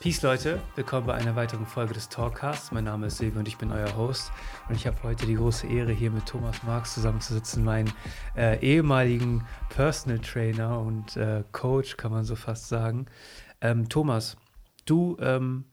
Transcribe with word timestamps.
Peace 0.00 0.22
Leute, 0.22 0.60
willkommen 0.76 1.08
bei 1.08 1.14
einer 1.14 1.34
weiteren 1.34 1.66
Folge 1.66 1.92
des 1.92 2.08
Talkcasts. 2.08 2.70
Mein 2.70 2.84
Name 2.84 3.08
ist 3.08 3.16
Silvio 3.16 3.40
und 3.40 3.48
ich 3.48 3.58
bin 3.58 3.72
euer 3.72 3.96
Host. 3.96 4.30
Und 4.68 4.76
ich 4.76 4.86
habe 4.86 5.02
heute 5.02 5.26
die 5.26 5.34
große 5.34 5.66
Ehre, 5.66 5.90
hier 5.90 6.12
mit 6.12 6.24
Thomas 6.24 6.62
Marx 6.62 6.94
zusammenzusitzen, 6.94 7.64
meinen 7.64 7.92
äh, 8.36 8.60
ehemaligen 8.60 9.44
Personal 9.70 10.20
Trainer 10.20 10.78
und 10.78 11.16
äh, 11.16 11.42
Coach, 11.50 11.96
kann 11.96 12.12
man 12.12 12.22
so 12.22 12.36
fast 12.36 12.68
sagen. 12.68 13.06
Ähm, 13.60 13.88
Thomas, 13.88 14.36
du 14.86 15.16
ähm, 15.18 15.64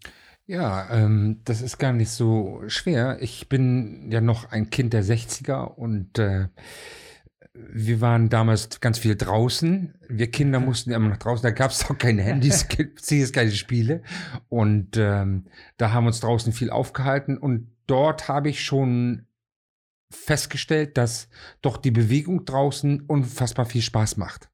Ja, 0.51 0.89
ähm, 0.91 1.43
das 1.45 1.63
ist 1.63 1.79
gar 1.79 1.93
nicht 1.93 2.11
so 2.11 2.65
schwer. 2.67 3.19
Ich 3.21 3.49
bin 3.49 4.11
ja 4.11 4.21
noch 4.21 4.51
ein 4.51 4.69
Kind 4.69 4.93
der 4.93 5.05
60er 5.05 5.63
und 5.63 6.19
äh, 6.19 6.49
wir 7.55 8.01
waren 8.01 8.30
damals 8.30 8.80
ganz 8.80 8.99
viel 8.99 9.15
draußen. 9.15 9.95
Wir 10.09 10.29
Kinder 10.29 10.59
mussten 10.59 10.91
immer 10.91 11.09
noch 11.09 11.19
draußen. 11.19 11.45
Da 11.45 11.52
gab 11.52 11.71
es 11.71 11.89
auch 11.89 11.97
keine 11.97 12.23
Handys, 12.23 12.66
es 13.11 13.33
keine 13.33 13.52
Spiele. 13.52 14.02
Und 14.49 14.97
ähm, 14.97 15.45
da 15.77 15.93
haben 15.93 16.02
wir 16.02 16.09
uns 16.09 16.19
draußen 16.19 16.52
viel 16.52 16.71
aufgehalten. 16.71 17.39
Und 17.39 17.71
dort 17.87 18.27
habe 18.27 18.49
ich 18.49 18.65
schon 18.65 19.27
festgestellt, 20.11 20.99
dass 20.99 21.29
doch 21.63 21.77
die 21.77 21.93
Bewegung 21.93 22.45
draußen 22.45 23.02
unfassbar 23.02 23.67
viel 23.67 23.83
Spaß 23.83 24.17
macht. 24.17 24.51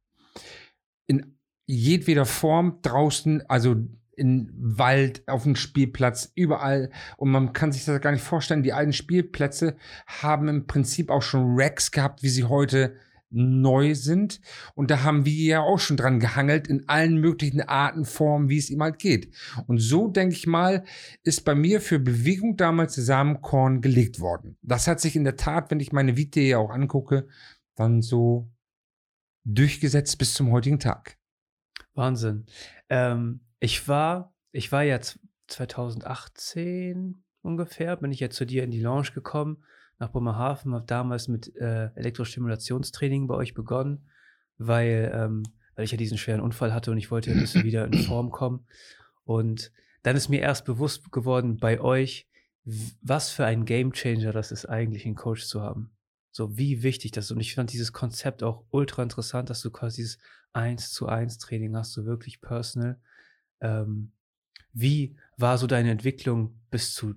In 1.06 1.38
jedweder 1.64 2.26
Form 2.26 2.80
draußen, 2.82 3.48
also 3.48 3.76
in 4.16 4.50
Wald, 4.56 5.22
auf 5.28 5.44
dem 5.44 5.56
Spielplatz, 5.56 6.32
überall. 6.34 6.90
Und 7.16 7.30
man 7.30 7.52
kann 7.52 7.72
sich 7.72 7.84
das 7.84 8.00
gar 8.00 8.12
nicht 8.12 8.24
vorstellen. 8.24 8.62
Die 8.62 8.72
alten 8.72 8.92
Spielplätze 8.92 9.76
haben 10.06 10.48
im 10.48 10.66
Prinzip 10.66 11.10
auch 11.10 11.22
schon 11.22 11.54
Racks 11.58 11.90
gehabt, 11.90 12.22
wie 12.22 12.28
sie 12.28 12.44
heute 12.44 12.96
neu 13.30 13.94
sind. 13.94 14.40
Und 14.74 14.90
da 14.90 15.02
haben 15.02 15.26
wir 15.26 15.44
ja 15.44 15.60
auch 15.60 15.78
schon 15.78 15.96
dran 15.96 16.20
gehangelt 16.20 16.68
in 16.68 16.88
allen 16.88 17.18
möglichen 17.18 17.60
Arten, 17.60 18.04
Formen, 18.04 18.48
wie 18.48 18.58
es 18.58 18.70
ihm 18.70 18.82
halt 18.82 18.98
geht. 18.98 19.34
Und 19.66 19.78
so, 19.78 20.08
denke 20.08 20.34
ich 20.34 20.46
mal, 20.46 20.84
ist 21.22 21.44
bei 21.44 21.54
mir 21.54 21.80
für 21.80 21.98
Bewegung 21.98 22.56
damals 22.56 22.94
Samenkorn 22.94 23.80
gelegt 23.80 24.20
worden. 24.20 24.56
Das 24.62 24.86
hat 24.86 25.00
sich 25.00 25.16
in 25.16 25.24
der 25.24 25.36
Tat, 25.36 25.70
wenn 25.70 25.80
ich 25.80 25.92
meine 25.92 26.16
Vita 26.16 26.40
ja 26.40 26.58
auch 26.58 26.70
angucke, 26.70 27.28
dann 27.74 28.00
so 28.00 28.50
durchgesetzt 29.44 30.18
bis 30.18 30.34
zum 30.34 30.50
heutigen 30.50 30.78
Tag. 30.78 31.18
Wahnsinn. 31.94 32.46
Ähm, 32.88 33.40
ich 33.66 33.88
war, 33.88 34.32
ich 34.52 34.70
war 34.70 34.84
ja 34.84 35.00
2018 35.48 37.24
ungefähr, 37.42 37.96
bin 37.96 38.12
ich 38.12 38.20
ja 38.20 38.30
zu 38.30 38.46
dir 38.46 38.62
in 38.62 38.70
die 38.70 38.80
Lounge 38.80 39.10
gekommen, 39.12 39.64
nach 39.98 40.12
Bremerhaven, 40.12 40.72
habe 40.72 40.86
damals 40.86 41.26
mit 41.26 41.54
äh, 41.56 41.90
Elektrostimulationstraining 41.96 43.26
bei 43.26 43.34
euch 43.34 43.54
begonnen, 43.54 44.08
weil, 44.56 45.10
ähm, 45.12 45.42
weil 45.74 45.84
ich 45.84 45.90
ja 45.90 45.96
diesen 45.96 46.16
schweren 46.16 46.42
Unfall 46.42 46.72
hatte 46.72 46.92
und 46.92 46.98
ich 46.98 47.10
wollte 47.10 47.32
ein 47.32 47.40
bisschen 47.40 47.64
wieder 47.64 47.86
in 47.86 47.94
Form 48.04 48.30
kommen. 48.30 48.68
Und 49.24 49.72
dann 50.04 50.14
ist 50.14 50.28
mir 50.28 50.40
erst 50.40 50.64
bewusst 50.64 51.10
geworden 51.10 51.56
bei 51.56 51.80
euch, 51.80 52.28
was 53.02 53.30
für 53.30 53.46
ein 53.46 53.64
Gamechanger 53.64 54.30
das 54.30 54.52
ist, 54.52 54.66
eigentlich 54.66 55.06
einen 55.06 55.16
Coach 55.16 55.46
zu 55.46 55.60
haben. 55.60 55.90
So 56.30 56.56
wie 56.56 56.84
wichtig 56.84 57.10
das 57.10 57.24
ist. 57.26 57.30
Und 57.32 57.40
ich 57.40 57.56
fand 57.56 57.72
dieses 57.72 57.92
Konzept 57.92 58.44
auch 58.44 58.64
ultra 58.70 59.02
interessant, 59.02 59.50
dass 59.50 59.60
du 59.60 59.72
quasi 59.72 60.02
dieses 60.02 60.18
1 60.52 60.92
zu 60.92 61.08
1 61.08 61.38
Training 61.38 61.74
hast, 61.74 61.94
so 61.94 62.04
wirklich 62.04 62.40
personal. 62.40 63.00
Ähm, 63.60 64.12
wie 64.72 65.16
war 65.36 65.58
so 65.58 65.66
deine 65.66 65.90
Entwicklung 65.90 66.60
bis 66.70 66.94
zu 66.94 67.14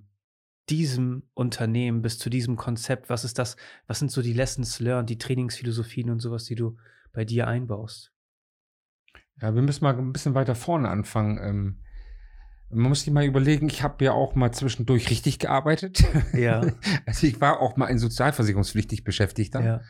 diesem 0.69 1.23
Unternehmen, 1.33 2.01
bis 2.01 2.19
zu 2.19 2.29
diesem 2.29 2.55
Konzept? 2.55 3.09
Was 3.09 3.23
ist 3.23 3.39
das? 3.39 3.57
Was 3.87 3.99
sind 3.99 4.11
so 4.11 4.21
die 4.21 4.33
Lessons 4.33 4.79
learned, 4.79 5.09
die 5.09 5.17
Trainingsphilosophien 5.17 6.09
und 6.09 6.19
sowas, 6.19 6.45
die 6.45 6.55
du 6.55 6.77
bei 7.11 7.25
dir 7.25 7.47
einbaust? 7.47 8.13
Ja, 9.41 9.55
wir 9.55 9.61
müssen 9.61 9.83
mal 9.83 9.97
ein 9.97 10.13
bisschen 10.13 10.35
weiter 10.35 10.55
vorne 10.55 10.89
anfangen. 10.89 11.39
Ähm, 11.41 11.79
man 12.71 12.89
muss 12.89 13.01
sich 13.01 13.11
mal 13.11 13.25
überlegen, 13.25 13.67
ich 13.67 13.81
habe 13.81 14.05
ja 14.05 14.11
auch 14.11 14.35
mal 14.35 14.51
zwischendurch 14.51 15.09
richtig 15.09 15.39
gearbeitet. 15.39 16.03
Ja. 16.33 16.61
Also 17.05 17.25
ich 17.25 17.41
war 17.41 17.59
auch 17.59 17.75
mal 17.75 17.87
in 17.87 17.97
sozialversicherungspflichtig 17.97 19.03
beschäftigt 19.03 19.55
dann. 19.55 19.65
Ja. 19.65 19.81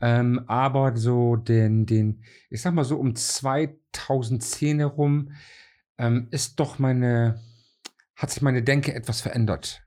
Ähm, 0.00 0.44
aber 0.46 0.96
so 0.96 1.36
den, 1.36 1.86
den, 1.86 2.22
ich 2.50 2.60
sag 2.60 2.74
mal 2.74 2.84
so 2.84 2.98
um 2.98 3.14
2010 3.14 4.80
herum, 4.80 5.30
ähm, 5.98 6.28
ist 6.30 6.60
doch 6.60 6.78
meine, 6.78 7.40
hat 8.14 8.30
sich 8.30 8.42
meine 8.42 8.62
Denke 8.62 8.94
etwas 8.94 9.20
verändert. 9.20 9.82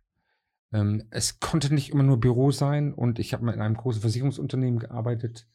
Ähm, 0.73 1.07
es 1.09 1.39
konnte 1.39 1.73
nicht 1.73 1.91
immer 1.91 2.03
nur 2.03 2.19
Büro 2.19 2.51
sein 2.51 2.93
und 2.93 3.19
ich 3.19 3.33
habe 3.33 3.45
mal 3.45 3.53
in 3.53 3.61
einem 3.61 3.75
großen 3.75 4.01
Versicherungsunternehmen 4.01 4.79
gearbeitet. 4.79 5.47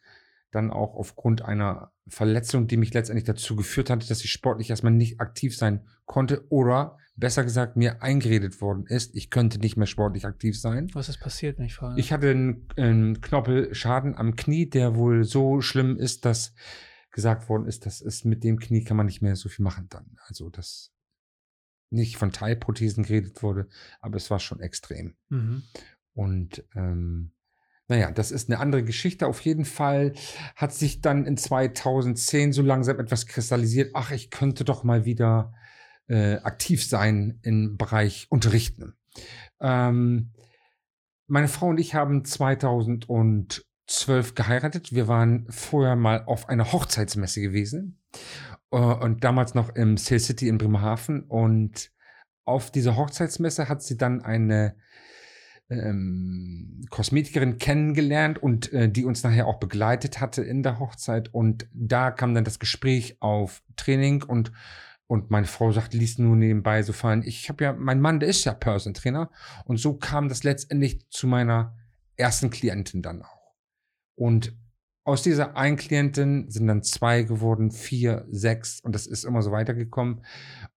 Dann 0.51 0.71
auch 0.71 0.95
aufgrund 0.95 1.43
einer 1.43 1.93
Verletzung, 2.07 2.69
die 2.69 2.77
mich 2.77 2.95
letztendlich 2.95 3.25
dazu 3.25 3.57
geführt 3.57 3.91
hatte, 3.91 4.07
dass 4.07 4.25
ich 4.25 4.31
sportlich 4.31 4.71
erstmal 4.71 4.93
nicht 4.93 5.21
aktiv 5.21 5.57
sein 5.57 5.87
konnte 6.05 6.47
oder 6.49 6.99
besser 7.17 7.45
gesagt 7.45 7.77
mir 7.77 8.03
eingeredet 8.03 8.61
worden 8.61 8.87
ist, 8.87 9.15
ich 9.15 9.31
könnte 9.31 9.59
nicht 9.59 9.77
mehr 9.77 9.87
sportlich 9.87 10.27
aktiv 10.27 10.59
sein. 10.59 10.91
Was 10.95 11.09
ist 11.09 11.21
passiert, 11.21 11.59
wenn 11.59 11.67
ich 11.67 11.75
frage? 11.75 11.99
Ich 12.01 12.13
hatte 12.13 12.31
einen, 12.31 12.69
einen 12.77 13.21
Knorpelschaden 13.21 14.17
am 14.17 14.37
Knie, 14.37 14.69
der 14.69 14.97
wohl 14.97 15.25
so 15.25 15.61
schlimm 15.61 15.97
ist, 15.97 16.25
dass 16.25 16.55
gesagt 17.15 17.49
worden 17.49 17.67
ist, 17.67 17.87
dass 17.87 18.01
es 18.01 18.25
mit 18.25 18.45
dem 18.45 18.59
Knie 18.59 18.83
kann 18.85 18.97
man 18.97 19.07
nicht 19.07 19.23
mehr 19.23 19.37
so 19.37 19.49
viel 19.49 19.63
machen 19.63 19.87
dann. 19.89 20.19
Also 20.27 20.51
das 20.51 20.93
nicht 21.91 22.17
von 22.17 22.33
Teilprothesen 22.33 23.05
geredet 23.05 23.43
wurde, 23.43 23.69
aber 24.01 24.17
es 24.17 24.31
war 24.31 24.41
schon 24.41 24.61
extrem. 24.61 25.15
Mhm. 25.29 25.63
Und 26.13 26.65
ähm, 26.75 27.31
naja, 27.87 28.11
das 28.11 28.33
ist 28.33 28.51
eine 28.51 28.59
andere 28.59 28.83
Geschichte. 28.83 29.29
Auf 29.29 29.41
jeden 29.43 29.65
Fall 29.65 30.15
hat 30.57 30.75
sich 30.75 31.03
dann 31.03 31.25
in 31.25 31.37
2010 31.37 32.53
so 32.53 32.63
langsam 32.63 32.99
etwas 32.99 33.27
kristallisiert. 33.27 33.93
Ach, 33.95 34.11
ich 34.11 34.31
könnte 34.31 34.65
doch 34.65 34.83
mal 34.83 35.05
wieder 35.05 35.55
äh, 36.09 36.37
aktiv 36.39 36.85
sein 36.85 37.39
im 37.43 37.77
Bereich 37.77 38.27
Unterrichten. 38.29 38.95
Ähm, 39.61 40.33
meine 41.29 41.49
Frau 41.49 41.69
und 41.69 41.79
ich 41.79 41.95
haben 41.95 42.25
2000 42.25 43.09
und 43.09 43.65
zwölf 43.87 44.35
geheiratet. 44.35 44.93
Wir 44.93 45.09
waren 45.09 45.47
vorher 45.51 45.97
mal 45.97 46.25
auf 46.25 46.49
einer 46.49 46.73
Hochzeitsmesse 46.73 47.41
gewesen 47.41 47.99
äh, 48.71 48.77
und 48.77 49.25
damals 49.25 49.55
noch 49.55 49.75
im 49.75 49.97
Sale 49.97 50.21
City 50.21 50.49
in 50.49 50.59
Bremerhaven. 50.59 51.23
Und 51.23 51.91
auf 52.45 52.71
dieser 52.71 52.97
Hochzeitsmesse 52.97 53.69
hat 53.69 53.83
sie 53.83 53.97
dann 53.97 54.23
eine 54.23 54.77
ähm, 55.71 56.85
Kosmetikerin 56.91 57.59
kennengelernt 57.59 58.43
und 58.43 58.73
äh, 58.73 58.89
die 58.89 59.05
uns 59.05 59.23
nachher 59.23 59.47
auch 59.47 59.59
begleitet 59.59 60.21
hatte 60.21 60.43
in 60.43 60.63
der 60.63 60.79
Hochzeit. 60.79 61.33
Und 61.33 61.69
da 61.73 62.11
kam 62.11 62.35
dann 62.35 62.45
das 62.45 62.59
Gespräch 62.59 63.17
auf 63.21 63.63
Training 63.77 64.23
und 64.23 64.53
und 65.07 65.31
meine 65.31 65.47
Frau 65.47 65.71
sagt, 65.71 65.93
liest 65.93 66.19
nur 66.19 66.35
nebenbei 66.35 66.83
so 66.83 66.95
fallen. 66.95 67.23
Ich 67.23 67.51
habe 67.51 67.63
ja, 67.63 67.73
mein 67.75 68.01
Mann, 68.01 68.21
der 68.21 68.31
ist 68.31 68.45
ja 68.45 68.55
Person 68.55 68.95
Trainer. 68.95 69.31
Und 69.67 69.77
so 69.77 69.95
kam 69.95 70.31
das 70.31 70.45
letztendlich 70.45 71.07
zu 71.11 71.27
meiner 71.27 71.77
ersten 72.17 72.49
Klientin 72.51 73.03
dann 73.03 73.23
auch. 73.23 73.34
Und 74.15 74.57
aus 75.07 75.23
dieser 75.23 75.55
einen 75.57 75.77
Klientin 75.77 76.51
sind 76.51 76.67
dann 76.67 76.83
zwei 76.83 77.25
geworden, 77.25 77.71
vier, 77.71 78.27
sechs 78.31 78.81
und 78.81 78.95
das 78.95 79.07
ist 79.07 79.25
immer 79.25 79.43
so 79.43 79.53
weitergekommen. 79.53 80.25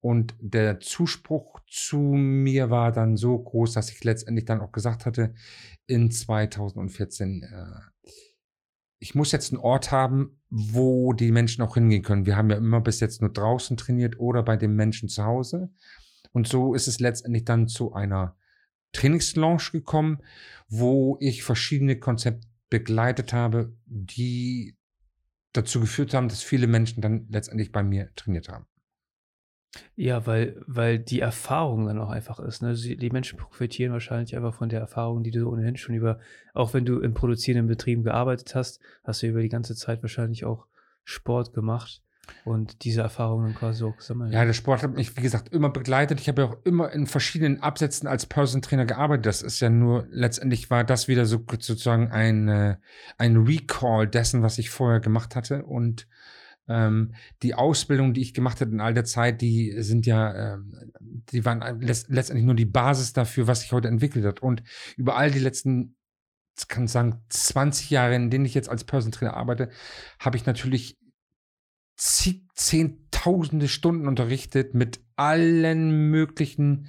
Und 0.01 0.35
der 0.39 0.81
Zuspruch 0.81 1.61
zu 1.65 1.97
mir 1.97 2.69
war 2.69 2.91
dann 2.91 3.15
so 3.15 3.37
groß, 3.39 3.73
dass 3.73 3.89
ich 3.89 4.03
letztendlich 4.03 4.43
dann 4.43 4.59
auch 4.59 4.73
gesagt 4.73 5.05
hatte, 5.05 5.33
in 5.85 6.11
2014, 6.11 7.43
äh, 7.43 8.09
ich 8.99 9.15
muss 9.15 9.31
jetzt 9.31 9.53
einen 9.53 9.61
Ort 9.61 9.91
haben, 9.91 10.41
wo 10.49 11.13
die 11.13 11.31
Menschen 11.31 11.61
auch 11.61 11.75
hingehen 11.75 12.03
können. 12.03 12.25
Wir 12.25 12.35
haben 12.35 12.49
ja 12.49 12.57
immer 12.57 12.81
bis 12.81 12.99
jetzt 12.99 13.21
nur 13.21 13.31
draußen 13.31 13.77
trainiert 13.77 14.19
oder 14.19 14.43
bei 14.43 14.57
den 14.57 14.75
Menschen 14.75 15.07
zu 15.07 15.23
Hause. 15.23 15.69
Und 16.33 16.47
so 16.47 16.73
ist 16.73 16.87
es 16.87 16.99
letztendlich 16.99 17.45
dann 17.45 17.69
zu 17.69 17.93
einer 17.93 18.35
Trainingslounge 18.91 19.71
gekommen, 19.71 20.17
wo 20.67 21.17
ich 21.21 21.43
verschiedene 21.43 21.97
Konzepte 21.97 22.47
begleitet 22.69 23.33
habe, 23.33 23.73
die 23.85 24.75
dazu 25.53 25.79
geführt 25.79 26.13
haben, 26.13 26.29
dass 26.29 26.43
viele 26.43 26.67
Menschen 26.67 27.01
dann 27.01 27.27
letztendlich 27.29 27.71
bei 27.71 27.83
mir 27.83 28.13
trainiert 28.15 28.49
haben. 28.49 28.65
Ja, 29.95 30.25
weil, 30.25 30.61
weil 30.65 30.99
die 30.99 31.19
Erfahrung 31.19 31.87
dann 31.87 31.99
auch 31.99 32.09
einfach 32.09 32.39
ist. 32.39 32.61
Ne? 32.61 32.73
Die 32.73 33.09
Menschen 33.09 33.37
profitieren 33.37 33.91
wahrscheinlich 33.91 34.35
einfach 34.35 34.53
von 34.53 34.69
der 34.69 34.79
Erfahrung, 34.79 35.23
die 35.23 35.31
du 35.31 35.49
ohnehin 35.49 35.77
schon 35.77 35.95
über, 35.95 36.19
auch 36.53 36.73
wenn 36.73 36.85
du 36.85 36.99
in 36.99 37.13
produzierenden 37.13 37.67
Betrieben 37.67 38.03
gearbeitet 38.03 38.55
hast, 38.55 38.79
hast 39.03 39.21
du 39.21 39.27
über 39.27 39.41
die 39.41 39.49
ganze 39.49 39.75
Zeit 39.75 40.01
wahrscheinlich 40.01 40.45
auch 40.45 40.67
Sport 41.03 41.53
gemacht 41.53 42.01
und 42.45 42.83
diese 42.83 43.01
Erfahrungen 43.01 43.55
quasi 43.55 43.83
auch 43.83 43.97
gesammelt. 43.97 44.33
Ja, 44.33 44.45
der 44.45 44.53
Sport 44.53 44.83
hat 44.83 44.95
mich, 44.95 45.15
wie 45.17 45.21
gesagt, 45.21 45.53
immer 45.53 45.69
begleitet. 45.69 46.19
Ich 46.19 46.27
habe 46.27 46.41
ja 46.41 46.47
auch 46.49 46.57
immer 46.63 46.91
in 46.91 47.07
verschiedenen 47.07 47.61
Absätzen 47.61 48.07
als 48.07 48.25
Person 48.25 48.61
Trainer 48.61 48.85
gearbeitet. 48.85 49.25
Das 49.25 49.41
ist 49.41 49.59
ja 49.59 49.69
nur, 49.69 50.07
letztendlich 50.09 50.69
war 50.69 50.83
das 50.83 51.07
wieder 51.07 51.25
so 51.25 51.43
sozusagen 51.59 52.11
ein, 52.11 52.77
ein 53.17 53.37
Recall 53.37 54.07
dessen, 54.07 54.43
was 54.43 54.57
ich 54.57 54.69
vorher 54.69 54.99
gemacht 54.99 55.35
hatte. 55.35 55.63
Und 55.63 56.07
ähm, 56.67 57.13
die 57.43 57.55
Ausbildung, 57.55 58.13
die 58.13 58.21
ich 58.21 58.33
gemacht 58.33 58.61
habe 58.61 58.71
in 58.71 58.81
all 58.81 58.93
der 58.93 59.05
Zeit, 59.05 59.41
die 59.41 59.81
sind 59.81 60.05
ja, 60.05 60.53
ähm, 60.53 60.91
die 60.99 61.45
waren 61.45 61.81
letztendlich 61.81 62.45
nur 62.45 62.55
die 62.55 62.65
Basis 62.65 63.13
dafür, 63.13 63.47
was 63.47 63.61
sich 63.61 63.71
heute 63.71 63.87
entwickelt 63.87 64.25
hat. 64.25 64.41
Und 64.41 64.63
über 64.97 65.15
all 65.15 65.31
die 65.31 65.39
letzten 65.39 65.95
kann 66.67 66.87
sagen, 66.87 67.21
20 67.29 67.91
Jahre, 67.91 68.15
in 68.15 68.31
denen 68.31 68.45
ich 68.45 68.55
jetzt 68.55 68.69
als 68.69 68.83
Person 68.83 69.11
Trainer 69.11 69.35
arbeite, 69.35 69.69
habe 70.19 70.37
ich 70.37 70.45
natürlich 70.45 70.97
zig, 71.97 72.43
zehntausende 72.53 73.67
Stunden 73.67 74.07
unterrichtet 74.07 74.73
mit 74.73 75.01
allen 75.15 76.09
möglichen 76.09 76.87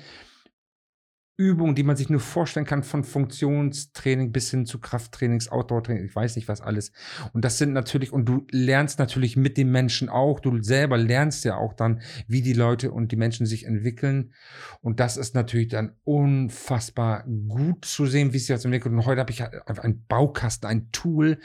Übungen, 1.40 1.76
die 1.76 1.84
man 1.84 1.94
sich 1.94 2.10
nur 2.10 2.18
vorstellen 2.18 2.66
kann, 2.66 2.82
von 2.82 3.04
Funktionstraining 3.04 4.32
bis 4.32 4.50
hin 4.50 4.66
zu 4.66 4.80
Krafttrainings, 4.80 5.48
Outdoor-Training, 5.48 6.04
ich 6.04 6.14
weiß 6.14 6.34
nicht 6.34 6.48
was 6.48 6.60
alles. 6.60 6.90
Und 7.32 7.44
das 7.44 7.58
sind 7.58 7.72
natürlich, 7.72 8.12
und 8.12 8.24
du 8.24 8.44
lernst 8.50 8.98
natürlich 8.98 9.36
mit 9.36 9.56
den 9.56 9.70
Menschen 9.70 10.08
auch, 10.08 10.40
du 10.40 10.60
selber 10.64 10.98
lernst 10.98 11.44
ja 11.44 11.56
auch 11.56 11.74
dann, 11.74 12.02
wie 12.26 12.42
die 12.42 12.54
Leute 12.54 12.90
und 12.90 13.12
die 13.12 13.16
Menschen 13.16 13.46
sich 13.46 13.66
entwickeln. 13.66 14.34
Und 14.80 14.98
das 14.98 15.16
ist 15.16 15.36
natürlich 15.36 15.68
dann 15.68 15.94
unfassbar 16.02 17.24
gut 17.46 17.84
zu 17.84 18.06
sehen, 18.06 18.32
wie 18.32 18.38
sich 18.40 18.48
das 18.48 18.64
entwickelt. 18.64 18.92
Und 18.92 19.06
heute 19.06 19.20
habe 19.20 19.30
ich 19.30 19.44
einen 19.44 20.06
Baukasten, 20.08 20.68
ein 20.68 20.90
Tool, 20.90 21.38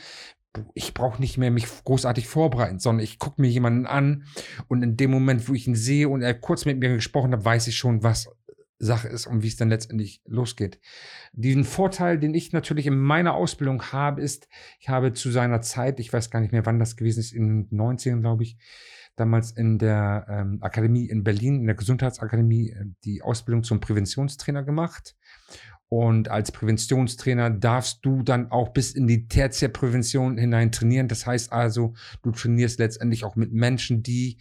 ich 0.74 0.94
brauche 0.94 1.20
nicht 1.20 1.38
mehr 1.38 1.52
mich 1.52 1.66
großartig 1.84 2.28
vorbereiten, 2.28 2.80
sondern 2.80 3.04
ich 3.04 3.20
gucke 3.20 3.42
mir 3.42 3.50
jemanden 3.50 3.86
an 3.86 4.26
und 4.68 4.84
in 4.84 4.98
dem 4.98 5.12
Moment, 5.12 5.48
wo 5.50 5.54
ich 5.54 5.68
ihn 5.68 5.76
sehe 5.76 6.10
und 6.10 6.22
er 6.22 6.34
kurz 6.34 6.66
mit 6.66 6.80
mir 6.80 6.94
gesprochen 6.94 7.34
hat, 7.34 7.46
weiß 7.46 7.68
ich 7.68 7.78
schon, 7.78 8.04
was 8.04 8.30
Sache 8.80 9.08
ist 9.08 9.28
und 9.28 9.44
wie 9.44 9.48
es 9.48 9.56
dann 9.56 9.70
letztendlich 9.70 10.22
losgeht. 10.26 10.80
Diesen 11.32 11.64
Vorteil, 11.64 12.20
den 12.20 12.34
ich 12.34 12.52
natürlich 12.52 12.86
in 12.86 12.98
meiner 12.98 13.34
Ausbildung 13.34 13.82
habe, 13.92 14.22
ist, 14.22 14.48
ich 14.80 14.90
habe 14.90 15.14
zu 15.14 15.32
seiner 15.32 15.62
Zeit, 15.62 16.00
ich 16.00 16.12
weiß 16.12 16.30
gar 16.30 16.42
nicht 16.42 16.52
mehr, 16.52 16.66
wann 16.66 16.80
das 16.80 16.96
gewesen 16.96 17.20
ist, 17.20 17.32
in 17.32 17.70
den 17.70 17.80
90ern, 17.80 18.22
glaube 18.22 18.44
ich, 18.44 18.58
damals 19.16 19.52
in 19.52 19.78
der 19.78 20.26
ähm, 20.30 20.58
Akademie 20.62 21.08
in 21.08 21.24
Berlin, 21.24 21.62
in 21.62 21.66
der 21.68 21.76
Gesundheitsakademie, 21.76 22.72
äh, 22.72 22.86
die 23.04 23.22
Ausbildung 23.22 23.64
zum 23.64 23.80
Präventionstrainer 23.80 24.64
gemacht. 24.64 25.16
Und 25.96 26.28
als 26.32 26.52
Präventionstrainer 26.52 27.52
darfst 27.52 28.04
du 28.04 28.24
dann 28.24 28.50
auch 28.50 28.70
bis 28.70 28.94
in 28.94 29.06
die 29.06 29.28
Tertiärprävention 29.28 30.40
hinein 30.40 30.72
trainieren. 30.72 31.08
Das 31.08 31.28
heißt 31.28 31.54
also, 31.54 31.94
du 32.24 32.32
trainierst 32.32 32.80
letztendlich 32.80 33.24
auch 33.24 33.36
mit 33.36 33.54
Menschen, 33.54 34.02
die 34.02 34.38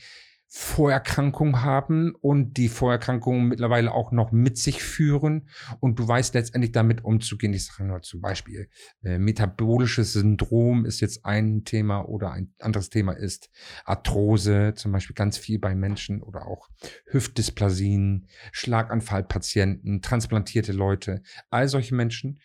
Vorerkrankungen 0.55 1.63
haben 1.63 2.15
und 2.15 2.59
die 2.59 2.69
Vorerkrankungen 2.69 3.49
mittlerweile 3.49 3.91
auch 3.91 4.13
noch 4.13 4.33
mit 4.33 4.59
sich 4.59 4.83
führen 4.83 5.49
und 5.81 5.99
du 5.99 6.07
weißt 6.07 6.35
letztendlich 6.35 6.73
damit 6.73 7.07
umzugehen. 7.07 7.55
Ich 7.55 7.65
sage 7.65 7.85
nur 7.85 8.03
zum 8.03 8.21
Beispiel, 8.21 8.69
äh, 9.03 9.17
metabolisches 9.17 10.13
Syndrom 10.13 10.85
ist 10.85 11.01
jetzt 11.01 11.25
ein 11.25 11.65
Thema 11.65 12.03
oder 12.03 12.33
ein 12.33 12.53
anderes 12.59 12.91
Thema 12.91 13.13
ist 13.13 13.49
Arthrose, 13.87 14.75
zum 14.75 14.93
Beispiel 14.93 15.15
ganz 15.15 15.39
viel 15.39 15.59
bei 15.59 15.75
Menschen 15.75 16.21
oder 16.21 16.47
auch 16.47 16.69
Hüftdysplasien, 17.07 18.29
Schlaganfallpatienten, 18.53 20.03
transplantierte 20.03 20.73
Leute. 20.73 21.23
All 21.49 21.67
solche 21.67 21.95
Menschen 21.95 22.41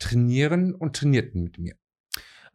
trainieren 0.00 0.74
und 0.74 0.96
trainierten 0.96 1.44
mit 1.44 1.58
mir. 1.58 1.76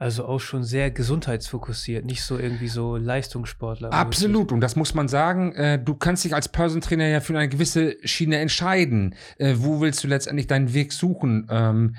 Also 0.02 0.26
auch 0.26 0.40
schon 0.40 0.64
sehr 0.64 0.92
gesundheitsfokussiert, 0.92 2.06
nicht 2.06 2.24
so 2.24 2.40
irgendwie 2.40 2.70
so 2.70 2.96
Leistungssportler. 2.96 3.92
Absolut, 3.92 4.54
und 4.54 4.62
das 4.62 4.78
muss 4.78 4.94
man 4.94 5.10
sagen. 5.10 5.52
Äh, 5.56 5.78
du 5.78 5.94
kannst 5.94 6.24
dich 6.24 6.34
als 6.34 6.48
Person 6.48 6.80
Trainer 6.80 7.08
ja 7.08 7.20
für 7.20 7.38
eine 7.38 7.50
gewisse 7.50 7.98
Schiene 8.06 8.38
entscheiden. 8.38 9.14
Äh, 9.38 9.56
wo 9.58 9.82
willst 9.82 10.02
du 10.02 10.08
letztendlich 10.08 10.48
deinen 10.48 10.74
Weg 10.74 10.94
suchen? 10.94 11.48
Ähm, 11.50 11.98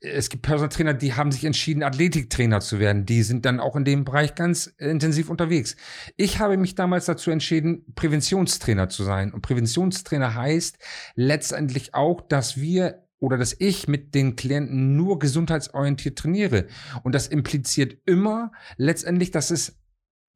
es 0.00 0.28
gibt 0.28 0.42
Personal 0.42 0.68
Trainer, 0.68 0.92
die 0.92 1.14
haben 1.14 1.32
sich 1.32 1.46
entschieden, 1.46 1.82
Athletiktrainer 1.82 2.60
zu 2.60 2.78
werden. 2.78 3.06
Die 3.06 3.22
sind 3.22 3.46
dann 3.46 3.58
auch 3.58 3.74
in 3.74 3.86
dem 3.86 4.04
Bereich 4.04 4.34
ganz 4.34 4.66
intensiv 4.78 5.30
unterwegs. 5.30 5.76
Ich 6.18 6.40
habe 6.40 6.58
mich 6.58 6.74
damals 6.74 7.06
dazu 7.06 7.30
entschieden, 7.30 7.86
Präventionstrainer 7.94 8.90
zu 8.90 9.02
sein. 9.02 9.32
Und 9.32 9.40
Präventionstrainer 9.40 10.34
heißt 10.34 10.76
letztendlich 11.14 11.94
auch, 11.94 12.20
dass 12.20 12.60
wir 12.60 13.03
oder 13.24 13.38
dass 13.38 13.56
ich 13.58 13.88
mit 13.88 14.14
den 14.14 14.36
Klienten 14.36 14.96
nur 14.96 15.18
gesundheitsorientiert 15.18 16.18
trainiere. 16.18 16.66
Und 17.02 17.14
das 17.14 17.26
impliziert 17.26 17.96
immer 18.04 18.52
letztendlich, 18.76 19.30
dass 19.30 19.50
es 19.50 19.78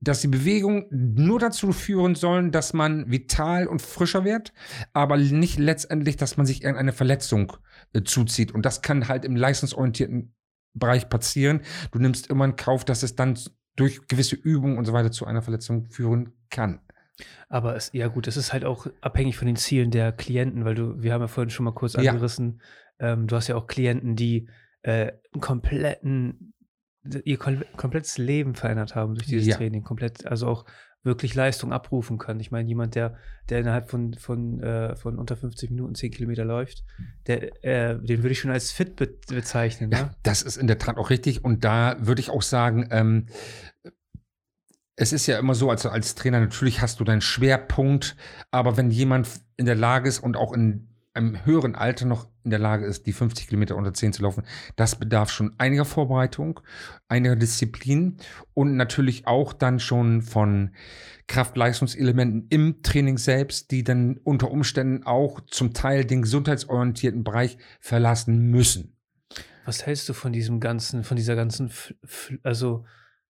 dass 0.00 0.20
die 0.20 0.28
Bewegungen 0.28 0.86
nur 0.90 1.40
dazu 1.40 1.72
führen 1.72 2.14
sollen, 2.14 2.52
dass 2.52 2.72
man 2.72 3.10
vital 3.10 3.66
und 3.66 3.82
frischer 3.82 4.24
wird, 4.24 4.52
aber 4.92 5.16
nicht 5.16 5.58
letztendlich, 5.58 6.16
dass 6.16 6.36
man 6.36 6.46
sich 6.46 6.62
irgendeine 6.62 6.92
Verletzung 6.92 7.54
äh, 7.92 8.04
zuzieht. 8.04 8.52
Und 8.52 8.64
das 8.64 8.80
kann 8.80 9.08
halt 9.08 9.24
im 9.24 9.34
leistungsorientierten 9.34 10.36
Bereich 10.72 11.08
passieren. 11.08 11.62
Du 11.90 11.98
nimmst 11.98 12.28
immer 12.28 12.44
in 12.44 12.54
Kauf, 12.54 12.84
dass 12.84 13.02
es 13.02 13.16
dann 13.16 13.36
durch 13.74 14.06
gewisse 14.06 14.36
Übungen 14.36 14.78
und 14.78 14.84
so 14.84 14.92
weiter 14.92 15.10
zu 15.10 15.26
einer 15.26 15.42
Verletzung 15.42 15.86
führen 15.90 16.32
kann. 16.48 16.80
Aber 17.48 17.76
es, 17.76 17.90
ja 17.92 18.08
gut, 18.08 18.26
es 18.26 18.36
ist 18.36 18.52
halt 18.52 18.64
auch 18.64 18.86
abhängig 19.00 19.36
von 19.36 19.46
den 19.46 19.56
Zielen 19.56 19.90
der 19.90 20.12
Klienten, 20.12 20.64
weil 20.64 20.74
du, 20.74 21.02
wir 21.02 21.12
haben 21.12 21.20
ja 21.20 21.28
vorhin 21.28 21.50
schon 21.50 21.64
mal 21.64 21.72
kurz 21.72 21.94
ja. 21.94 22.10
angerissen, 22.10 22.60
ähm, 22.98 23.26
du 23.26 23.36
hast 23.36 23.48
ja 23.48 23.56
auch 23.56 23.66
Klienten, 23.66 24.16
die 24.16 24.48
äh, 24.82 25.12
kompletten, 25.40 26.54
ihr 27.24 27.38
komplettes 27.38 28.18
Leben 28.18 28.54
verändert 28.54 28.94
haben 28.94 29.14
durch 29.14 29.26
dieses 29.26 29.46
ja. 29.46 29.56
Training, 29.56 29.82
komplett, 29.82 30.26
also 30.26 30.46
auch 30.46 30.64
wirklich 31.04 31.34
Leistung 31.34 31.72
abrufen 31.72 32.18
können. 32.18 32.40
Ich 32.40 32.50
meine, 32.50 32.68
jemand, 32.68 32.94
der, 32.94 33.16
der 33.48 33.60
innerhalb 33.60 33.88
von, 33.88 34.14
von, 34.14 34.60
äh, 34.60 34.96
von 34.96 35.18
unter 35.18 35.36
50 35.36 35.70
Minuten 35.70 35.94
10 35.94 36.10
Kilometer 36.10 36.44
läuft, 36.44 36.84
der, 37.26 37.64
äh, 37.64 37.98
den 37.98 38.22
würde 38.22 38.30
ich 38.32 38.40
schon 38.40 38.50
als 38.50 38.72
fit 38.72 38.96
be 38.96 39.08
bezeichnen. 39.28 39.90
Ja, 39.90 40.04
ne? 40.04 40.10
das 40.22 40.42
ist 40.42 40.56
in 40.56 40.66
der 40.66 40.78
Tat 40.78 40.96
auch 40.96 41.10
richtig. 41.10 41.44
Und 41.44 41.64
da 41.64 41.96
würde 42.00 42.20
ich 42.20 42.30
auch 42.30 42.42
sagen, 42.42 42.88
ähm, 42.90 43.26
es 45.00 45.12
ist 45.12 45.28
ja 45.28 45.38
immer 45.38 45.54
so, 45.54 45.70
als, 45.70 45.86
als 45.86 46.16
Trainer, 46.16 46.40
natürlich 46.40 46.82
hast 46.82 46.98
du 46.98 47.04
deinen 47.04 47.20
Schwerpunkt, 47.20 48.16
aber 48.50 48.76
wenn 48.76 48.90
jemand 48.90 49.28
in 49.56 49.64
der 49.64 49.76
Lage 49.76 50.08
ist 50.08 50.18
und 50.18 50.36
auch 50.36 50.52
in 50.52 50.88
einem 51.14 51.44
höheren 51.46 51.76
Alter 51.76 52.04
noch 52.04 52.28
in 52.42 52.50
der 52.50 52.58
Lage 52.58 52.84
ist, 52.84 53.06
die 53.06 53.12
50 53.12 53.46
Kilometer 53.46 53.76
unter 53.76 53.94
10 53.94 54.12
zu 54.12 54.22
laufen, 54.22 54.42
das 54.74 54.96
bedarf 54.96 55.30
schon 55.30 55.54
einiger 55.56 55.84
Vorbereitung, 55.84 56.60
einiger 57.06 57.36
Disziplin 57.36 58.16
und 58.54 58.74
natürlich 58.74 59.28
auch 59.28 59.52
dann 59.52 59.78
schon 59.78 60.20
von 60.22 60.74
Kraft-Leistungselementen 61.28 62.48
im 62.50 62.82
Training 62.82 63.18
selbst, 63.18 63.70
die 63.70 63.84
dann 63.84 64.18
unter 64.24 64.50
Umständen 64.50 65.04
auch 65.04 65.40
zum 65.46 65.74
Teil 65.74 66.06
den 66.06 66.22
gesundheitsorientierten 66.22 67.22
Bereich 67.22 67.56
verlassen 67.80 68.50
müssen. 68.50 68.96
Was 69.64 69.86
hältst 69.86 70.08
du 70.08 70.12
von 70.12 70.32
diesem 70.32 70.58
ganzen, 70.58 71.04
von 71.04 71.16
dieser 71.16 71.36
ganzen, 71.36 71.70
also 72.42 72.84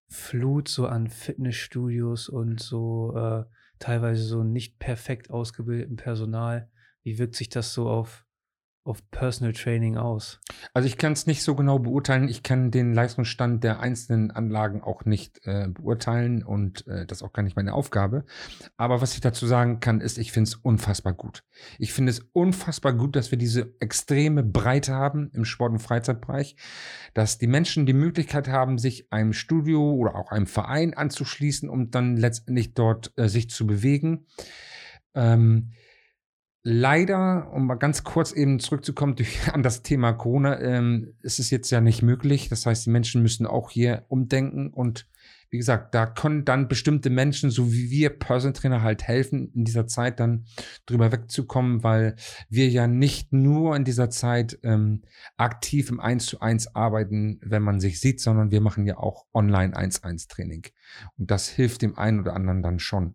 Flut 0.09 0.69
so 0.69 0.87
an 0.87 1.09
Fitnessstudios 1.09 2.29
und 2.29 2.61
so 2.61 3.15
äh, 3.17 3.45
teilweise 3.79 4.23
so 4.23 4.43
nicht 4.43 4.79
perfekt 4.79 5.31
ausgebildeten 5.31 5.97
Personal. 5.97 6.71
Wie 7.03 7.19
wirkt 7.19 7.37
sich 7.37 7.49
das 7.49 7.73
so 7.75 7.89
auf 7.89 8.27
auf 8.89 9.09
Personal 9.11 9.53
Training 9.53 9.97
aus? 9.97 10.41
Also 10.73 10.87
ich 10.87 10.97
kann 10.97 11.13
es 11.13 11.27
nicht 11.27 11.43
so 11.43 11.55
genau 11.55 11.79
beurteilen. 11.79 12.29
Ich 12.29 12.43
kann 12.43 12.71
den 12.71 12.95
Leistungsstand 12.95 13.63
der 13.63 13.81
einzelnen 13.81 14.31
Anlagen 14.31 14.83
auch 14.83 15.05
nicht 15.05 15.47
äh, 15.47 15.69
beurteilen 15.69 16.43
und 16.43 16.87
äh, 16.87 17.07
das 17.07 17.19
ist 17.19 17.23
auch 17.23 17.33
gar 17.33 17.43
nicht 17.43 17.57
meine 17.57 17.75
Aufgabe. 17.75 18.25
Aber 18.77 19.01
was 19.01 19.15
ich 19.15 19.21
dazu 19.21 19.47
sagen 19.47 19.81
kann, 19.81 20.01
ist, 20.01 20.19
ich 20.19 20.33
finde 20.33 20.49
es 20.49 20.55
unfassbar 20.57 21.13
gut. 21.13 21.45
Ich 21.79 21.93
finde 21.93 22.11
es 22.11 22.21
unfassbar 22.33 22.95
gut, 22.95 23.15
dass 23.15 23.31
wir 23.31 23.39
diese 23.39 23.75
extreme 23.81 24.43
Breite 24.43 24.95
haben 24.95 25.31
im 25.35 25.45
Sport- 25.45 25.73
und 25.73 25.79
Freizeitbereich, 25.81 26.57
dass 27.15 27.39
die 27.39 27.47
Menschen 27.47 27.87
die 27.87 27.93
Möglichkeit 27.93 28.49
haben, 28.49 28.79
sich 28.79 29.13
einem 29.13 29.33
Studio 29.33 29.93
oder 29.93 30.15
auch 30.15 30.31
einem 30.31 30.47
Verein 30.47 30.95
anzuschließen, 30.95 31.69
um 31.69 31.91
dann 31.91 32.17
letztendlich 32.17 32.75
dort 32.75 33.13
äh, 33.17 33.29
sich 33.29 33.51
zu 33.51 33.67
bewegen. 33.67 34.27
Ähm, 35.15 35.73
Leider, 36.65 37.53
um 37.53 37.67
mal 37.67 37.77
ganz 37.77 38.05
kurz 38.05 38.33
eben 38.33 38.59
zurückzukommen 38.61 39.17
durch, 39.17 39.39
an 39.53 39.63
das 39.63 39.83
Thema 39.83 40.13
Corona, 40.13 40.61
ähm, 40.61 41.15
ist 41.23 41.39
es 41.39 41.51
jetzt 41.51 41.71
ja 41.71 41.81
nicht 41.81 42.03
möglich. 42.03 42.49
Das 42.49 42.67
heißt, 42.67 42.87
die 42.87 42.91
Menschen 42.91 43.23
müssen 43.23 43.47
auch 43.47 43.71
hier 43.71 44.05
umdenken 44.09 44.69
und 44.69 45.07
wie 45.51 45.57
gesagt, 45.57 45.95
da 45.95 46.07
können 46.07 46.45
dann 46.45 46.69
bestimmte 46.69 47.09
Menschen, 47.09 47.51
so 47.51 47.73
wie 47.73 47.91
wir 47.91 48.11
Person 48.11 48.53
Trainer 48.53 48.83
halt 48.83 49.03
helfen, 49.03 49.51
in 49.55 49.65
dieser 49.65 49.87
Zeit 49.87 50.21
dann 50.21 50.45
drüber 50.85 51.11
wegzukommen, 51.11 51.83
weil 51.83 52.17
wir 52.51 52.69
ja 52.69 52.87
nicht 52.87 53.33
nur 53.33 53.75
in 53.75 53.85
dieser 53.85 54.11
Zeit 54.11 54.59
ähm, 54.63 55.03
aktiv 55.37 55.89
im 55.89 56.01
1 56.01 56.27
zu 56.27 56.41
1 56.41 56.75
arbeiten, 56.75 57.41
wenn 57.43 57.63
man 57.63 57.81
sich 57.81 58.01
sieht, 58.01 58.21
sondern 58.21 58.51
wir 58.51 58.61
machen 58.61 58.85
ja 58.85 58.99
auch 58.99 59.25
online 59.33 59.75
1-1 59.75 60.29
Training. 60.29 60.67
Und 61.17 61.31
das 61.31 61.49
hilft 61.49 61.81
dem 61.81 61.97
einen 61.97 62.21
oder 62.21 62.35
anderen 62.35 62.63
dann 62.63 62.79
schon. 62.79 63.15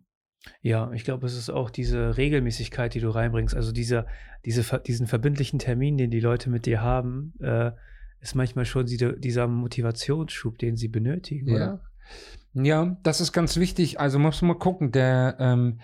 Ja, 0.60 0.90
ich 0.92 1.04
glaube, 1.04 1.26
es 1.26 1.36
ist 1.36 1.50
auch 1.50 1.70
diese 1.70 2.16
Regelmäßigkeit, 2.16 2.94
die 2.94 3.00
du 3.00 3.08
reinbringst. 3.10 3.54
Also 3.54 3.72
dieser, 3.72 4.06
diese, 4.44 4.80
diesen 4.80 5.06
verbindlichen 5.06 5.58
Termin, 5.58 5.96
den 5.96 6.10
die 6.10 6.20
Leute 6.20 6.50
mit 6.50 6.66
dir 6.66 6.80
haben, 6.82 7.34
äh, 7.40 7.72
ist 8.20 8.34
manchmal 8.34 8.64
schon 8.64 8.86
die, 8.86 8.96
dieser 9.18 9.46
Motivationsschub, 9.46 10.58
den 10.58 10.76
sie 10.76 10.88
benötigen, 10.88 11.48
Ja. 11.48 11.54
oder? 11.54 11.80
Ja, 12.54 12.96
das 13.02 13.20
ist 13.20 13.32
ganz 13.32 13.56
wichtig. 13.56 13.98
Also 14.00 14.18
muss 14.18 14.40
man 14.42 14.48
mal 14.48 14.58
gucken, 14.58 14.92
der, 14.92 15.36
ähm, 15.40 15.80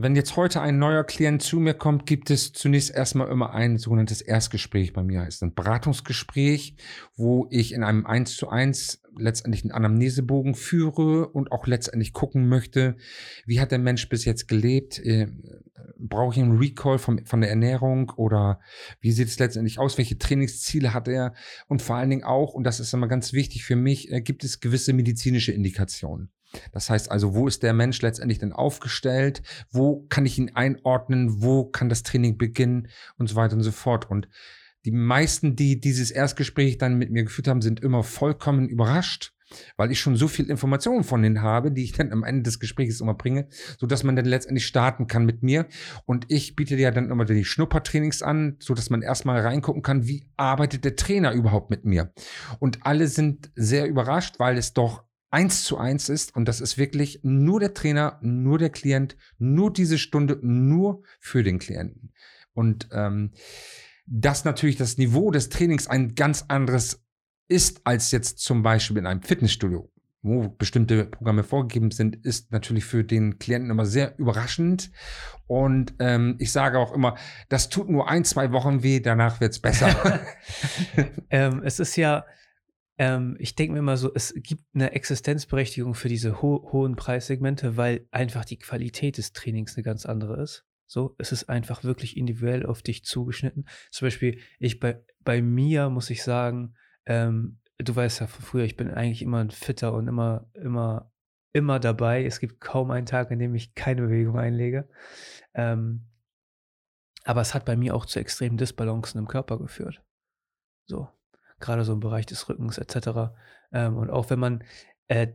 wenn 0.00 0.14
jetzt 0.14 0.36
heute 0.36 0.60
ein 0.60 0.78
neuer 0.78 1.02
Klient 1.02 1.42
zu 1.42 1.58
mir 1.58 1.74
kommt, 1.74 2.06
gibt 2.06 2.30
es 2.30 2.52
zunächst 2.52 2.94
erstmal 2.94 3.28
immer 3.28 3.52
ein 3.52 3.78
sogenanntes 3.78 4.20
Erstgespräch 4.20 4.92
bei 4.92 5.02
mir. 5.02 5.26
Ist 5.26 5.42
ein 5.42 5.54
Beratungsgespräch, 5.54 6.76
wo 7.16 7.48
ich 7.50 7.72
in 7.72 7.82
einem 7.82 8.06
1 8.06 8.36
zu 8.36 8.48
1 8.48 9.02
letztendlich 9.16 9.64
einen 9.64 9.72
Anamnesebogen 9.72 10.54
führe 10.54 11.28
und 11.28 11.50
auch 11.50 11.66
letztendlich 11.66 12.12
gucken 12.12 12.48
möchte, 12.48 12.96
wie 13.44 13.60
hat 13.60 13.72
der 13.72 13.80
Mensch 13.80 14.08
bis 14.08 14.24
jetzt 14.24 14.46
gelebt? 14.46 15.00
Äh, 15.00 15.26
Brauche 15.98 16.34
ich 16.34 16.40
einen 16.40 16.58
Recall 16.58 16.98
vom, 16.98 17.26
von 17.26 17.40
der 17.40 17.50
Ernährung 17.50 18.12
oder 18.14 18.60
wie 19.00 19.10
sieht 19.10 19.26
es 19.26 19.40
letztendlich 19.40 19.80
aus? 19.80 19.98
Welche 19.98 20.16
Trainingsziele 20.16 20.94
hat 20.94 21.08
er? 21.08 21.34
Und 21.66 21.82
vor 21.82 21.96
allen 21.96 22.10
Dingen 22.10 22.22
auch, 22.22 22.54
und 22.54 22.62
das 22.62 22.78
ist 22.78 22.94
immer 22.94 23.08
ganz 23.08 23.32
wichtig 23.32 23.64
für 23.64 23.74
mich, 23.74 24.12
äh, 24.12 24.20
gibt 24.20 24.44
es 24.44 24.60
gewisse 24.60 24.92
medizinische 24.92 25.50
Indikationen. 25.50 26.30
Das 26.72 26.90
heißt 26.90 27.10
also, 27.10 27.34
wo 27.34 27.46
ist 27.46 27.62
der 27.62 27.72
Mensch 27.72 28.00
letztendlich 28.02 28.38
denn 28.38 28.52
aufgestellt? 28.52 29.42
Wo 29.70 30.06
kann 30.08 30.26
ich 30.26 30.38
ihn 30.38 30.52
einordnen? 30.54 31.42
Wo 31.42 31.64
kann 31.64 31.88
das 31.88 32.02
Training 32.02 32.38
beginnen? 32.38 32.88
Und 33.18 33.28
so 33.28 33.36
weiter 33.36 33.56
und 33.56 33.62
so 33.62 33.72
fort. 33.72 34.10
Und 34.10 34.28
die 34.84 34.92
meisten, 34.92 35.56
die 35.56 35.80
dieses 35.80 36.10
Erstgespräch 36.10 36.78
dann 36.78 36.98
mit 36.98 37.10
mir 37.10 37.24
geführt 37.24 37.48
haben, 37.48 37.60
sind 37.60 37.80
immer 37.80 38.02
vollkommen 38.02 38.68
überrascht, 38.68 39.34
weil 39.76 39.90
ich 39.90 40.00
schon 40.00 40.16
so 40.16 40.28
viel 40.28 40.48
Informationen 40.50 41.04
von 41.04 41.22
denen 41.22 41.42
habe, 41.42 41.72
die 41.72 41.84
ich 41.84 41.92
dann 41.92 42.12
am 42.12 42.22
Ende 42.22 42.42
des 42.42 42.60
Gesprächs 42.60 43.00
immer 43.00 43.14
bringe, 43.14 43.48
so 43.78 43.86
dass 43.86 44.04
man 44.04 44.16
dann 44.16 44.24
letztendlich 44.24 44.66
starten 44.66 45.06
kann 45.06 45.26
mit 45.26 45.42
mir. 45.42 45.66
Und 46.06 46.26
ich 46.28 46.54
biete 46.54 46.76
ja 46.76 46.90
dann 46.90 47.10
immer 47.10 47.24
die 47.24 47.44
Schnuppertrainings 47.44 48.22
an, 48.22 48.56
so 48.60 48.74
dass 48.74 48.90
man 48.90 49.02
erstmal 49.02 49.40
reingucken 49.40 49.82
kann, 49.82 50.06
wie 50.06 50.30
arbeitet 50.36 50.84
der 50.84 50.96
Trainer 50.96 51.32
überhaupt 51.32 51.70
mit 51.70 51.84
mir. 51.84 52.12
Und 52.58 52.86
alle 52.86 53.08
sind 53.08 53.50
sehr 53.56 53.88
überrascht, 53.88 54.38
weil 54.38 54.56
es 54.56 54.74
doch 54.74 55.07
eins 55.30 55.64
zu 55.64 55.78
eins 55.78 56.08
ist 56.08 56.34
und 56.34 56.46
das 56.46 56.60
ist 56.60 56.78
wirklich 56.78 57.20
nur 57.22 57.60
der 57.60 57.74
Trainer, 57.74 58.18
nur 58.22 58.58
der 58.58 58.70
Klient, 58.70 59.16
nur 59.38 59.72
diese 59.72 59.98
Stunde, 59.98 60.38
nur 60.42 61.02
für 61.20 61.42
den 61.42 61.58
Klienten. 61.58 62.12
Und 62.54 62.88
ähm, 62.92 63.32
dass 64.06 64.44
natürlich 64.44 64.76
das 64.76 64.96
Niveau 64.96 65.30
des 65.30 65.48
Trainings 65.48 65.86
ein 65.86 66.14
ganz 66.14 66.46
anderes 66.48 67.04
ist 67.48 67.82
als 67.84 68.10
jetzt 68.10 68.38
zum 68.38 68.62
Beispiel 68.62 68.98
in 68.98 69.06
einem 69.06 69.22
Fitnessstudio, 69.22 69.90
wo 70.22 70.48
bestimmte 70.48 71.04
Programme 71.04 71.44
vorgegeben 71.44 71.90
sind, 71.90 72.16
ist 72.16 72.52
natürlich 72.52 72.84
für 72.84 73.04
den 73.04 73.38
Klienten 73.38 73.70
immer 73.70 73.86
sehr 73.86 74.18
überraschend. 74.18 74.90
Und 75.46 75.94
ähm, 75.98 76.36
ich 76.38 76.52
sage 76.52 76.78
auch 76.78 76.92
immer, 76.92 77.16
das 77.48 77.68
tut 77.68 77.88
nur 77.88 78.08
ein, 78.08 78.24
zwei 78.24 78.52
Wochen 78.52 78.82
weh, 78.82 79.00
danach 79.00 79.40
wird's 79.40 79.60
besser. 79.60 80.20
ähm, 81.30 81.62
es 81.64 81.80
ist 81.80 81.96
ja, 81.96 82.24
ähm, 82.98 83.36
ich 83.38 83.54
denke 83.54 83.74
mir 83.74 83.78
immer 83.78 83.96
so, 83.96 84.12
es 84.12 84.34
gibt 84.34 84.64
eine 84.74 84.92
Existenzberechtigung 84.92 85.94
für 85.94 86.08
diese 86.08 86.42
ho 86.42 86.68
hohen 86.72 86.96
Preissegmente, 86.96 87.76
weil 87.76 88.06
einfach 88.10 88.44
die 88.44 88.58
Qualität 88.58 89.18
des 89.18 89.32
Trainings 89.32 89.76
eine 89.76 89.84
ganz 89.84 90.04
andere 90.04 90.42
ist. 90.42 90.66
So, 90.86 91.14
es 91.18 91.32
ist 91.32 91.48
einfach 91.48 91.84
wirklich 91.84 92.16
individuell 92.16 92.66
auf 92.66 92.82
dich 92.82 93.04
zugeschnitten. 93.04 93.68
Zum 93.90 94.06
Beispiel, 94.06 94.40
ich 94.58 94.80
bei, 94.80 95.00
bei 95.20 95.42
mir 95.42 95.90
muss 95.90 96.10
ich 96.10 96.22
sagen, 96.24 96.74
ähm, 97.06 97.60
du 97.78 97.94
weißt 97.94 98.20
ja 98.20 98.26
von 98.26 98.44
früher, 98.44 98.64
ich 98.64 98.76
bin 98.76 98.90
eigentlich 98.90 99.22
immer 99.22 99.38
ein 99.38 99.50
Fitter 99.50 99.92
und 99.92 100.08
immer, 100.08 100.50
immer, 100.54 101.12
immer 101.52 101.78
dabei. 101.78 102.24
Es 102.24 102.40
gibt 102.40 102.60
kaum 102.60 102.90
einen 102.90 103.06
Tag, 103.06 103.30
an 103.30 103.38
dem 103.38 103.54
ich 103.54 103.74
keine 103.74 104.02
Bewegung 104.02 104.38
einlege. 104.38 104.88
Ähm, 105.54 106.08
aber 107.24 107.42
es 107.42 107.54
hat 107.54 107.64
bei 107.64 107.76
mir 107.76 107.94
auch 107.94 108.06
zu 108.06 108.18
extremen 108.18 108.56
Disbalancen 108.56 109.18
im 109.18 109.28
Körper 109.28 109.58
geführt. 109.58 110.02
So, 110.86 111.08
gerade 111.60 111.84
so 111.84 111.92
im 111.92 112.00
Bereich 112.00 112.26
des 112.26 112.48
Rückens 112.48 112.78
etc. 112.78 113.32
Ähm, 113.72 113.96
und 113.96 114.10
auch 114.10 114.30
wenn 114.30 114.38
man 114.38 114.64
äh, 115.08 115.28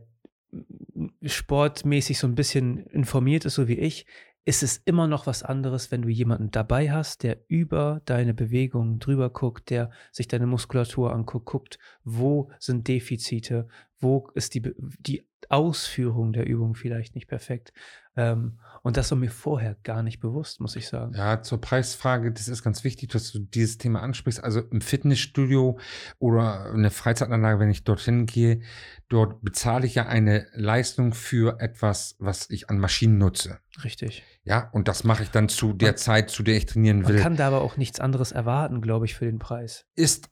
sportmäßig 1.22 2.18
so 2.18 2.26
ein 2.26 2.34
bisschen 2.34 2.78
informiert 2.86 3.44
ist, 3.44 3.54
so 3.54 3.68
wie 3.68 3.78
ich, 3.78 4.06
ist 4.46 4.62
es 4.62 4.76
immer 4.84 5.06
noch 5.06 5.26
was 5.26 5.42
anderes, 5.42 5.90
wenn 5.90 6.02
du 6.02 6.08
jemanden 6.08 6.50
dabei 6.50 6.92
hast, 6.92 7.22
der 7.22 7.38
über 7.48 8.02
deine 8.04 8.34
Bewegungen 8.34 8.98
drüber 8.98 9.30
guckt, 9.30 9.70
der 9.70 9.90
sich 10.12 10.28
deine 10.28 10.46
Muskulatur 10.46 11.12
anguckt, 11.12 11.46
guckt, 11.46 11.78
wo 12.04 12.50
sind 12.58 12.86
Defizite, 12.86 13.68
wo 13.98 14.28
ist 14.34 14.54
die, 14.54 14.74
die 14.98 15.26
Ausführung 15.50 16.32
der 16.32 16.46
Übung 16.46 16.74
vielleicht 16.74 17.14
nicht 17.14 17.28
perfekt. 17.28 17.72
Ähm, 18.16 18.58
und 18.82 18.96
das 18.96 19.10
war 19.10 19.18
mir 19.18 19.30
vorher 19.30 19.76
gar 19.82 20.02
nicht 20.02 20.20
bewusst, 20.20 20.60
muss 20.60 20.76
ich 20.76 20.88
sagen. 20.88 21.14
Ja, 21.14 21.42
zur 21.42 21.60
Preisfrage, 21.60 22.30
das 22.30 22.48
ist 22.48 22.62
ganz 22.62 22.84
wichtig, 22.84 23.10
dass 23.10 23.32
du 23.32 23.38
dieses 23.38 23.78
Thema 23.78 24.02
ansprichst. 24.02 24.44
Also 24.44 24.60
im 24.60 24.80
Fitnessstudio 24.80 25.78
oder 26.18 26.70
eine 26.72 26.90
Freizeitanlage, 26.90 27.58
wenn 27.58 27.70
ich 27.70 27.84
dorthin 27.84 28.26
gehe, 28.26 28.60
dort 29.08 29.42
bezahle 29.42 29.86
ich 29.86 29.96
ja 29.96 30.06
eine 30.06 30.46
Leistung 30.52 31.12
für 31.12 31.60
etwas, 31.60 32.14
was 32.18 32.50
ich 32.50 32.70
an 32.70 32.78
Maschinen 32.78 33.18
nutze. 33.18 33.58
Richtig. 33.82 34.22
Ja, 34.44 34.70
und 34.72 34.86
das 34.86 35.02
mache 35.02 35.22
ich 35.22 35.30
dann 35.30 35.48
zu 35.48 35.72
der 35.72 35.90
man, 35.90 35.96
Zeit, 35.96 36.30
zu 36.30 36.42
der 36.42 36.56
ich 36.56 36.66
trainieren 36.66 37.06
will. 37.08 37.14
Man 37.14 37.22
kann 37.22 37.36
da 37.36 37.48
aber 37.48 37.62
auch 37.62 37.76
nichts 37.76 37.98
anderes 38.00 38.32
erwarten, 38.32 38.82
glaube 38.82 39.06
ich, 39.06 39.14
für 39.14 39.24
den 39.24 39.38
Preis. 39.38 39.86
Ist 39.96 40.28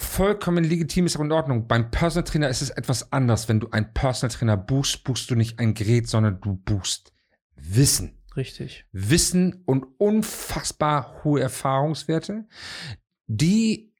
vollkommen 0.00 0.64
legitim, 0.64 1.06
ist 1.06 1.16
auch 1.16 1.24
in 1.24 1.32
Ordnung. 1.32 1.68
Beim 1.68 1.90
Personal 1.90 2.24
Trainer 2.24 2.48
ist 2.48 2.62
es 2.62 2.70
etwas 2.70 3.12
anders. 3.12 3.48
Wenn 3.48 3.60
du 3.60 3.70
einen 3.70 3.92
Personal 3.92 4.34
Trainer 4.34 4.56
buchst, 4.56 5.04
buchst 5.04 5.30
du 5.30 5.34
nicht 5.34 5.58
ein 5.58 5.74
Gerät, 5.74 6.08
sondern 6.08 6.40
du 6.40 6.54
buchst 6.54 7.12
Wissen. 7.56 8.18
Richtig. 8.36 8.86
Wissen 8.92 9.62
und 9.66 9.84
unfassbar 9.98 11.24
hohe 11.24 11.40
Erfahrungswerte, 11.40 12.46
die 13.26 13.92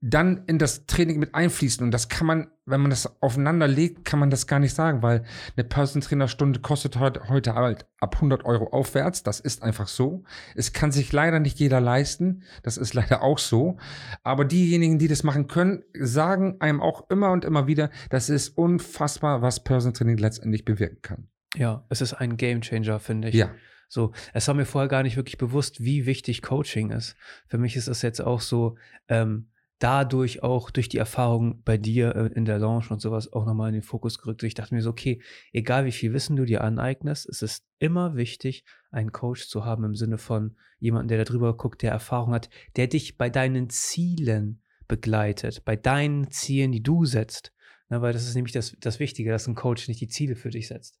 dann 0.00 0.44
in 0.46 0.58
das 0.58 0.86
Training 0.86 1.18
mit 1.18 1.34
einfließen. 1.34 1.84
Und 1.84 1.90
das 1.90 2.08
kann 2.08 2.26
man, 2.26 2.46
wenn 2.66 2.80
man 2.80 2.90
das 2.90 3.20
aufeinander 3.22 3.68
legt, 3.68 4.04
kann 4.04 4.18
man 4.18 4.30
das 4.30 4.46
gar 4.46 4.58
nicht 4.58 4.74
sagen, 4.74 5.02
weil 5.02 5.24
eine 5.56 5.64
Personal 5.64 6.06
Trainer 6.06 6.28
Stunde 6.28 6.60
kostet 6.60 6.98
heute, 6.98 7.28
heute 7.28 7.54
halt 7.54 7.86
ab 8.00 8.14
100 8.16 8.44
Euro 8.44 8.68
aufwärts. 8.68 9.22
Das 9.22 9.40
ist 9.40 9.62
einfach 9.62 9.86
so. 9.86 10.24
Es 10.54 10.72
kann 10.72 10.90
sich 10.90 11.12
leider 11.12 11.40
nicht 11.40 11.58
jeder 11.58 11.80
leisten. 11.80 12.42
Das 12.62 12.78
ist 12.78 12.94
leider 12.94 13.22
auch 13.22 13.38
so. 13.38 13.76
Aber 14.22 14.44
diejenigen, 14.44 14.98
die 14.98 15.08
das 15.08 15.24
machen 15.24 15.46
können, 15.46 15.82
sagen 15.98 16.56
einem 16.60 16.80
auch 16.80 17.10
immer 17.10 17.32
und 17.32 17.44
immer 17.44 17.66
wieder, 17.66 17.90
das 18.08 18.30
ist 18.30 18.56
unfassbar, 18.56 19.42
was 19.42 19.62
Personal 19.62 19.92
Training 19.92 20.16
letztendlich 20.16 20.64
bewirken 20.64 21.02
kann. 21.02 21.28
Ja, 21.56 21.84
es 21.90 22.00
ist 22.00 22.14
ein 22.14 22.36
Game 22.36 22.62
Changer, 22.62 22.98
finde 22.98 23.28
ich. 23.28 23.34
Ja. 23.34 23.50
So, 23.88 24.12
es 24.32 24.48
war 24.48 24.54
mir 24.54 24.64
vorher 24.64 24.88
gar 24.88 25.02
nicht 25.02 25.16
wirklich 25.16 25.38
bewusst, 25.38 25.84
wie 25.84 26.06
wichtig 26.06 26.42
Coaching 26.42 26.90
ist. 26.90 27.14
Für 27.46 27.58
mich 27.58 27.76
ist 27.76 27.88
es 27.88 28.02
jetzt 28.02 28.20
auch 28.20 28.40
so, 28.40 28.76
ähm, 29.08 29.50
dadurch 29.84 30.42
auch 30.42 30.70
durch 30.70 30.88
die 30.88 30.96
Erfahrung 30.96 31.62
bei 31.62 31.76
dir 31.76 32.16
äh, 32.16 32.26
in 32.28 32.46
der 32.46 32.58
Lounge 32.58 32.86
und 32.88 33.02
sowas 33.02 33.30
auch 33.30 33.44
nochmal 33.44 33.68
in 33.68 33.74
den 33.74 33.82
Fokus 33.82 34.18
gerückt. 34.18 34.42
Ich 34.42 34.54
dachte 34.54 34.74
mir 34.74 34.80
so, 34.80 34.88
okay, 34.88 35.20
egal 35.52 35.84
wie 35.84 35.92
viel 35.92 36.14
Wissen 36.14 36.36
du 36.36 36.46
dir 36.46 36.64
aneignest, 36.64 37.28
es 37.28 37.42
ist 37.42 37.66
immer 37.80 38.16
wichtig, 38.16 38.64
einen 38.90 39.12
Coach 39.12 39.46
zu 39.46 39.66
haben 39.66 39.84
im 39.84 39.94
Sinne 39.94 40.16
von 40.16 40.56
jemanden, 40.78 41.08
der 41.08 41.22
darüber 41.22 41.54
guckt, 41.54 41.82
der 41.82 41.92
Erfahrung 41.92 42.32
hat, 42.32 42.48
der 42.76 42.86
dich 42.86 43.18
bei 43.18 43.28
deinen 43.28 43.68
Zielen 43.68 44.62
begleitet, 44.88 45.66
bei 45.66 45.76
deinen 45.76 46.30
Zielen, 46.30 46.72
die 46.72 46.82
du 46.82 47.04
setzt. 47.04 47.52
Na, 47.90 48.00
weil 48.00 48.14
das 48.14 48.26
ist 48.26 48.36
nämlich 48.36 48.54
das, 48.54 48.74
das 48.80 49.00
Wichtige, 49.00 49.30
dass 49.30 49.46
ein 49.46 49.54
Coach 49.54 49.86
nicht 49.88 50.00
die 50.00 50.08
Ziele 50.08 50.34
für 50.34 50.48
dich 50.48 50.68
setzt. 50.68 50.98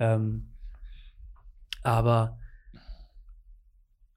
Ähm, 0.00 0.56
aber 1.84 2.40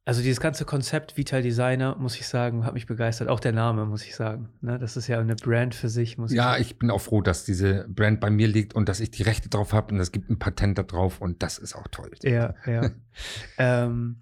also 0.03 0.21
dieses 0.21 0.39
ganze 0.39 0.65
Konzept 0.65 1.15
Vital 1.15 1.43
Designer, 1.43 1.95
muss 1.95 2.15
ich 2.15 2.27
sagen, 2.27 2.65
hat 2.65 2.73
mich 2.73 2.87
begeistert. 2.87 3.27
Auch 3.27 3.39
der 3.39 3.51
Name, 3.51 3.85
muss 3.85 4.03
ich 4.03 4.15
sagen. 4.15 4.49
Ne? 4.61 4.79
Das 4.79 4.97
ist 4.97 5.07
ja 5.07 5.19
eine 5.19 5.35
Brand 5.35 5.75
für 5.75 5.89
sich. 5.89 6.17
Muss 6.17 6.33
ja, 6.33 6.57
ich, 6.57 6.71
ich 6.71 6.79
bin 6.79 6.89
auch 6.89 7.01
froh, 7.01 7.21
dass 7.21 7.45
diese 7.45 7.85
Brand 7.87 8.19
bei 8.19 8.31
mir 8.31 8.47
liegt 8.47 8.73
und 8.73 8.89
dass 8.89 8.99
ich 8.99 9.11
die 9.11 9.21
Rechte 9.21 9.49
drauf 9.49 9.73
habe 9.73 9.93
und 9.93 9.99
es 9.99 10.11
gibt 10.11 10.29
ein 10.29 10.39
Patent 10.39 10.77
da 10.77 10.83
drauf 10.83 11.21
und 11.21 11.43
das 11.43 11.59
ist 11.59 11.75
auch 11.75 11.87
toll. 11.89 12.11
Ja, 12.23 12.55
ja. 12.65 12.89
ähm, 13.59 14.21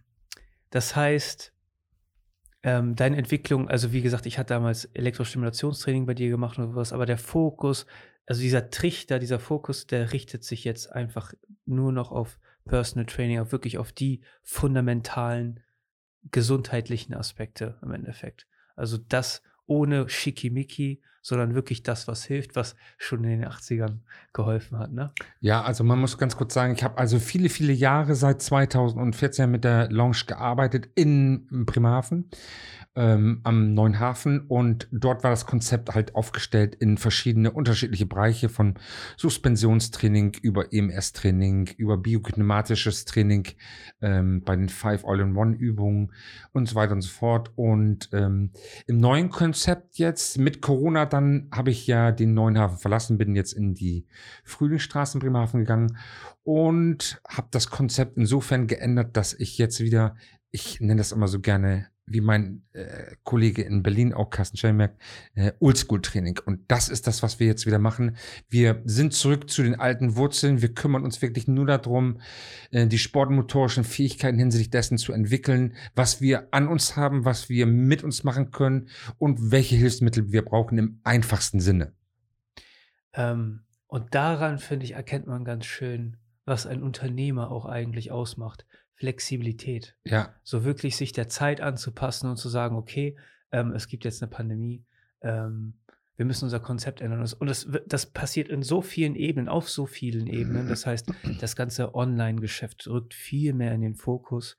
das 0.70 0.98
heißt, 0.98 1.54
ähm, 2.64 2.96
deine 2.98 3.16
Entwicklung, 3.16 3.70
also 3.70 3.94
wie 3.94 4.02
gesagt, 4.02 4.26
ich 4.26 4.38
hatte 4.38 4.54
damals 4.54 4.84
Elektrostimulationstraining 4.86 6.06
bei 6.06 6.14
dir 6.14 6.30
gemacht 6.30 6.58
und 6.58 6.72
sowas, 6.72 6.92
aber 6.92 7.06
der 7.06 7.18
Fokus, 7.18 7.86
also 8.26 8.42
dieser 8.42 8.70
Trichter, 8.70 9.18
dieser 9.18 9.40
Fokus, 9.40 9.88
der 9.88 10.12
richtet 10.12 10.44
sich 10.44 10.66
jetzt 10.66 10.92
einfach 10.92 11.34
nur 11.66 11.94
noch 11.94 12.12
auf 12.12 12.38
Personal 12.66 13.06
Training, 13.06 13.40
auf 13.40 13.54
wirklich 13.54 13.78
auf 13.78 13.94
die 13.94 14.22
fundamentalen 14.44 15.62
gesundheitlichen 16.32 17.14
Aspekte 17.14 17.78
im 17.82 17.92
Endeffekt. 17.92 18.48
Also 18.76 18.98
das 18.98 19.42
ohne 19.66 20.10
Schickimicki, 20.10 21.02
sondern 21.22 21.54
wirklich 21.54 21.84
das, 21.84 22.08
was 22.08 22.24
hilft, 22.24 22.56
was 22.56 22.76
schon 22.98 23.24
in 23.24 23.42
den 23.42 23.50
80ern 23.50 24.00
geholfen 24.34 24.80
hat. 24.80 24.92
Ne? 24.92 25.12
Ja, 25.42 25.62
also 25.62 25.84
man 25.84 26.00
muss 26.00 26.18
ganz 26.18 26.36
kurz 26.36 26.54
sagen, 26.54 26.74
ich 26.74 26.84
habe 26.84 26.98
also 26.98 27.20
viele, 27.20 27.50
viele 27.50 27.74
Jahre 27.74 28.16
seit 28.16 28.42
2014 28.42 29.50
mit 29.50 29.64
der 29.64 29.92
Lounge 29.92 30.24
gearbeitet 30.26 30.90
in 30.96 31.66
Bremerhaven 31.66 32.30
ähm, 32.96 33.42
am 33.44 33.74
Neuen 33.74 34.00
Hafen 34.00 34.42
und 34.48 34.88
dort 34.92 35.24
war 35.24 35.30
das 35.30 35.46
Konzept 35.46 35.94
halt 35.94 36.16
aufgestellt 36.16 36.76
in 36.76 36.98
verschiedene 36.98 37.52
unterschiedliche 37.52 38.06
Bereiche 38.06 38.50
von 38.50 38.76
Suspensionstraining 39.16 40.36
über 40.42 40.74
EMS-Training, 40.74 41.70
über 41.78 41.98
biokinematisches 41.98 43.06
Training 43.06 43.48
ähm, 44.02 44.42
bei 44.44 44.56
den 44.56 44.70
Five 44.70 45.06
All-in-One-Übungen 45.06 46.12
und 46.52 46.68
so 46.68 46.76
weiter 46.76 46.94
und 46.94 47.02
so 47.02 47.10
fort. 47.10 47.52
Und 47.56 48.10
ähm, 48.12 48.52
im 48.88 48.98
neuen 48.98 49.30
Konzept 49.30 49.98
jetzt 49.98 50.40
mit 50.40 50.62
Corona 50.62 51.06
dann 51.06 51.48
habe 51.54 51.70
ich 51.70 51.86
ja 51.86 52.12
den 52.12 52.34
Neuen 52.34 52.58
Hafen 52.58 52.80
verlassen, 52.80 53.18
bin 53.18 53.36
jetzt 53.36 53.54
in 53.54 53.76
die 53.76 54.08
Frühlingsstraße 54.44 55.18
in 55.18 55.22
Bremerhaven 55.22 55.60
gegangen 55.62 55.98
und 56.44 57.22
habe 57.30 57.48
das 57.52 57.70
Konzept 57.70 58.18
insofern 58.18 58.66
geändert, 58.66 59.16
dass 59.16 59.34
ich 59.34 59.58
jetzt 59.60 59.80
wieder, 59.80 60.16
ich 60.50 60.82
nenne 60.82 60.98
das 60.98 61.12
immer 61.12 61.28
so 61.28 61.40
gerne 61.40 61.88
wie 62.12 62.22
mein 62.22 62.64
äh, 62.74 63.16
Kollege 63.24 63.62
in 63.62 63.84
Berlin, 63.84 64.14
auch 64.14 64.30
Carsten 64.30 64.58
Schellenberg, 64.58 64.96
äh, 65.36 65.52
Oldschool-Training. 65.60 66.40
Und 66.46 66.62
das 66.70 66.90
ist 66.90 67.08
das, 67.08 67.24
was 67.24 67.40
wir 67.40 67.48
jetzt 67.48 67.66
wieder 67.66 67.80
machen. 67.80 68.18
Wir 68.50 68.82
sind 68.86 69.14
zurück 69.14 69.50
zu 69.50 69.64
den 69.64 69.80
alten 69.80 70.16
Wurzeln. 70.16 70.62
Wir 70.62 70.74
kümmern 70.74 71.04
uns 71.04 71.22
wirklich 71.22 71.48
nur 71.48 71.66
darum, 71.66 72.20
äh, 72.72 72.88
die 72.88 73.00
sportmotorischen 73.00 73.84
Fähigkeiten 73.84 74.38
hinsichtlich 74.38 74.70
dessen 74.70 74.98
zu 74.98 75.14
entwickeln, 75.14 75.74
was 75.96 76.22
wir 76.22 76.48
an 76.52 76.68
uns 76.68 76.96
haben, 76.96 77.26
was 77.26 77.50
wir 77.50 77.66
mit 77.66 78.04
uns 78.04 78.24
machen 78.24 78.52
können 78.52 78.90
und 79.18 79.52
welche 79.52 79.76
Hilfsmittel 79.76 80.32
wir 80.32 80.44
brauchen 80.44 80.78
im 80.78 81.00
einfachsten 81.04 81.60
Sinne. 81.60 81.94
Ähm, 83.14 83.62
und 83.88 84.14
daran, 84.14 84.60
finde 84.60 84.86
ich, 84.86 84.94
erkennt 84.94 85.28
man 85.28 85.44
ganz 85.44 85.66
schön, 85.66 86.18
was 86.46 86.68
ein 86.68 86.84
Unternehmer 86.84 87.52
auch 87.52 87.66
eigentlich 87.66 88.12
ausmacht. 88.12 88.66
Flexibilität. 89.00 89.96
Ja. 90.04 90.36
So 90.44 90.66
wirklich 90.66 90.98
sich 90.98 91.14
der 91.14 91.30
Zeit 91.30 91.62
anzupassen 91.62 92.30
und 92.30 92.36
zu 92.38 92.50
sagen, 92.50 92.76
okay, 92.76 93.18
ähm, 93.52 93.72
es 93.72 93.88
gibt 93.88 94.04
jetzt 94.04 94.22
eine 94.22 94.30
Pandemie, 94.30 94.86
ähm, 95.22 95.76
wir 96.18 96.26
müssen 96.26 96.44
unser 96.44 96.60
Konzept 96.60 97.00
ändern. 97.00 97.22
Und 97.22 97.48
das, 97.48 97.66
das 97.88 98.08
passiert 98.08 98.50
in 98.50 98.62
so 98.62 98.82
vielen 98.82 99.16
Ebenen, 99.16 99.48
auf 99.48 99.70
so 99.70 99.86
vielen 99.86 100.28
Ebenen. 100.28 100.68
Das 100.68 100.86
heißt, 100.86 101.14
das 101.40 101.56
ganze 101.56 101.96
Online-Geschäft 101.96 102.86
rückt 102.88 103.14
viel 103.14 103.54
mehr 103.54 103.74
in 103.74 103.80
den 103.80 103.96
Fokus. 103.96 104.58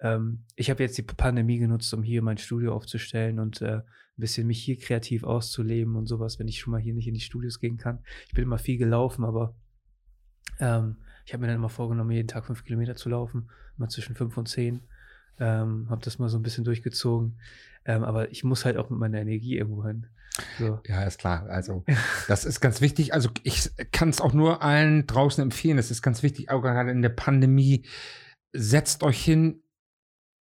Ähm, 0.00 0.44
ich 0.56 0.70
habe 0.70 0.82
jetzt 0.82 0.96
die 0.96 1.02
Pandemie 1.02 1.58
genutzt, 1.58 1.92
um 1.92 2.02
hier 2.02 2.22
mein 2.22 2.38
Studio 2.38 2.74
aufzustellen 2.74 3.40
und 3.40 3.60
äh, 3.60 3.76
ein 3.76 3.84
bisschen 4.16 4.46
mich 4.46 4.62
hier 4.64 4.78
kreativ 4.78 5.22
auszuleben 5.24 5.96
und 5.96 6.06
sowas, 6.06 6.38
wenn 6.38 6.48
ich 6.48 6.58
schon 6.58 6.70
mal 6.70 6.80
hier 6.80 6.94
nicht 6.94 7.08
in 7.08 7.14
die 7.14 7.20
Studios 7.20 7.60
gehen 7.60 7.76
kann. 7.76 8.02
Ich 8.28 8.32
bin 8.32 8.44
immer 8.44 8.58
viel 8.58 8.78
gelaufen, 8.78 9.26
aber 9.26 9.54
ähm, 10.60 10.96
ich 11.24 11.32
habe 11.32 11.42
mir 11.42 11.48
dann 11.48 11.56
immer 11.56 11.68
vorgenommen, 11.68 12.10
jeden 12.10 12.28
Tag 12.28 12.46
fünf 12.46 12.64
Kilometer 12.64 12.96
zu 12.96 13.08
laufen, 13.08 13.48
mal 13.76 13.88
zwischen 13.88 14.14
fünf 14.14 14.36
und 14.36 14.48
zehn. 14.48 14.80
Ähm, 15.38 15.86
habe 15.90 16.02
das 16.04 16.18
mal 16.18 16.28
so 16.28 16.38
ein 16.38 16.42
bisschen 16.42 16.64
durchgezogen. 16.64 17.38
Ähm, 17.84 18.04
aber 18.04 18.30
ich 18.30 18.44
muss 18.44 18.64
halt 18.64 18.76
auch 18.76 18.90
mit 18.90 18.98
meiner 18.98 19.20
Energie 19.20 19.56
irgendwo 19.56 19.84
hin. 19.84 20.06
So. 20.58 20.80
Ja, 20.86 21.02
ist 21.02 21.18
klar. 21.18 21.46
Also, 21.48 21.84
das 22.28 22.44
ist 22.44 22.60
ganz 22.60 22.80
wichtig. 22.80 23.12
Also, 23.14 23.30
ich 23.42 23.70
kann 23.92 24.08
es 24.08 24.20
auch 24.20 24.32
nur 24.32 24.62
allen 24.62 25.06
draußen 25.06 25.42
empfehlen. 25.42 25.78
Es 25.78 25.90
ist 25.90 26.02
ganz 26.02 26.22
wichtig, 26.22 26.50
auch 26.50 26.62
gerade 26.62 26.90
in 26.90 27.02
der 27.02 27.10
Pandemie. 27.10 27.84
Setzt 28.52 29.02
euch 29.02 29.22
hin, 29.22 29.61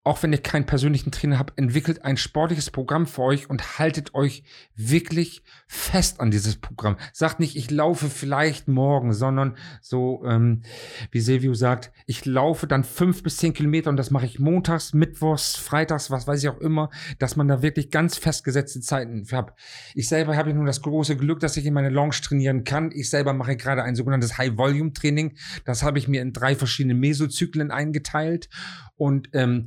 auch 0.03 0.23
wenn 0.23 0.33
ihr 0.33 0.41
keinen 0.41 0.65
persönlichen 0.65 1.11
Trainer 1.11 1.39
habt, 1.39 1.59
entwickelt 1.59 2.07
ein 2.07 2.17
sportliches 2.17 2.71
Programm 2.71 3.07
für 3.07 3.21
euch 3.23 3.51
und 3.51 3.79
haltet 3.79 4.15
euch 4.15 4.45
wirklich 4.75 5.43
fest 5.67 6.21
an 6.21 6.31
dieses 6.31 6.57
Programm. 6.57 6.97
Sagt 7.13 7.39
nicht, 7.39 7.55
ich 7.55 7.71
laufe 7.71 8.09
vielleicht 8.09 8.67
morgen, 8.67 9.13
sondern 9.13 9.59
so, 9.83 10.25
ähm, 10.25 10.63
wie 11.11 11.21
Silvio 11.21 11.53
sagt, 11.53 11.93
ich 12.07 12.25
laufe 12.25 12.67
dann 12.67 12.83
fünf 12.83 13.23
bis 13.23 13.37
zehn 13.37 13.53
Kilometer 13.53 13.91
und 13.91 13.99
das 13.99 14.11
mache 14.11 14.25
ich 14.25 14.39
montags, 14.39 14.95
mittwochs, 14.95 15.57
freitags, 15.57 16.11
was 16.11 16.27
weiß 16.27 16.43
ich 16.43 16.49
auch 16.49 16.61
immer, 16.61 16.89
dass 17.19 17.37
man 17.37 17.47
da 17.47 17.61
wirklich 17.61 17.91
ganz 17.91 18.17
festgesetzte 18.17 18.81
Zeiten 18.81 19.27
hat. 19.33 19.53
Ich 19.95 20.09
selber 20.09 20.35
habe 20.35 20.55
nur 20.55 20.65
das 20.65 20.81
große 20.81 21.19
Glück, 21.19 21.41
dass 21.41 21.59
ich 21.59 21.67
in 21.67 21.75
meine 21.75 21.91
Lounge 21.91 22.17
trainieren 22.23 22.65
kann. 22.65 22.91
Ich 22.91 23.11
selber 23.11 23.35
mache 23.35 23.55
gerade 23.55 23.83
ein 23.83 23.97
sogenanntes 23.97 24.39
High-Volume-Training. 24.39 25.37
Das 25.67 25.83
habe 25.83 25.99
ich 25.99 26.09
mir 26.09 26.23
in 26.23 26.33
drei 26.33 26.55
verschiedene 26.55 26.95
Mesozyklen 26.95 27.71
eingeteilt 27.71 28.49
und 28.97 29.29
ähm, 29.35 29.67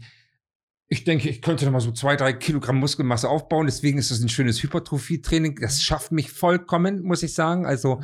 ich 0.94 1.04
denke, 1.06 1.28
ich 1.28 1.42
könnte 1.42 1.66
noch 1.66 1.72
mal 1.72 1.80
so 1.80 1.92
zwei, 1.92 2.16
drei 2.16 2.34
Kilogramm 2.34 2.78
Muskelmasse 2.78 3.28
aufbauen. 3.28 3.66
Deswegen 3.66 3.98
ist 3.98 4.12
das 4.12 4.22
ein 4.22 4.30
schönes 4.30 4.62
Hypertrophie-Training. 4.62 5.58
Das 5.60 5.82
schafft 5.82 6.12
mich 6.12 6.32
vollkommen, 6.32 7.02
muss 7.02 7.24
ich 7.24 7.34
sagen. 7.34 7.66
Also 7.66 8.02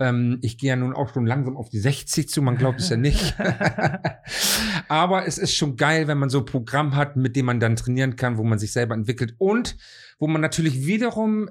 ähm, 0.00 0.38
ich 0.42 0.58
gehe 0.58 0.70
ja 0.70 0.76
nun 0.76 0.92
auch 0.92 1.14
schon 1.14 1.24
langsam 1.24 1.56
auf 1.56 1.68
die 1.68 1.78
60 1.78 2.28
zu. 2.28 2.42
Man 2.42 2.56
glaubt 2.56 2.80
es 2.80 2.88
ja 2.88 2.96
nicht. 2.96 3.36
Aber 4.88 5.24
es 5.24 5.38
ist 5.38 5.54
schon 5.54 5.76
geil, 5.76 6.08
wenn 6.08 6.18
man 6.18 6.30
so 6.30 6.40
ein 6.40 6.44
Programm 6.44 6.96
hat, 6.96 7.14
mit 7.14 7.36
dem 7.36 7.46
man 7.46 7.60
dann 7.60 7.76
trainieren 7.76 8.16
kann, 8.16 8.38
wo 8.38 8.42
man 8.42 8.58
sich 8.58 8.72
selber 8.72 8.96
entwickelt 8.96 9.36
und 9.38 9.76
wo 10.18 10.26
man 10.26 10.40
natürlich 10.40 10.84
wiederum 10.84 11.48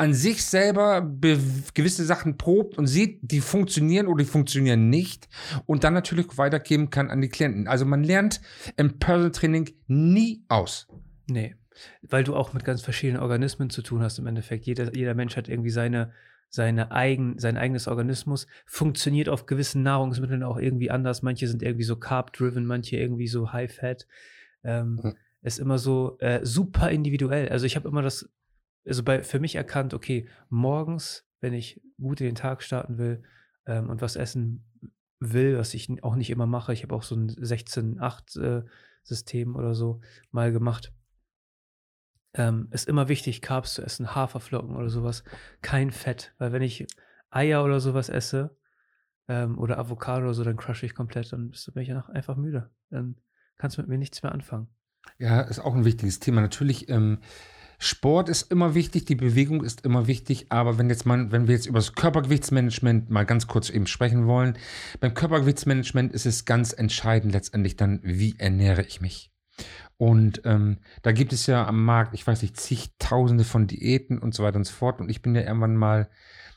an 0.00 0.14
sich 0.14 0.46
selber 0.46 1.02
gewisse 1.02 2.06
Sachen 2.06 2.38
probt 2.38 2.78
und 2.78 2.86
sieht, 2.86 3.18
die 3.20 3.42
funktionieren 3.42 4.06
oder 4.06 4.24
die 4.24 4.30
funktionieren 4.30 4.88
nicht 4.88 5.28
und 5.66 5.84
dann 5.84 5.92
natürlich 5.92 6.38
weitergeben 6.38 6.88
kann 6.88 7.10
an 7.10 7.20
die 7.20 7.28
Klienten. 7.28 7.68
Also 7.68 7.84
man 7.84 8.02
lernt 8.02 8.40
im 8.78 8.98
Personal 8.98 9.30
Training 9.30 9.68
nie 9.88 10.42
aus. 10.48 10.88
Nee, 11.26 11.54
weil 12.00 12.24
du 12.24 12.34
auch 12.34 12.54
mit 12.54 12.64
ganz 12.64 12.80
verschiedenen 12.80 13.20
Organismen 13.20 13.68
zu 13.68 13.82
tun 13.82 14.02
hast 14.02 14.18
im 14.18 14.26
Endeffekt. 14.26 14.64
Jeder, 14.64 14.96
jeder 14.96 15.12
Mensch 15.12 15.36
hat 15.36 15.50
irgendwie 15.50 15.68
seine, 15.68 16.12
seine 16.48 16.92
eigen, 16.92 17.38
sein 17.38 17.58
eigenes 17.58 17.86
Organismus, 17.86 18.46
funktioniert 18.64 19.28
auf 19.28 19.44
gewissen 19.44 19.82
Nahrungsmitteln 19.82 20.42
auch 20.42 20.56
irgendwie 20.56 20.90
anders. 20.90 21.20
Manche 21.20 21.46
sind 21.46 21.62
irgendwie 21.62 21.84
so 21.84 21.96
carb-driven, 21.96 22.64
manche 22.64 22.96
irgendwie 22.96 23.28
so 23.28 23.52
high-fat. 23.52 24.06
Ähm, 24.64 24.98
mhm. 25.02 25.16
Ist 25.42 25.58
immer 25.58 25.76
so 25.76 26.16
äh, 26.20 26.40
super 26.42 26.90
individuell. 26.90 27.50
Also 27.50 27.66
ich 27.66 27.76
habe 27.76 27.86
immer 27.86 28.00
das 28.00 28.30
also 28.86 29.02
bei, 29.02 29.22
für 29.22 29.40
mich 29.40 29.54
erkannt, 29.54 29.94
okay, 29.94 30.28
morgens, 30.48 31.26
wenn 31.40 31.54
ich 31.54 31.80
gut 31.98 32.20
in 32.20 32.26
den 32.26 32.34
Tag 32.34 32.62
starten 32.62 32.98
will 32.98 33.22
ähm, 33.66 33.88
und 33.90 34.02
was 34.02 34.16
essen 34.16 34.64
will, 35.18 35.56
was 35.58 35.74
ich 35.74 36.02
auch 36.02 36.16
nicht 36.16 36.30
immer 36.30 36.46
mache, 36.46 36.72
ich 36.72 36.82
habe 36.82 36.94
auch 36.94 37.02
so 37.02 37.14
ein 37.14 37.28
16-8-System 37.30 39.54
äh, 39.54 39.58
oder 39.58 39.74
so 39.74 40.00
mal 40.30 40.50
gemacht. 40.52 40.94
Ähm, 42.32 42.68
ist 42.70 42.88
immer 42.88 43.08
wichtig, 43.08 43.42
Carbs 43.42 43.74
zu 43.74 43.82
essen, 43.82 44.14
Haferflocken 44.14 44.76
oder 44.76 44.88
sowas, 44.88 45.24
kein 45.62 45.90
Fett, 45.90 46.32
weil 46.38 46.52
wenn 46.52 46.62
ich 46.62 46.86
Eier 47.28 47.64
oder 47.64 47.80
sowas 47.80 48.08
esse 48.08 48.56
ähm, 49.28 49.58
oder 49.58 49.78
Avocado 49.78 50.26
oder 50.26 50.34
so, 50.34 50.44
dann 50.44 50.56
crushe 50.56 50.86
ich 50.86 50.94
komplett, 50.94 51.32
dann 51.32 51.50
bin 51.50 51.82
ich 51.82 51.88
ja 51.88 52.06
einfach 52.06 52.36
müde. 52.36 52.70
Dann 52.90 53.16
kannst 53.58 53.76
du 53.76 53.82
mit 53.82 53.88
mir 53.88 53.98
nichts 53.98 54.22
mehr 54.22 54.30
anfangen. 54.32 54.68
Ja, 55.18 55.40
ist 55.42 55.58
auch 55.58 55.74
ein 55.74 55.84
wichtiges 55.84 56.20
Thema. 56.20 56.40
Natürlich 56.40 56.88
ähm, 56.88 57.18
Sport 57.82 58.28
ist 58.28 58.52
immer 58.52 58.74
wichtig, 58.74 59.06
die 59.06 59.14
Bewegung 59.14 59.64
ist 59.64 59.86
immer 59.86 60.06
wichtig, 60.06 60.46
aber 60.50 60.76
wenn 60.76 60.90
jetzt 60.90 61.06
mal, 61.06 61.32
wenn 61.32 61.48
wir 61.48 61.54
jetzt 61.54 61.64
über 61.64 61.78
das 61.78 61.94
Körpergewichtsmanagement 61.94 63.08
mal 63.08 63.24
ganz 63.24 63.46
kurz 63.46 63.70
eben 63.70 63.86
sprechen 63.86 64.26
wollen, 64.26 64.58
beim 65.00 65.14
Körpergewichtsmanagement 65.14 66.12
ist 66.12 66.26
es 66.26 66.44
ganz 66.44 66.74
entscheidend 66.74 67.32
letztendlich 67.32 67.76
dann, 67.76 68.00
wie 68.02 68.34
ernähre 68.36 68.82
ich 68.82 69.00
mich. 69.00 69.30
Und 69.96 70.42
ähm, 70.44 70.80
da 71.00 71.12
gibt 71.12 71.32
es 71.32 71.46
ja 71.46 71.66
am 71.66 71.82
Markt, 71.82 72.12
ich 72.12 72.26
weiß 72.26 72.42
nicht, 72.42 72.60
zigtausende 72.60 73.44
von 73.44 73.66
Diäten 73.66 74.18
und 74.18 74.34
so 74.34 74.42
weiter 74.42 74.58
und 74.58 74.64
so 74.64 74.74
fort. 74.74 75.00
Und 75.00 75.08
ich 75.08 75.22
bin 75.22 75.34
ja 75.34 75.40
irgendwann 75.40 75.76
mal 75.76 76.10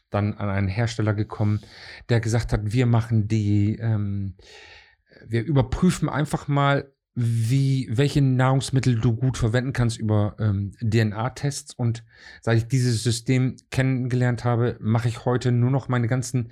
dann 0.09 0.33
an 0.33 0.49
einen 0.49 0.67
Hersteller 0.67 1.13
gekommen, 1.13 1.61
der 2.09 2.19
gesagt 2.19 2.51
hat, 2.51 2.73
wir 2.73 2.85
machen 2.85 3.29
die, 3.29 3.77
ähm, 3.77 4.35
wir 5.25 5.45
überprüfen 5.45 6.09
einfach 6.09 6.49
mal, 6.49 6.91
wie, 7.15 7.87
welche 7.91 8.21
Nahrungsmittel 8.21 8.99
du 8.99 9.15
gut 9.15 9.37
verwenden 9.37 9.73
kannst 9.73 9.99
über 9.99 10.35
ähm, 10.39 10.71
DNA-Tests. 10.81 11.73
Und 11.75 12.03
seit 12.41 12.57
ich 12.57 12.67
dieses 12.67 13.03
System 13.03 13.55
kennengelernt 13.69 14.43
habe, 14.43 14.77
mache 14.79 15.07
ich 15.07 15.25
heute 15.25 15.51
nur 15.51 15.69
noch 15.69 15.87
meine 15.87 16.07
ganzen 16.07 16.49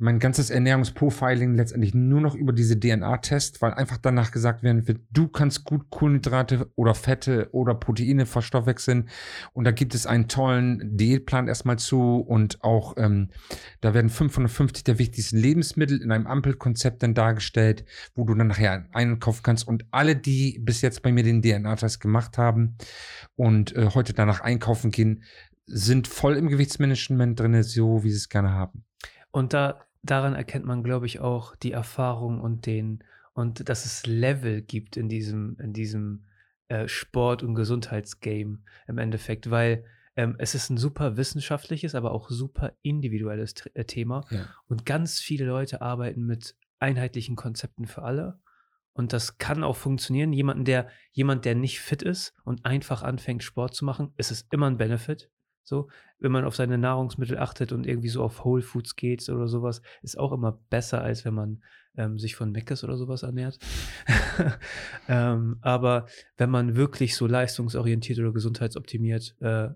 mein 0.00 0.18
ganzes 0.18 0.48
Ernährungsprofiling 0.48 1.54
letztendlich 1.54 1.94
nur 1.94 2.20
noch 2.20 2.34
über 2.34 2.52
diese 2.52 2.78
DNA-Test, 2.78 3.60
weil 3.60 3.74
einfach 3.74 3.98
danach 3.98 4.30
gesagt 4.30 4.62
werden 4.62 4.88
wird, 4.88 5.00
du 5.10 5.28
kannst 5.28 5.64
gut 5.64 5.90
Kohlenhydrate 5.90 6.70
oder 6.74 6.94
Fette 6.94 7.50
oder 7.52 7.74
Proteine 7.74 8.24
verstoffwechseln. 8.24 9.10
Und 9.52 9.64
da 9.64 9.72
gibt 9.72 9.94
es 9.94 10.06
einen 10.06 10.26
tollen 10.26 10.96
Diätplan 10.96 11.48
erstmal 11.48 11.78
zu 11.78 12.16
und 12.16 12.64
auch 12.64 12.94
ähm, 12.96 13.28
da 13.82 13.92
werden 13.92 14.08
550 14.08 14.84
der 14.84 14.98
wichtigsten 14.98 15.36
Lebensmittel 15.36 16.00
in 16.00 16.10
einem 16.12 16.26
Ampelkonzept 16.26 17.02
dann 17.02 17.12
dargestellt, 17.12 17.84
wo 18.14 18.24
du 18.24 18.34
dann 18.34 18.46
nachher 18.46 18.86
einkaufen 18.92 19.42
kannst. 19.42 19.68
Und 19.68 19.84
alle, 19.90 20.16
die 20.16 20.58
bis 20.60 20.80
jetzt 20.80 21.02
bei 21.02 21.12
mir 21.12 21.24
den 21.24 21.42
DNA-Test 21.42 22.00
gemacht 22.00 22.38
haben 22.38 22.76
und 23.36 23.76
äh, 23.76 23.90
heute 23.94 24.14
danach 24.14 24.40
einkaufen 24.40 24.90
gehen, 24.90 25.24
sind 25.66 26.08
voll 26.08 26.36
im 26.36 26.48
Gewichtsmanagement 26.48 27.38
drin, 27.38 27.62
so 27.62 28.02
wie 28.02 28.10
sie 28.10 28.16
es 28.16 28.28
gerne 28.28 28.52
haben. 28.52 28.84
Und 29.30 29.52
da 29.52 29.78
daran 30.02 30.34
erkennt 30.34 30.64
man, 30.64 30.82
glaube 30.82 31.06
ich, 31.06 31.20
auch 31.20 31.56
die 31.56 31.72
Erfahrung 31.72 32.40
und 32.40 32.66
den 32.66 33.04
und 33.32 33.68
dass 33.68 33.84
es 33.86 34.06
Level 34.06 34.60
gibt 34.62 34.96
in 34.96 35.08
diesem, 35.08 35.56
in 35.60 35.72
diesem 35.72 36.24
äh, 36.68 36.88
Sport- 36.88 37.42
und 37.42 37.54
Gesundheitsgame 37.54 38.58
im 38.86 38.98
Endeffekt, 38.98 39.50
weil 39.50 39.84
ähm, 40.16 40.34
es 40.38 40.54
ist 40.54 40.70
ein 40.70 40.76
super 40.76 41.16
wissenschaftliches, 41.16 41.94
aber 41.94 42.12
auch 42.12 42.28
super 42.30 42.72
individuelles 42.82 43.54
äh, 43.74 43.84
Thema. 43.84 44.24
Ja. 44.30 44.46
Und 44.66 44.84
ganz 44.84 45.20
viele 45.20 45.46
Leute 45.46 45.80
arbeiten 45.80 46.26
mit 46.26 46.56
einheitlichen 46.78 47.36
Konzepten 47.36 47.86
für 47.86 48.02
alle. 48.02 48.40
und 48.92 49.12
das 49.12 49.38
kann 49.38 49.64
auch 49.64 49.76
funktionieren. 49.76 50.32
Jemanden, 50.32 50.64
der, 50.64 50.88
jemand, 51.12 51.44
der 51.44 51.54
nicht 51.54 51.80
fit 51.80 52.02
ist 52.02 52.34
und 52.44 52.66
einfach 52.66 53.02
anfängt, 53.02 53.42
Sport 53.42 53.74
zu 53.74 53.84
machen, 53.84 54.12
ist 54.16 54.30
es 54.30 54.46
immer 54.50 54.66
ein 54.66 54.76
Benefit. 54.76 55.30
So, 55.62 55.88
wenn 56.18 56.32
man 56.32 56.44
auf 56.44 56.56
seine 56.56 56.78
Nahrungsmittel 56.78 57.38
achtet 57.38 57.72
und 57.72 57.86
irgendwie 57.86 58.08
so 58.08 58.22
auf 58.22 58.44
Whole 58.44 58.62
Foods 58.62 58.96
geht 58.96 59.28
oder 59.28 59.48
sowas, 59.48 59.82
ist 60.02 60.18
auch 60.18 60.32
immer 60.32 60.52
besser, 60.70 61.02
als 61.02 61.24
wenn 61.24 61.34
man 61.34 61.62
ähm, 61.96 62.18
sich 62.18 62.36
von 62.36 62.50
Meckes 62.50 62.84
oder 62.84 62.96
sowas 62.96 63.22
ernährt. 63.22 63.58
ähm, 65.08 65.58
aber 65.60 66.06
wenn 66.36 66.50
man 66.50 66.76
wirklich 66.76 67.16
so 67.16 67.26
leistungsorientiert 67.26 68.18
oder 68.18 68.32
gesundheitsoptimiert 68.32 69.36
äh, 69.40 69.70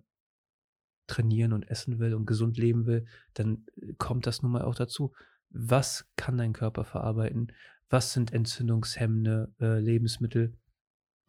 trainieren 1.06 1.52
und 1.52 1.68
essen 1.68 1.98
will 1.98 2.14
und 2.14 2.26
gesund 2.26 2.56
leben 2.56 2.86
will, 2.86 3.06
dann 3.34 3.66
kommt 3.98 4.26
das 4.26 4.42
nun 4.42 4.52
mal 4.52 4.62
auch 4.62 4.74
dazu. 4.74 5.12
Was 5.50 6.06
kann 6.16 6.38
dein 6.38 6.52
Körper 6.52 6.84
verarbeiten? 6.84 7.52
Was 7.90 8.12
sind 8.12 8.32
entzündungshemmende 8.32 9.52
äh, 9.60 9.78
Lebensmittel? 9.78 10.56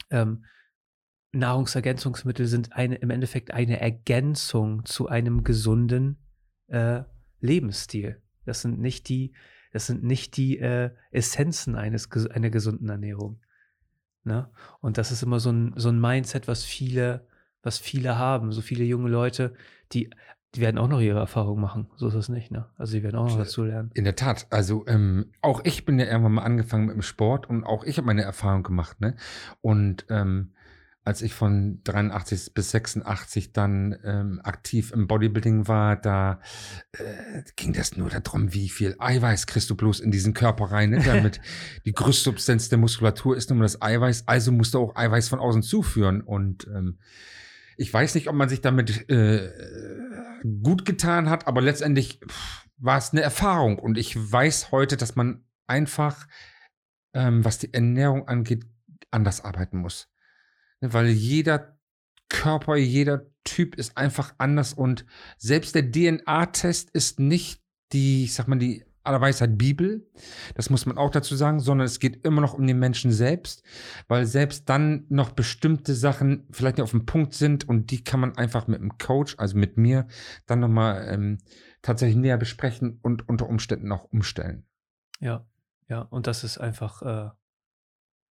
Ähm, 0.09 0.45
Nahrungsergänzungsmittel 1.35 2.47
sind 2.47 2.73
eine, 2.73 2.95
im 2.95 3.09
Endeffekt 3.09 3.51
eine 3.51 3.79
Ergänzung 3.79 4.85
zu 4.85 5.07
einem 5.07 5.43
gesunden 5.43 6.17
äh, 6.67 7.03
Lebensstil. 7.39 8.21
Das 8.45 8.61
sind 8.61 8.79
nicht 8.79 9.09
die, 9.09 9.33
das 9.71 9.87
sind 9.87 10.03
nicht 10.03 10.37
die 10.37 10.59
äh, 10.59 10.91
Essenzen 11.11 11.75
eines, 11.75 12.09
einer 12.31 12.49
gesunden 12.49 12.89
Ernährung. 12.89 13.39
Ne? 14.23 14.49
Und 14.81 14.97
das 14.97 15.11
ist 15.11 15.21
immer 15.23 15.39
so 15.39 15.51
ein, 15.51 15.73
so 15.75 15.89
ein 15.89 15.99
Mindset, 15.99 16.47
was 16.47 16.63
viele, 16.63 17.27
was 17.61 17.77
viele 17.77 18.17
haben. 18.17 18.51
So 18.51 18.61
viele 18.61 18.83
junge 18.83 19.09
Leute, 19.09 19.53
die, 19.91 20.09
die 20.55 20.61
werden 20.61 20.77
auch 20.77 20.87
noch 20.87 21.01
ihre 21.01 21.19
Erfahrungen 21.19 21.61
machen. 21.61 21.87
So 21.95 22.07
ist 22.07 22.15
es 22.15 22.29
nicht, 22.29 22.49
ne? 22.49 22.65
Also 22.77 22.93
die 22.93 23.03
werden 23.03 23.17
auch 23.17 23.27
noch 23.27 23.37
dazu 23.37 23.65
lernen. 23.65 23.91
In 23.93 24.05
der 24.05 24.15
Tat. 24.15 24.47
Also 24.49 24.85
ähm, 24.87 25.31
auch 25.41 25.61
ich 25.65 25.85
bin 25.85 25.99
ja 25.99 26.05
irgendwann 26.05 26.33
mal 26.33 26.43
angefangen 26.43 26.85
mit 26.85 26.95
dem 26.95 27.01
Sport 27.01 27.49
und 27.49 27.65
auch 27.65 27.83
ich 27.83 27.97
habe 27.97 28.07
meine 28.07 28.23
Erfahrung 28.23 28.63
gemacht, 28.63 29.01
ne? 29.01 29.17
Und 29.61 30.05
ähm, 30.09 30.53
als 31.05 31.21
ich 31.21 31.35
von 31.35 31.81
83 31.83 32.55
bis 32.55 32.71
86 32.71 33.53
dann 33.53 33.95
ähm, 34.03 34.41
aktiv 34.43 34.91
im 34.91 35.07
Bodybuilding 35.07 35.67
war, 35.67 35.95
da 35.95 36.41
äh, 36.93 37.43
ging 37.55 37.73
das 37.73 37.95
nur 37.95 38.09
darum, 38.09 38.53
wie 38.53 38.69
viel 38.69 38.95
Eiweiß 38.97 39.45
kriegst 39.45 39.69
du 39.69 39.75
bloß 39.75 39.99
in 39.99 40.09
diesen 40.09 40.33
Körper 40.33 40.71
rein. 40.71 40.89
Ne? 40.89 41.03
Damit 41.05 41.39
die 41.85 41.93
Größtsubstanz 41.93 42.69
der 42.69 42.79
Muskulatur 42.79 43.37
ist 43.37 43.51
nun 43.51 43.59
mal 43.59 43.65
das 43.65 43.83
Eiweiß, 43.83 44.27
also 44.27 44.51
musst 44.51 44.73
du 44.73 44.79
auch 44.79 44.95
Eiweiß 44.95 45.29
von 45.29 45.37
außen 45.37 45.61
zuführen. 45.61 46.21
Und 46.21 46.65
ähm, 46.73 46.97
ich 47.77 47.93
weiß 47.93 48.15
nicht, 48.15 48.27
ob 48.27 48.35
man 48.35 48.49
sich 48.49 48.61
damit 48.61 49.07
äh, 49.07 49.51
gut 50.63 50.85
getan 50.85 51.29
hat, 51.29 51.45
aber 51.47 51.61
letztendlich 51.61 52.19
war 52.77 52.97
es 52.97 53.11
eine 53.11 53.21
Erfahrung. 53.21 53.77
Und 53.77 53.99
ich 53.99 54.15
weiß 54.17 54.71
heute, 54.71 54.97
dass 54.97 55.15
man 55.15 55.45
einfach, 55.67 56.25
ähm, 57.13 57.45
was 57.45 57.59
die 57.59 57.71
Ernährung 57.75 58.27
angeht, 58.27 58.65
anders 59.11 59.41
arbeiten 59.45 59.77
muss. 59.77 60.09
Weil 60.93 61.09
jeder 61.09 61.77
Körper, 62.29 62.75
jeder 62.75 63.25
Typ 63.43 63.75
ist 63.75 63.97
einfach 63.97 64.33
anders 64.37 64.73
und 64.73 65.05
selbst 65.37 65.75
der 65.75 65.91
DNA-Test 65.91 66.89
ist 66.91 67.19
nicht 67.19 67.61
die, 67.93 68.23
ich 68.23 68.33
sag 68.33 68.47
mal, 68.47 68.57
die 68.57 68.83
allerweisheit 69.05 69.57
Bibel. 69.57 70.09
Das 70.55 70.69
muss 70.69 70.85
man 70.85 70.97
auch 70.97 71.11
dazu 71.11 71.35
sagen, 71.35 71.59
sondern 71.59 71.85
es 71.85 71.99
geht 71.99 72.25
immer 72.25 72.41
noch 72.41 72.53
um 72.53 72.65
den 72.65 72.79
Menschen 72.79 73.11
selbst, 73.11 73.63
weil 74.07 74.25
selbst 74.25 74.67
dann 74.69 75.05
noch 75.09 75.31
bestimmte 75.31 75.93
Sachen 75.93 76.47
vielleicht 76.51 76.77
nicht 76.77 76.83
auf 76.83 76.91
dem 76.91 77.05
Punkt 77.05 77.33
sind 77.33 77.67
und 77.67 77.91
die 77.91 78.03
kann 78.03 78.19
man 78.19 78.35
einfach 78.37 78.67
mit 78.67 78.81
dem 78.81 78.97
Coach, 78.97 79.35
also 79.37 79.57
mit 79.57 79.77
mir, 79.77 80.07
dann 80.47 80.59
nochmal 80.59 81.07
ähm, 81.09 81.37
tatsächlich 81.81 82.17
näher 82.17 82.37
besprechen 82.37 82.99
und 83.01 83.29
unter 83.29 83.47
Umständen 83.47 83.91
auch 83.91 84.05
umstellen. 84.11 84.65
Ja, 85.19 85.45
ja, 85.87 86.01
und 86.01 86.27
das 86.27 86.43
ist 86.43 86.57
einfach 86.57 87.01
äh, 87.03 87.29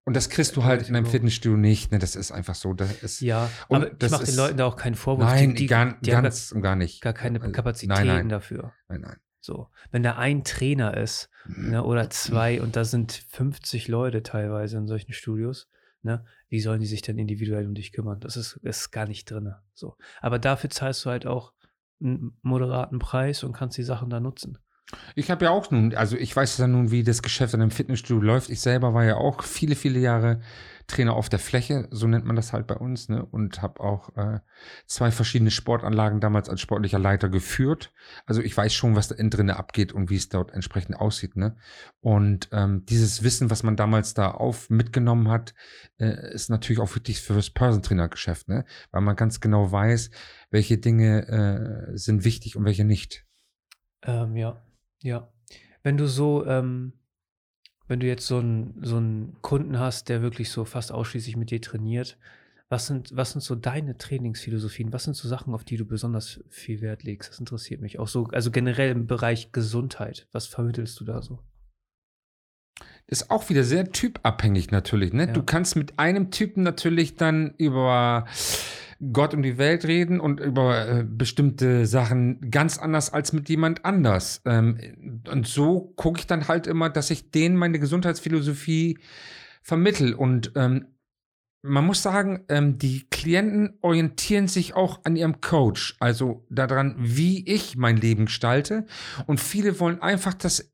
und 0.04 0.14
das 0.14 0.28
kriegst 0.28 0.54
du 0.56 0.64
halt 0.64 0.88
in 0.88 0.96
einem 0.96 1.06
Fitnessstudio 1.06 1.56
nicht. 1.56 1.90
Ne? 1.90 1.98
Das 1.98 2.14
ist 2.14 2.30
einfach 2.30 2.54
so. 2.54 2.74
Das 2.74 3.02
ist, 3.02 3.20
ja, 3.20 3.50
aber 3.70 3.90
ich 3.92 4.10
mache 4.10 4.24
den 4.24 4.36
Leuten 4.36 4.58
da 4.58 4.66
auch 4.66 4.76
keinen 4.76 4.96
Vorwurf. 4.96 5.26
Nein, 5.26 5.54
die, 5.54 5.66
gar, 5.66 5.98
die 6.00 6.10
ganz 6.10 6.52
und 6.52 6.60
gar 6.60 6.76
nicht. 6.76 7.00
Gar 7.00 7.14
keine 7.14 7.40
Kapazitäten 7.40 8.06
nein, 8.06 8.06
nein. 8.06 8.28
dafür. 8.28 8.74
Nein, 8.88 9.00
nein. 9.00 9.16
So, 9.40 9.68
wenn 9.90 10.02
da 10.02 10.16
ein 10.16 10.44
Trainer 10.44 10.96
ist 10.96 11.28
mhm. 11.46 11.70
ne, 11.70 11.84
oder 11.84 12.08
zwei 12.10 12.62
und 12.62 12.76
da 12.76 12.84
sind 12.84 13.12
50 13.30 13.88
Leute 13.88 14.22
teilweise 14.22 14.78
in 14.78 14.86
solchen 14.86 15.12
Studios, 15.12 15.68
ne, 16.02 16.24
wie 16.48 16.60
sollen 16.60 16.80
die 16.80 16.86
sich 16.86 17.02
denn 17.02 17.18
individuell 17.18 17.66
um 17.66 17.74
dich 17.74 17.92
kümmern? 17.92 18.20
Das 18.20 18.36
ist, 18.36 18.58
ist 18.62 18.90
gar 18.90 19.06
nicht 19.06 19.30
drin. 19.30 19.54
So. 19.74 19.96
Aber 20.20 20.38
dafür 20.38 20.70
zahlst 20.70 21.04
du 21.04 21.10
halt 21.10 21.26
auch 21.26 21.52
einen 22.00 22.38
moderaten 22.42 22.98
Preis 22.98 23.42
und 23.42 23.52
kannst 23.52 23.78
die 23.78 23.82
Sachen 23.82 24.10
da 24.10 24.20
nutzen. 24.20 24.58
Ich 25.14 25.30
habe 25.30 25.46
ja 25.46 25.50
auch 25.50 25.70
nun, 25.70 25.94
also 25.94 26.16
ich 26.16 26.34
weiß 26.34 26.58
ja 26.58 26.66
nun, 26.66 26.90
wie 26.90 27.02
das 27.02 27.22
Geschäft 27.22 27.54
in 27.54 27.62
einem 27.62 27.70
Fitnessstudio 27.70 28.22
läuft. 28.22 28.50
Ich 28.50 28.60
selber 28.60 28.94
war 28.94 29.04
ja 29.04 29.16
auch 29.16 29.42
viele, 29.42 29.76
viele 29.76 29.98
Jahre 29.98 30.40
Trainer 30.86 31.14
auf 31.14 31.30
der 31.30 31.38
Fläche, 31.38 31.88
so 31.90 32.06
nennt 32.06 32.26
man 32.26 32.36
das 32.36 32.52
halt 32.52 32.66
bei 32.66 32.74
uns, 32.74 33.08
ne? 33.08 33.24
Und 33.24 33.62
habe 33.62 33.80
auch 33.80 34.14
äh, 34.16 34.40
zwei 34.86 35.10
verschiedene 35.10 35.50
Sportanlagen 35.50 36.20
damals 36.20 36.50
als 36.50 36.60
sportlicher 36.60 36.98
Leiter 36.98 37.30
geführt. 37.30 37.92
Also 38.26 38.42
ich 38.42 38.54
weiß 38.54 38.74
schon, 38.74 38.94
was 38.94 39.08
da 39.08 39.14
innen 39.14 39.30
drin 39.30 39.50
abgeht 39.50 39.92
und 39.92 40.10
wie 40.10 40.16
es 40.16 40.28
dort 40.28 40.52
entsprechend 40.52 40.96
aussieht, 40.96 41.36
ne? 41.36 41.56
Und 42.00 42.50
ähm, 42.52 42.84
dieses 42.84 43.22
Wissen, 43.22 43.50
was 43.50 43.62
man 43.62 43.76
damals 43.76 44.12
da 44.12 44.30
auf 44.30 44.68
mitgenommen 44.68 45.30
hat, 45.30 45.54
äh, 45.98 46.34
ist 46.34 46.50
natürlich 46.50 46.80
auch 46.80 46.94
wichtig 46.94 47.22
für 47.22 47.34
das 47.34 47.48
Person-Trainer-Geschäft, 47.48 48.48
ne? 48.48 48.66
Weil 48.90 49.00
man 49.00 49.16
ganz 49.16 49.40
genau 49.40 49.72
weiß, 49.72 50.10
welche 50.50 50.76
Dinge 50.76 51.26
äh, 51.92 51.96
sind 51.96 52.24
wichtig 52.24 52.56
und 52.56 52.66
welche 52.66 52.84
nicht. 52.84 53.24
Ähm, 54.02 54.36
ja, 54.36 54.62
ja. 55.02 55.32
Wenn 55.82 55.96
du 55.96 56.06
so, 56.06 56.46
ähm, 56.46 56.94
wenn 57.86 58.00
du 58.00 58.06
jetzt 58.06 58.26
so 58.26 58.38
einen 58.38 58.78
so 58.82 58.96
einen 58.96 59.40
Kunden 59.42 59.78
hast, 59.78 60.08
der 60.08 60.22
wirklich 60.22 60.50
so 60.50 60.64
fast 60.64 60.92
ausschließlich 60.92 61.36
mit 61.36 61.50
dir 61.50 61.60
trainiert, 61.60 62.18
was 62.68 62.86
sind, 62.86 63.14
was 63.14 63.32
sind 63.32 63.42
so 63.42 63.54
deine 63.54 63.98
Trainingsphilosophien? 63.98 64.92
Was 64.92 65.04
sind 65.04 65.14
so 65.14 65.28
Sachen, 65.28 65.54
auf 65.54 65.64
die 65.64 65.76
du 65.76 65.84
besonders 65.84 66.42
viel 66.48 66.80
Wert 66.80 67.02
legst? 67.02 67.30
Das 67.30 67.38
interessiert 67.38 67.80
mich. 67.80 67.98
Auch 67.98 68.08
so, 68.08 68.26
also 68.32 68.50
generell 68.50 68.90
im 68.90 69.06
Bereich 69.06 69.52
Gesundheit. 69.52 70.26
Was 70.32 70.46
vermittelst 70.46 70.98
du 70.98 71.04
da 71.04 71.20
so? 71.20 71.40
Ist 73.06 73.30
auch 73.30 73.50
wieder 73.50 73.64
sehr 73.64 73.92
typabhängig 73.92 74.70
natürlich. 74.70 75.12
Ne? 75.12 75.26
Ja. 75.26 75.32
Du 75.32 75.42
kannst 75.42 75.76
mit 75.76 75.98
einem 75.98 76.30
Typen 76.30 76.62
natürlich 76.62 77.16
dann 77.16 77.54
über 77.58 78.26
Gott 79.12 79.34
und 79.34 79.42
die 79.42 79.58
Welt 79.58 79.84
reden 79.84 80.20
und 80.20 80.40
über 80.40 80.88
äh, 80.88 81.04
bestimmte 81.06 81.86
Sachen 81.86 82.50
ganz 82.50 82.78
anders 82.78 83.12
als 83.12 83.32
mit 83.32 83.48
jemand 83.48 83.84
anders. 83.84 84.42
Ähm, 84.44 85.22
und 85.30 85.46
so 85.46 85.92
gucke 85.96 86.20
ich 86.20 86.26
dann 86.26 86.48
halt 86.48 86.66
immer, 86.66 86.90
dass 86.90 87.10
ich 87.10 87.30
denen 87.30 87.56
meine 87.56 87.78
Gesundheitsphilosophie 87.78 88.98
vermittel. 89.62 90.14
Und 90.14 90.52
ähm, 90.56 90.86
man 91.62 91.86
muss 91.86 92.02
sagen, 92.02 92.44
ähm, 92.48 92.78
die 92.78 93.06
Klienten 93.08 93.78
orientieren 93.80 94.48
sich 94.48 94.74
auch 94.74 95.00
an 95.04 95.16
ihrem 95.16 95.40
Coach, 95.40 95.96
also 95.98 96.46
daran, 96.50 96.94
wie 96.98 97.46
ich 97.48 97.76
mein 97.76 97.96
Leben 97.96 98.26
gestalte. 98.26 98.84
Und 99.26 99.40
viele 99.40 99.80
wollen 99.80 100.02
einfach 100.02 100.34
das 100.34 100.73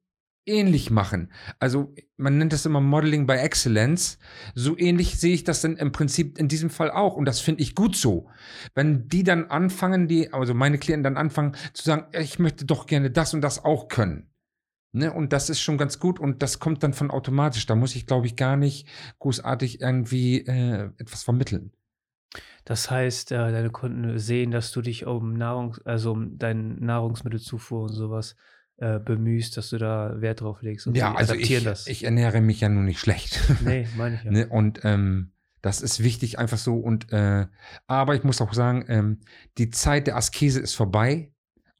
ähnlich 0.51 0.91
machen. 0.91 1.33
Also 1.59 1.95
man 2.17 2.37
nennt 2.37 2.53
das 2.53 2.67
immer 2.67 2.81
Modeling 2.81 3.27
by 3.27 3.35
Excellence. 3.35 4.19
So 4.55 4.77
ähnlich 4.77 5.19
sehe 5.19 5.35
ich 5.35 5.45
das 5.45 5.63
dann 5.63 5.77
im 5.77 5.93
Prinzip 5.93 6.39
in 6.39 6.49
diesem 6.49 6.71
Fall 6.71 6.91
auch. 6.91 7.17
Und 7.17 7.25
das 7.25 7.41
finde 7.41 7.63
ich 7.63 7.75
gut 7.75 7.97
so. 7.97 8.29
Wenn 8.75 9.09
die 9.09 9.23
dann 9.23 9.47
anfangen, 9.47 10.09
die, 10.09 10.33
also 10.33 10.53
meine 10.53 10.79
Klienten 10.79 11.05
dann 11.05 11.17
anfangen 11.17 11.57
zu 11.73 11.85
sagen, 11.85 12.07
ich 12.19 12.39
möchte 12.39 12.67
doch 12.67 12.87
gerne 12.87 13.11
das 13.11 13.33
und 13.33 13.41
das 13.41 13.65
auch 13.65 13.89
können. 13.89 14.27
Ne, 14.93 15.13
und 15.13 15.33
das 15.33 15.51
ist 15.51 15.61
schon 15.61 15.79
ganz 15.79 16.01
gut 16.01 16.19
und 16.19 16.43
das 16.43 16.59
kommt 16.59 16.83
dann 16.83 16.95
von 16.95 17.13
automatisch. 17.13 17.65
Da 17.67 17.77
muss 17.77 17.95
ich, 17.95 18.07
glaube 18.07 18.27
ich, 18.27 18.35
gar 18.35 18.57
nicht 18.57 18.89
großartig 19.21 19.81
irgendwie 19.81 20.41
äh, 20.41 20.91
etwas 20.99 21.23
vermitteln. 21.23 21.73
Das 22.65 22.91
heißt, 22.91 23.33
äh, 23.33 23.53
deine 23.53 23.71
Kunden 23.71 24.19
sehen, 24.19 24.51
dass 24.51 24.73
du 24.73 24.83
dich 24.83 25.07
um 25.07 25.35
Nahrung, 25.35 25.77
also 25.85 26.13
um 26.13 26.39
deine 26.39 26.63
Nahrungsmittelzufuhr 26.63 27.83
und 27.83 27.93
sowas 27.93 28.37
äh, 28.81 28.99
bemühst, 28.99 29.57
dass 29.57 29.71
du 29.71 29.79
da 29.79 30.21
Wert 30.21 30.41
drauf 30.41 30.63
legst. 30.63 30.87
Und 30.87 30.97
ja, 30.97 31.15
also 31.15 31.35
ich, 31.35 31.63
das. 31.63 31.87
ich 31.87 32.05
ernähre 32.05 32.41
mich 32.41 32.61
ja 32.61 32.69
nun 32.69 32.87
nicht 32.87 32.99
schlecht. 32.99 33.39
Nee, 33.65 33.87
meine 33.97 34.17
ich 34.17 34.25
ja. 34.25 34.31
ne? 34.31 34.49
Und 34.49 34.81
ähm, 34.85 35.33
das 35.61 35.83
ist 35.83 36.03
wichtig 36.03 36.39
einfach 36.39 36.57
so. 36.57 36.77
Und 36.77 37.13
äh, 37.13 37.47
aber 37.87 38.15
ich 38.15 38.25
muss 38.25 38.41
auch 38.41 38.55
sagen, 38.55 38.87
ähm, 38.89 39.19
die 39.59 39.69
Zeit 39.69 40.07
der 40.07 40.17
Askese 40.17 40.61
ist 40.61 40.75
vorbei. 40.75 41.31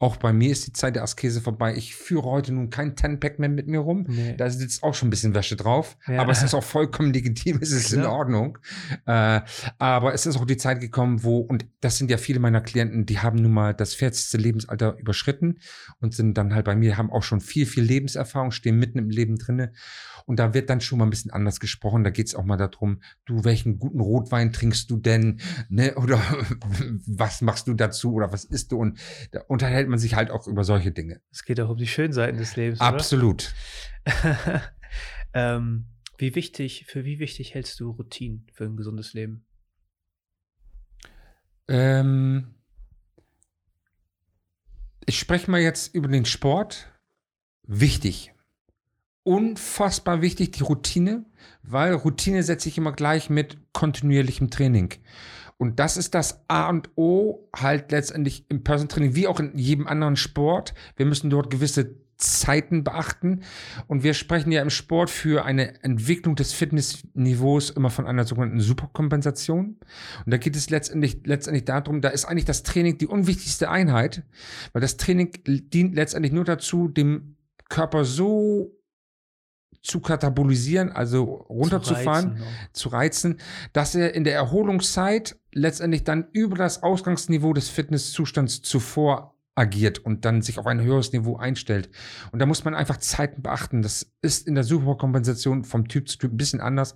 Auch 0.03 0.17
bei 0.17 0.33
mir 0.33 0.51
ist 0.51 0.67
die 0.67 0.73
Zeit 0.73 0.97
der 0.97 1.03
Askese 1.03 1.43
vorbei. 1.43 1.75
Ich 1.77 1.95
führe 1.95 2.25
heute 2.25 2.55
nun 2.55 2.71
kein 2.71 2.97
Ten-Pack 2.97 3.39
mehr 3.39 3.51
mit 3.51 3.67
mir 3.67 3.81
rum. 3.81 4.07
Nee. 4.09 4.35
Da 4.35 4.49
sitzt 4.49 4.83
auch 4.83 4.95
schon 4.95 5.09
ein 5.09 5.11
bisschen 5.11 5.35
Wäsche 5.35 5.57
drauf. 5.57 5.99
Ja. 6.09 6.23
Aber 6.23 6.33
es 6.33 6.43
ist 6.43 6.55
auch 6.55 6.65
vollkommen 6.65 7.13
legitim, 7.13 7.59
es 7.61 7.71
ist 7.71 7.93
Klar. 7.93 8.05
in 8.05 8.11
Ordnung. 8.11 8.59
Äh, 9.05 9.43
aber 9.79 10.15
es 10.15 10.25
ist 10.25 10.39
auch 10.39 10.47
die 10.47 10.57
Zeit 10.57 10.81
gekommen, 10.81 11.23
wo, 11.23 11.41
und 11.41 11.67
das 11.83 11.99
sind 11.99 12.11
ja 12.11 12.17
viele 12.17 12.41
meiner 12.41 12.63
Klienten, 12.63 13.05
die 13.05 13.19
haben 13.19 13.43
nun 13.43 13.53
mal 13.53 13.75
das 13.75 13.93
40. 13.93 14.41
Lebensalter 14.41 14.97
überschritten 14.97 15.59
und 16.01 16.15
sind 16.15 16.33
dann 16.39 16.55
halt 16.55 16.65
bei 16.65 16.75
mir, 16.75 16.97
haben 16.97 17.13
auch 17.13 17.23
schon 17.23 17.43
viel, 17.43 17.67
viel 17.67 17.85
Lebenserfahrung, 17.85 18.53
stehen 18.53 18.79
mitten 18.79 18.99
im 18.99 19.11
Leben 19.11 19.37
drinne. 19.37 19.75
Und 20.31 20.37
da 20.37 20.55
wird 20.55 20.71
dann 20.71 20.81
schon 20.81 21.01
mal 21.01 21.07
ein 21.07 21.11
bisschen 21.11 21.33
anders 21.33 21.59
gesprochen. 21.59 22.05
Da 22.05 22.11
geht 22.11 22.29
es 22.29 22.37
auch 22.37 22.45
mal 22.45 22.57
darum, 22.57 23.03
du, 23.25 23.43
welchen 23.43 23.81
guten 23.81 23.99
Rotwein 23.99 24.53
trinkst 24.53 24.89
du 24.89 24.97
denn? 24.97 25.41
Ne? 25.69 25.93
Oder 25.97 26.19
was 27.09 27.41
machst 27.41 27.67
du 27.67 27.75
dazu? 27.75 28.13
Oder 28.13 28.33
was 28.33 28.45
isst 28.45 28.71
du? 28.71 28.79
Und 28.79 29.01
da 29.33 29.41
unterhält 29.49 29.89
man 29.89 29.99
sich 29.99 30.15
halt 30.15 30.31
auch 30.31 30.47
über 30.47 30.63
solche 30.63 30.93
Dinge. 30.93 31.21
Es 31.33 31.43
geht 31.43 31.61
auch 31.61 31.69
um 31.69 31.77
die 31.77 31.89
schönen 31.89 32.13
Seiten 32.13 32.39
des 32.39 32.55
Lebens. 32.55 32.81
Absolut. 32.81 33.53
ähm, 35.35 35.87
Wie 36.17 36.37
wichtig, 36.37 36.85
für 36.87 37.05
wie 37.05 37.19
wichtig 37.19 37.55
hältst 37.55 37.81
du 37.81 37.91
Routinen 37.91 38.47
für 38.53 38.67
ein 38.67 38.77
gesundes 38.77 39.15
Leben? 39.15 39.45
Ähm, 41.67 42.55
ich 45.07 45.19
spreche 45.19 45.51
mal 45.51 45.61
jetzt 45.61 45.93
über 45.93 46.07
den 46.07 46.25
Sport. 46.25 46.87
Wichtig. 47.67 48.33
Unfassbar 49.23 50.23
wichtig, 50.23 50.53
die 50.53 50.63
Routine, 50.63 51.27
weil 51.63 51.95
Routine 51.95 52.43
setze 52.43 52.69
ich 52.69 52.79
immer 52.79 52.93
gleich 52.93 53.29
mit 53.29 53.59
kontinuierlichem 53.73 54.51
Training. 54.51 54.95
Und 55.59 55.79
das 55.79 55.99
ist 55.99 56.15
das 56.15 56.43
A 56.49 56.71
und 56.71 56.89
O 56.97 57.47
halt 57.55 57.93
letztendlich 57.93 58.47
im 58.49 58.65
Personal 58.65 58.89
Training, 58.89 59.15
wie 59.15 59.27
auch 59.27 59.41
in 59.41 59.57
jedem 59.59 59.87
anderen 59.87 60.17
Sport. 60.17 60.75
Wir 60.97 61.05
müssen 61.05 61.29
dort 61.29 61.51
gewisse 61.51 61.97
Zeiten 62.21 62.85
beachten. 62.85 63.43
Und 63.87 64.03
wir 64.03 64.15
sprechen 64.15 64.53
ja 64.53 64.63
im 64.63 64.71
Sport 64.71 65.11
für 65.11 65.45
eine 65.45 65.83
Entwicklung 65.83 66.37
des 66.37 66.53
Fitnessniveaus 66.53 67.71
immer 67.71 67.91
von 67.91 68.07
einer 68.07 68.25
sogenannten 68.25 68.61
Superkompensation. 68.61 69.77
Und 70.25 70.33
da 70.33 70.37
geht 70.37 70.57
es 70.57 70.71
letztendlich, 70.71 71.23
letztendlich 71.25 71.65
darum, 71.65 72.01
da 72.01 72.11
ist 72.11 72.27
eigentlich 72.27 72.45
das 72.45 72.63
Training 72.63 72.99
die 72.99 73.07
unwichtigste 73.07 73.71
Einheit, 73.71 74.23
weil 74.73 74.83
das 74.83 74.97
Training 74.97 75.33
dient 75.47 75.95
letztendlich 75.95 76.33
nur 76.33 76.45
dazu, 76.45 76.89
dem 76.89 77.37
Körper 77.69 78.05
so 78.05 78.77
zu 79.83 80.01
katabolisieren, 80.01 80.91
also 80.93 81.25
runterzufahren, 81.25 82.37
zu 82.37 82.41
reizen, 82.41 82.73
zu 82.73 82.89
reizen, 82.89 83.41
dass 83.73 83.95
er 83.95 84.15
in 84.15 84.25
der 84.25 84.35
Erholungszeit 84.35 85.39
letztendlich 85.53 86.05
dann 86.05 86.29
über 86.33 86.57
das 86.57 86.83
Ausgangsniveau 86.83 87.53
des 87.53 87.69
Fitnesszustands 87.69 88.63
zuvor 88.63 89.35
agiert 89.57 89.99
und 89.99 90.25
dann 90.25 90.43
sich 90.43 90.59
auf 90.59 90.67
ein 90.67 90.81
höheres 90.81 91.13
Niveau 91.13 91.37
einstellt. 91.37 91.91
Und 92.33 92.39
da 92.39 92.47
muss 92.47 92.65
man 92.65 92.75
einfach 92.75 92.97
Zeiten 92.99 93.43
beachten. 93.43 93.83
Das 93.83 94.11
ist 94.23 94.47
in 94.47 94.55
der 94.55 94.65
Superkompensation 94.65 95.65
vom 95.65 95.89
Typ 95.89 96.09
zu 96.09 96.19
Typ 96.19 96.33
ein 96.33 96.37
bisschen 96.37 96.61
anders. 96.61 96.95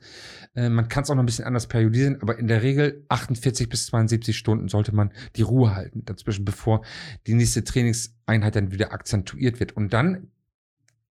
Äh, 0.54 0.68
man 0.68 0.88
kann 0.88 1.02
es 1.02 1.10
auch 1.10 1.14
noch 1.14 1.22
ein 1.22 1.26
bisschen 1.26 1.44
anders 1.44 1.66
periodisieren, 1.66 2.22
aber 2.22 2.38
in 2.38 2.46
der 2.46 2.62
Regel 2.62 3.04
48 3.08 3.68
bis 3.68 3.86
72 3.86 4.36
Stunden 4.36 4.68
sollte 4.68 4.94
man 4.94 5.12
die 5.36 5.42
Ruhe 5.42 5.74
halten 5.74 6.04
dazwischen, 6.04 6.44
bevor 6.44 6.82
die 7.26 7.34
nächste 7.34 7.64
Trainingseinheit 7.64 8.56
dann 8.56 8.72
wieder 8.72 8.92
akzentuiert 8.92 9.60
wird. 9.60 9.76
Und 9.76 9.92
dann 9.92 10.28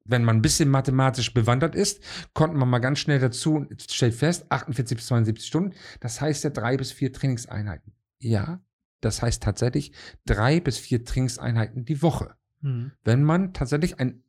wenn 0.06 0.24
man 0.24 0.38
ein 0.38 0.42
bisschen 0.42 0.70
mathematisch 0.70 1.34
bewandert 1.34 1.76
ist, 1.76 2.04
konnte 2.34 2.58
man 2.58 2.70
mal 2.70 2.80
ganz 2.80 3.00
schnell 3.00 3.20
dazu, 3.20 3.66
stellt 3.90 4.16
fest, 4.16 4.46
48 4.50 4.98
bis 4.98 5.08
72 5.08 5.48
Stunden, 5.48 5.74
das 6.00 6.20
heißt 6.22 6.44
ja 6.44 6.50
drei 6.50 6.78
bis 6.78 6.92
vier 6.92 7.14
Trainingseinheiten. 7.14 7.94
Ja, 8.20 8.62
das 9.02 9.22
heißt 9.22 9.44
tatsächlich 9.44 9.92
drei 10.26 10.60
bis 10.60 10.78
vier 10.78 11.04
Trainingseinheiten 11.04 11.86
die 11.86 12.02
Woche. 12.02 12.36
Mhm. 12.62 12.92
Wenn 13.04 13.24
man 13.24 13.54
tatsächlich 13.54 14.00
ein 14.00 14.24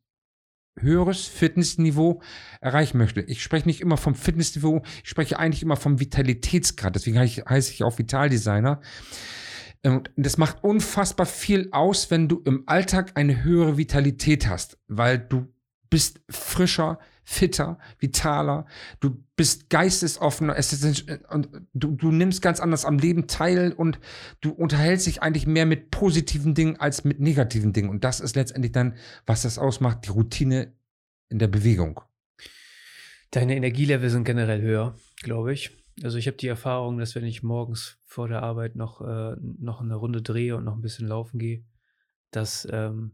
höheres 0.77 1.27
Fitnessniveau 1.27 2.21
erreichen 2.61 2.99
möchte. 2.99 3.21
Ich 3.21 3.43
spreche 3.43 3.69
nicht 3.69 3.81
immer 3.81 3.97
vom 3.97 4.15
Fitnessniveau, 4.15 4.83
ich 5.03 5.09
spreche 5.09 5.39
eigentlich 5.39 5.63
immer 5.63 5.77
vom 5.77 6.01
Vitalitätsgrad. 6.01 6.95
Deswegen 6.97 7.19
heiße 7.19 7.73
ich 7.73 7.85
auch 7.85 7.99
Vitaldesigner. 7.99 8.81
Und 9.85 10.11
das 10.17 10.39
macht 10.39 10.65
unfassbar 10.65 11.27
viel 11.27 11.69
aus, 11.71 12.11
wenn 12.11 12.27
du 12.29 12.41
im 12.45 12.65
Alltag 12.67 13.13
eine 13.15 13.45
höhere 13.45 13.77
Vitalität 13.77 14.49
hast, 14.49 14.79
weil 14.89 15.19
du 15.19 15.54
bist 15.95 16.21
frischer, 16.29 16.99
fitter, 17.23 17.79
vitaler, 18.01 18.67
du 18.99 19.25
bist 19.37 19.71
geistesoffener, 19.71 20.57
es 20.57 20.73
ist, 20.73 21.09
und 21.31 21.49
du, 21.73 21.93
du 21.93 22.11
nimmst 22.11 22.43
ganz 22.43 22.59
anders 22.59 22.85
am 22.85 22.99
Leben 22.99 23.29
teil 23.29 23.73
und 23.73 24.01
du 24.41 24.51
unterhältst 24.51 25.07
dich 25.07 25.23
eigentlich 25.23 25.47
mehr 25.47 25.67
mit 25.67 25.93
positiven 25.93 26.57
Dingen 26.57 26.81
als 26.81 27.05
mit 27.05 27.21
negativen 27.21 27.73
Dingen. 27.73 27.91
Und 27.91 28.03
das 28.03 28.19
ist 28.19 28.35
letztendlich 28.35 28.73
dann, 28.73 28.97
was 29.25 29.43
das 29.43 29.57
ausmacht, 29.57 30.07
die 30.07 30.11
Routine 30.11 30.73
in 31.29 31.39
der 31.39 31.47
Bewegung. 31.47 32.01
Deine 33.31 33.55
Energielevel 33.55 34.11
sind 34.11 34.25
generell 34.25 34.63
höher, 34.63 34.97
glaube 35.23 35.53
ich. 35.53 35.79
Also 36.03 36.19
ich 36.19 36.27
habe 36.27 36.39
die 36.39 36.49
Erfahrung, 36.49 36.99
dass 36.99 37.15
wenn 37.15 37.25
ich 37.25 37.45
morgens 37.45 37.99
vor 38.05 38.27
der 38.27 38.43
Arbeit 38.43 38.75
noch, 38.75 39.01
äh, 39.01 39.37
noch 39.41 39.81
eine 39.81 39.95
Runde 39.95 40.23
drehe 40.23 40.57
und 40.57 40.65
noch 40.65 40.75
ein 40.75 40.83
bisschen 40.83 41.07
laufen 41.07 41.39
gehe, 41.39 41.65
dass 42.33 42.67
ähm, 42.69 43.13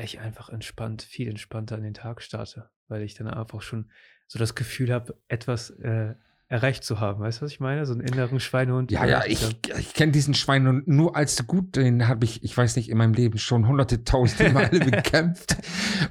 ich 0.00 0.20
einfach 0.20 0.48
entspannt, 0.48 1.02
viel 1.02 1.28
entspannter 1.28 1.76
an 1.76 1.82
den 1.82 1.94
Tag 1.94 2.22
starte, 2.22 2.70
weil 2.88 3.02
ich 3.02 3.14
dann 3.14 3.28
einfach 3.28 3.62
schon 3.62 3.90
so 4.26 4.38
das 4.38 4.54
Gefühl 4.54 4.92
habe, 4.92 5.18
etwas 5.28 5.70
äh, 5.70 6.14
erreicht 6.52 6.84
zu 6.84 7.00
haben. 7.00 7.20
Weißt 7.20 7.40
du, 7.40 7.46
was 7.46 7.52
ich 7.52 7.60
meine? 7.60 7.86
So 7.86 7.94
einen 7.94 8.02
inneren 8.02 8.38
Schweinehund. 8.38 8.90
Ja, 8.90 9.06
ja, 9.06 9.24
ich, 9.26 9.42
ich 9.78 9.94
kenne 9.94 10.12
diesen 10.12 10.34
Schweinehund 10.34 10.86
nur 10.86 11.16
als 11.16 11.46
gut. 11.46 11.76
Den 11.76 12.08
habe 12.08 12.26
ich, 12.26 12.44
ich 12.44 12.54
weiß 12.54 12.76
nicht, 12.76 12.90
in 12.90 12.98
meinem 12.98 13.14
Leben 13.14 13.38
schon 13.38 13.66
hunderte, 13.66 14.04
tausende 14.04 14.52
Male 14.52 14.68
bekämpft. 14.90 15.56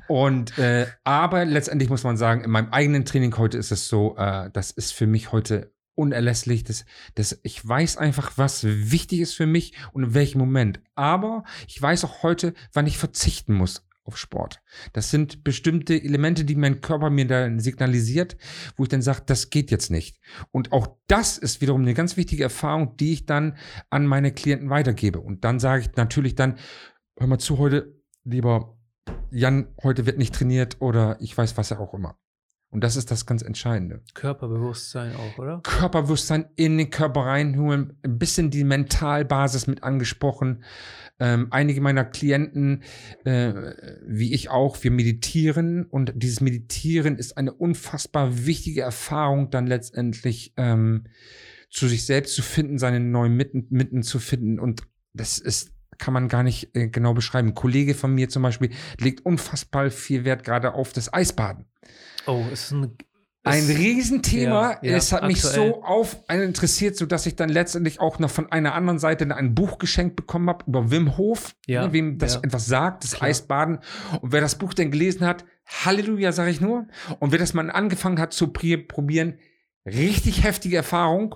Und, 0.07 0.57
äh, 0.57 0.87
aber 1.03 1.45
letztendlich 1.45 1.89
muss 1.89 2.03
man 2.03 2.17
sagen, 2.17 2.43
in 2.43 2.49
meinem 2.49 2.71
eigenen 2.71 3.05
Training 3.05 3.37
heute 3.37 3.59
ist 3.59 3.71
es 3.71 3.87
so, 3.87 4.17
äh, 4.17 4.49
das 4.51 4.71
ist 4.71 4.93
für 4.93 5.05
mich 5.05 5.31
heute 5.31 5.73
unerlässlich. 6.01 6.63
Das, 6.63 6.85
das, 7.15 7.39
ich 7.43 7.65
weiß 7.65 7.97
einfach, 7.97 8.33
was 8.37 8.63
wichtig 8.63 9.19
ist 9.19 9.35
für 9.35 9.45
mich 9.45 9.73
und 9.93 10.03
in 10.03 10.13
welchem 10.13 10.39
Moment. 10.39 10.81
Aber 10.95 11.43
ich 11.67 11.81
weiß 11.81 12.03
auch 12.05 12.23
heute, 12.23 12.53
wann 12.73 12.87
ich 12.87 12.97
verzichten 12.97 13.53
muss 13.53 13.85
auf 14.03 14.17
Sport. 14.17 14.61
Das 14.93 15.11
sind 15.11 15.43
bestimmte 15.43 15.93
Elemente, 15.93 16.43
die 16.43 16.55
mein 16.55 16.81
Körper 16.81 17.11
mir 17.11 17.27
dann 17.27 17.59
signalisiert, 17.59 18.35
wo 18.75 18.83
ich 18.83 18.89
dann 18.89 19.03
sage, 19.03 19.21
das 19.25 19.51
geht 19.51 19.69
jetzt 19.69 19.91
nicht. 19.91 20.19
Und 20.51 20.71
auch 20.71 20.97
das 21.07 21.37
ist 21.37 21.61
wiederum 21.61 21.81
eine 21.81 21.93
ganz 21.93 22.17
wichtige 22.17 22.43
Erfahrung, 22.43 22.97
die 22.97 23.13
ich 23.13 23.25
dann 23.27 23.57
an 23.91 24.07
meine 24.07 24.31
Klienten 24.33 24.71
weitergebe. 24.71 25.19
Und 25.19 25.43
dann 25.43 25.59
sage 25.59 25.83
ich 25.83 25.95
natürlich 25.95 26.33
dann, 26.35 26.57
hör 27.17 27.27
mal 27.27 27.37
zu 27.37 27.59
heute, 27.59 27.95
lieber 28.23 28.77
Jan, 29.29 29.67
heute 29.83 30.05
wird 30.05 30.17
nicht 30.17 30.33
trainiert 30.33 30.77
oder 30.81 31.17
ich 31.21 31.37
weiß 31.37 31.55
was 31.57 31.69
ja 31.69 31.79
auch 31.79 31.93
immer. 31.93 32.17
Und 32.71 32.85
das 32.85 32.95
ist 32.95 33.11
das 33.11 33.25
ganz 33.25 33.41
Entscheidende. 33.41 34.01
Körperbewusstsein 34.13 35.13
auch, 35.17 35.37
oder? 35.37 35.59
Körperbewusstsein 35.61 36.45
in 36.55 36.77
den 36.77 36.89
Körper 36.89 37.25
reinholen, 37.25 37.97
ein 38.01 38.17
bisschen 38.17 38.49
die 38.49 38.63
Mentalbasis 38.63 39.67
mit 39.67 39.83
angesprochen. 39.83 40.63
Ähm, 41.19 41.47
einige 41.51 41.81
meiner 41.81 42.05
Klienten, 42.05 42.83
äh, 43.25 43.53
wie 44.05 44.33
ich 44.33 44.49
auch, 44.49 44.81
wir 44.83 44.91
meditieren 44.91 45.85
und 45.85 46.13
dieses 46.15 46.39
Meditieren 46.39 47.17
ist 47.17 47.37
eine 47.37 47.51
unfassbar 47.51 48.45
wichtige 48.45 48.81
Erfahrung, 48.81 49.49
dann 49.49 49.67
letztendlich 49.67 50.53
ähm, 50.55 51.07
zu 51.69 51.89
sich 51.89 52.05
selbst 52.05 52.35
zu 52.35 52.41
finden, 52.41 52.79
seine 52.79 53.01
neuen 53.01 53.35
Mitten, 53.35 53.67
Mitten 53.69 54.01
zu 54.01 54.19
finden 54.19 54.59
und 54.59 54.83
das 55.13 55.39
ist 55.39 55.73
kann 55.97 56.13
man 56.15 56.29
gar 56.29 56.41
nicht 56.41 56.75
äh, 56.75 56.87
genau 56.87 57.13
beschreiben. 57.13 57.49
Ein 57.49 57.53
Kollege 57.53 57.93
von 57.93 58.15
mir 58.15 58.27
zum 58.27 58.41
Beispiel 58.41 58.71
legt 58.99 59.23
unfassbar 59.23 59.91
viel 59.91 60.25
Wert 60.25 60.43
gerade 60.43 60.73
auf 60.73 60.93
das 60.93 61.13
Eisbaden. 61.13 61.65
Oh, 62.27 62.43
ist 62.51 62.71
ein 62.71 62.95
ein 63.43 63.65
Riesenthema. 63.65 64.77
Ja, 64.81 64.91
ja, 64.91 64.97
es 64.97 65.11
hat 65.11 65.23
aktuell. 65.23 65.31
mich 65.33 65.41
so 65.41 65.83
auf 65.83 66.17
einen 66.29 66.43
interessiert, 66.43 66.95
so 66.95 67.05
dass 67.05 67.25
ich 67.25 67.35
dann 67.35 67.49
letztendlich 67.49 67.99
auch 67.99 68.19
noch 68.19 68.29
von 68.29 68.51
einer 68.51 68.75
anderen 68.75 68.99
Seite 68.99 69.35
ein 69.35 69.55
Buch 69.55 69.79
geschenkt 69.79 70.15
bekommen 70.15 70.47
habe 70.47 70.65
über 70.67 70.91
Wim 70.91 71.17
Hof, 71.17 71.55
ja, 71.65 71.87
ne, 71.87 71.93
wem 71.93 72.17
das 72.19 72.35
etwas 72.35 72.67
sagt, 72.67 73.03
das 73.03 73.13
Klar. 73.13 73.29
Eisbaden. 73.29 73.79
Und 74.21 74.31
wer 74.31 74.41
das 74.41 74.55
Buch 74.55 74.73
denn 74.73 74.91
gelesen 74.91 75.25
hat, 75.25 75.45
Halleluja, 75.65 76.31
sage 76.31 76.51
ich 76.51 76.61
nur. 76.61 76.87
Und 77.19 77.31
wer 77.31 77.39
das 77.39 77.53
mal 77.53 77.71
angefangen 77.71 78.19
hat 78.19 78.33
zu 78.33 78.49
probieren, 78.49 79.39
richtig 79.85 80.43
heftige 80.43 80.77
Erfahrung. 80.77 81.35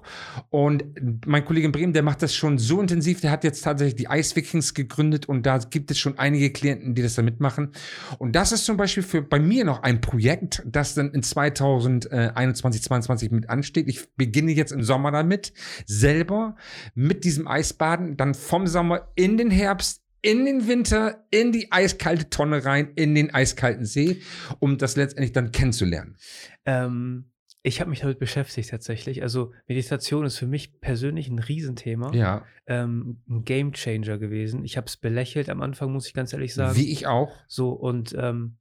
Und 0.49 0.83
mein 1.25 1.45
Kollege 1.45 1.65
in 1.65 1.71
Bremen, 1.71 1.93
der 1.93 2.03
macht 2.03 2.21
das 2.21 2.35
schon 2.35 2.57
so 2.57 2.79
intensiv, 2.79 3.21
der 3.21 3.31
hat 3.31 3.43
jetzt 3.43 3.63
tatsächlich 3.63 3.95
die 3.95 4.07
Ice 4.09 4.35
Vikings 4.35 4.73
gegründet 4.73 5.27
und 5.27 5.45
da 5.45 5.57
gibt 5.57 5.91
es 5.91 5.97
schon 5.97 6.17
einige 6.19 6.51
Klienten, 6.51 6.95
die 6.95 7.01
das 7.01 7.15
da 7.15 7.21
mitmachen. 7.21 7.71
Und 8.19 8.35
das 8.35 8.51
ist 8.51 8.65
zum 8.65 8.77
Beispiel 8.77 9.03
für 9.03 9.21
bei 9.21 9.39
mir 9.39 9.65
noch 9.65 9.83
ein 9.83 10.01
Projekt, 10.01 10.63
das 10.65 10.93
dann 10.93 11.11
in 11.11 11.23
2021, 11.23 12.81
2022 12.83 13.31
mit 13.31 13.49
ansteht. 13.49 13.87
Ich 13.87 14.13
beginne 14.15 14.51
jetzt 14.51 14.71
im 14.71 14.83
Sommer 14.83 15.11
damit, 15.11 15.53
selber 15.85 16.55
mit 16.93 17.23
diesem 17.23 17.47
Eisbaden, 17.47 18.17
dann 18.17 18.33
vom 18.33 18.67
Sommer 18.67 19.11
in 19.15 19.37
den 19.37 19.49
Herbst, 19.49 20.01
in 20.21 20.45
den 20.45 20.67
Winter, 20.67 21.25
in 21.29 21.51
die 21.51 21.71
eiskalte 21.71 22.29
Tonne 22.29 22.65
rein, 22.65 22.91
in 22.95 23.13
den 23.13 23.33
eiskalten 23.33 23.85
See, 23.85 24.21
um 24.59 24.77
das 24.77 24.95
letztendlich 24.95 25.33
dann 25.33 25.51
kennenzulernen. 25.51 26.17
Ähm 26.65 27.25
ich 27.65 27.81
habe 27.81 27.89
mich 27.89 28.01
damit 28.01 28.19
beschäftigt 28.19 28.69
tatsächlich. 28.69 29.23
Also 29.23 29.51
Meditation 29.67 30.23
ist 30.23 30.37
für 30.37 30.45
mich 30.45 30.79
persönlich 30.81 31.29
ein 31.29 31.39
Riesenthema. 31.39 32.13
Ja. 32.13 32.45
Ähm, 32.67 33.23
ein 33.27 33.43
Game 33.43 33.73
Changer 33.73 34.19
gewesen. 34.19 34.63
Ich 34.63 34.77
habe 34.77 34.85
es 34.85 34.97
belächelt 34.97 35.49
am 35.49 35.61
Anfang, 35.63 35.91
muss 35.91 36.05
ich 36.05 36.13
ganz 36.13 36.31
ehrlich 36.31 36.53
sagen. 36.53 36.77
Wie 36.77 36.91
ich 36.91 37.07
auch. 37.07 37.31
So, 37.47 37.71
und 37.71 38.15
ähm, 38.17 38.57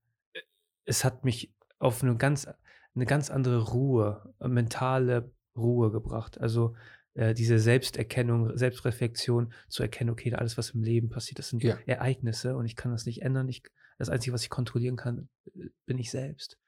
es 0.86 1.04
hat 1.04 1.22
mich 1.22 1.54
auf 1.78 2.02
eine 2.02 2.16
ganz, 2.16 2.48
eine 2.94 3.04
ganz 3.04 3.30
andere 3.30 3.72
Ruhe, 3.72 4.34
mentale 4.40 5.30
Ruhe 5.54 5.90
gebracht. 5.90 6.40
Also 6.40 6.74
äh, 7.12 7.34
diese 7.34 7.58
Selbsterkennung, 7.58 8.56
Selbstreflexion, 8.56 9.52
zu 9.68 9.82
erkennen, 9.82 10.10
okay, 10.10 10.32
alles, 10.32 10.56
was 10.56 10.70
im 10.70 10.82
Leben 10.82 11.10
passiert, 11.10 11.38
das 11.38 11.50
sind 11.50 11.62
ja. 11.62 11.76
Ereignisse 11.84 12.56
und 12.56 12.64
ich 12.64 12.74
kann 12.74 12.90
das 12.90 13.04
nicht 13.04 13.20
ändern. 13.20 13.50
Ich, 13.50 13.64
das 13.98 14.08
Einzige, 14.08 14.32
was 14.32 14.44
ich 14.44 14.50
kontrollieren 14.50 14.96
kann, 14.96 15.28
äh, 15.54 15.68
bin 15.84 15.98
ich 15.98 16.10
selbst. 16.10 16.58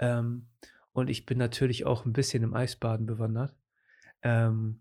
Ähm, 0.00 0.48
und 0.94 1.10
ich 1.10 1.26
bin 1.26 1.36
natürlich 1.36 1.84
auch 1.84 2.06
ein 2.06 2.14
bisschen 2.14 2.42
im 2.42 2.54
Eisbaden 2.54 3.04
bewandert. 3.04 3.54
Ähm, 4.22 4.80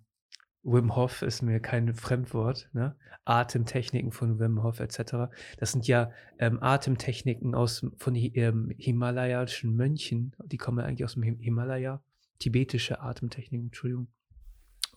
Wim 0.61 0.95
Hof 0.95 1.23
ist 1.23 1.41
mir 1.41 1.59
kein 1.59 1.93
Fremdwort, 1.93 2.69
ne? 2.71 2.95
Atemtechniken 3.25 4.11
von 4.11 4.39
Wim 4.39 4.63
Hof 4.63 4.79
etc. 4.79 5.33
Das 5.57 5.71
sind 5.71 5.87
ja 5.87 6.11
ähm, 6.39 6.61
Atemtechniken 6.61 7.55
aus 7.55 7.85
von 7.97 8.15
ähm, 8.15 8.73
himalayischen 8.77 9.75
Mönchen, 9.75 10.35
die 10.45 10.57
kommen 10.57 10.79
ja 10.79 10.85
eigentlich 10.85 11.03
aus 11.03 11.15
dem 11.15 11.23
Himalaya, 11.23 12.03
tibetische 12.39 13.01
Atemtechniken, 13.01 13.67
Entschuldigung. 13.67 14.07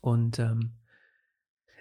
Und 0.00 0.38
ähm, 0.38 0.74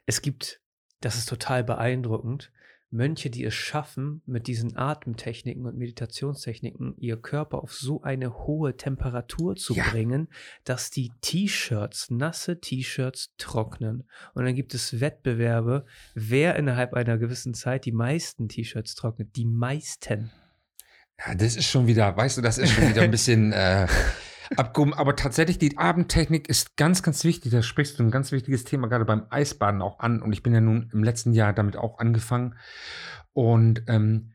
es 0.06 0.21
gibt, 0.21 0.62
das 1.02 1.17
ist 1.17 1.28
total 1.28 1.63
beeindruckend, 1.63 2.52
Mönche, 2.95 3.29
die 3.29 3.43
es 3.43 3.53
schaffen, 3.53 4.21
mit 4.25 4.47
diesen 4.47 4.75
Atemtechniken 4.75 5.65
und 5.65 5.77
Meditationstechniken 5.77 6.95
ihr 6.97 7.17
Körper 7.17 7.62
auf 7.62 7.73
so 7.73 8.01
eine 8.01 8.34
hohe 8.45 8.77
Temperatur 8.77 9.55
zu 9.55 9.73
ja. 9.73 9.84
bringen, 9.89 10.27
dass 10.63 10.89
die 10.89 11.12
T-Shirts, 11.21 12.10
nasse 12.10 12.60
T-Shirts 12.60 13.34
trocknen. 13.38 14.08
Und 14.34 14.45
dann 14.45 14.55
gibt 14.55 14.73
es 14.73 14.99
Wettbewerbe, 14.99 15.86
wer 16.13 16.55
innerhalb 16.55 16.93
einer 16.93 17.17
gewissen 17.17 17.53
Zeit 17.53 17.86
die 17.86 17.91
meisten 17.91 18.49
T-Shirts 18.49 18.95
trocknet. 18.95 19.36
Die 19.36 19.45
meisten. 19.45 20.31
Ja, 21.25 21.36
das 21.36 21.55
ist 21.55 21.65
schon 21.65 21.88
wieder, 21.88 22.15
weißt 22.15 22.38
du, 22.38 22.41
das 22.41 22.58
ist 22.58 22.71
schon 22.71 22.89
wieder 22.89 23.01
ein 23.01 23.12
bisschen 23.12 23.51
äh. 23.53 23.88
Aber 24.58 25.15
tatsächlich, 25.15 25.58
die 25.58 25.77
Abendtechnik 25.77 26.47
ist 26.49 26.77
ganz, 26.77 27.03
ganz 27.03 27.23
wichtig. 27.23 27.51
Da 27.51 27.62
sprichst 27.62 27.99
du 27.99 28.03
ein 28.03 28.12
ganz 28.12 28.31
wichtiges 28.31 28.63
Thema 28.63 28.88
gerade 28.88 29.05
beim 29.05 29.25
Eisbaden 29.29 29.81
auch 29.81 29.99
an. 29.99 30.21
Und 30.21 30.34
ich 30.34 30.43
bin 30.43 30.53
ja 30.53 30.62
nun 30.62 30.89
im 30.93 31.03
letzten 31.03 31.34
Jahr 31.34 31.53
damit 31.53 31.77
auch 31.77 31.99
angefangen. 31.99 32.55
Und 33.34 33.84
ähm, 33.88 34.35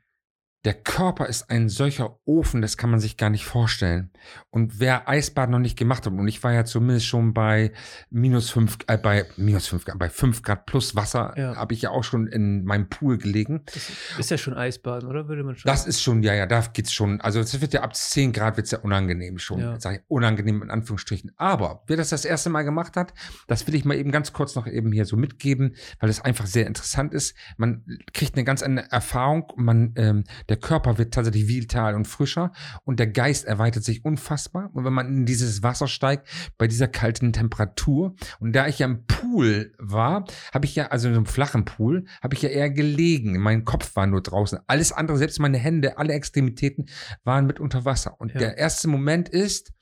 der 0.65 0.75
Körper 0.75 1.27
ist 1.27 1.49
ein 1.49 1.71
solcher 1.71 2.19
Ofen, 2.27 2.61
das 2.61 2.77
kann 2.77 2.91
man 2.91 3.01
sich 3.01 3.17
gar 3.17 3.31
nicht 3.31 3.47
vorstellen. 3.47 4.11
Und 4.51 4.79
wer 4.79 5.09
Eisbad 5.09 5.49
noch 5.49 5.59
nicht 5.59 5.79
gemacht 5.79 6.05
hat, 6.05 6.13
und 6.13 6.29
ich 6.29 6.43
war 6.43 6.53
ja 6.53 6.67
zumindest 6.67 7.07
schon 7.07 7.33
bei 7.33 7.73
minus 8.11 8.51
fünf, 8.51 8.77
äh, 8.87 8.99
bei 8.99 9.25
minus 9.37 9.69
fünf 9.69 9.87
Grad, 9.87 9.99
bei 9.99 10.11
fünf 10.11 10.43
Grad 10.43 10.67
plus 10.67 10.95
Wasser, 10.95 11.33
ja. 11.37 11.57
habe 11.57 11.73
ich 11.73 11.81
ja 11.81 11.91
auch 11.91 12.05
schon 12.05 12.27
in 12.27 12.65
meinem 12.65 12.91
Pool 12.91 13.17
gelegen. 13.17 13.63
Das 13.65 13.89
ist 14.19 14.31
ja 14.31 14.37
schon 14.37 14.53
Eisbaden, 14.53 15.09
oder 15.09 15.29
würde 15.29 15.45
man 15.45 15.57
schon? 15.57 15.67
Das 15.67 15.87
ist 15.87 16.03
schon, 16.03 16.23
ja, 16.23 16.35
ja, 16.35 16.45
da 16.45 16.61
geht's 16.61 16.93
schon. 16.93 17.23
Also 17.23 17.41
es 17.41 17.59
wird 17.59 17.73
ja 17.73 17.81
ab 17.81 17.97
zehn 17.97 18.33
Grad 18.33 18.59
wird's 18.59 18.71
ja 18.71 18.81
unangenehm 18.81 19.39
schon. 19.39 19.61
Ja. 19.61 19.81
Sag 19.81 19.95
ich, 19.95 20.01
unangenehm 20.09 20.63
in 20.63 20.71
Anführungsstrichen. 20.71 21.33
Aber 21.37 21.85
wer 21.87 21.97
das 21.97 22.11
das 22.11 22.27
erste 22.27 22.51
Mal 22.51 22.65
gemacht 22.65 22.97
hat, 22.97 23.15
das 23.47 23.67
will 23.67 23.75
ich 23.75 23.87
mal 23.87 23.97
eben 23.97 24.13
ganz 24.13 24.35
kurz 24.35 24.55
noch 24.57 24.67
eben 24.67 24.93
hier 24.93 25.07
so 25.07 25.17
mitgeben, 25.17 25.75
weil 26.01 26.11
es 26.11 26.21
einfach 26.21 26.45
sehr 26.45 26.67
interessant 26.67 27.15
ist. 27.15 27.35
Man 27.57 27.83
kriegt 28.13 28.35
eine 28.35 28.45
ganz 28.45 28.63
andere 28.63 28.91
Erfahrung. 28.91 29.53
Man, 29.57 29.95
ähm, 29.97 30.25
der 30.51 30.57
Körper 30.57 30.99
wird 30.99 31.15
tatsächlich 31.15 31.47
vital 31.47 31.95
und 31.95 32.07
frischer 32.07 32.51
und 32.85 32.99
der 32.99 33.07
Geist 33.07 33.45
erweitert 33.45 33.85
sich 33.85 34.05
unfassbar. 34.05 34.69
Und 34.75 34.85
wenn 34.85 34.93
man 34.93 35.07
in 35.07 35.25
dieses 35.25 35.63
Wasser 35.63 35.87
steigt, 35.87 36.29
bei 36.59 36.67
dieser 36.67 36.89
kalten 36.89 37.33
Temperatur, 37.33 38.17
und 38.41 38.53
da 38.53 38.67
ich 38.67 38.81
ja 38.81 38.87
im 38.87 39.07
Pool 39.07 39.73
war, 39.79 40.25
habe 40.53 40.67
ich 40.67 40.75
ja, 40.75 40.89
also 40.89 41.07
in 41.07 41.15
so 41.15 41.21
einem 41.21 41.27
flachen 41.27 41.65
Pool, 41.65 42.05
habe 42.21 42.35
ich 42.35 42.43
ja 42.43 42.49
eher 42.49 42.69
gelegen. 42.69 43.39
Mein 43.39 43.65
Kopf 43.65 43.95
war 43.95 44.09
nur 44.09 44.23
draußen. 44.23 44.59
Alles 44.67 44.91
andere, 44.91 45.19
selbst 45.19 45.39
meine 45.39 45.57
Hände, 45.57 45.99
alle 45.99 46.15
Extremitäten 46.15 46.87
waren 47.23 47.47
mit 47.47 47.61
unter 47.61 47.85
Wasser. 47.85 48.21
Und 48.21 48.33
ja. 48.33 48.41
der 48.41 48.59
erste 48.59 48.89
Moment 48.89 49.29
ist, 49.29 49.73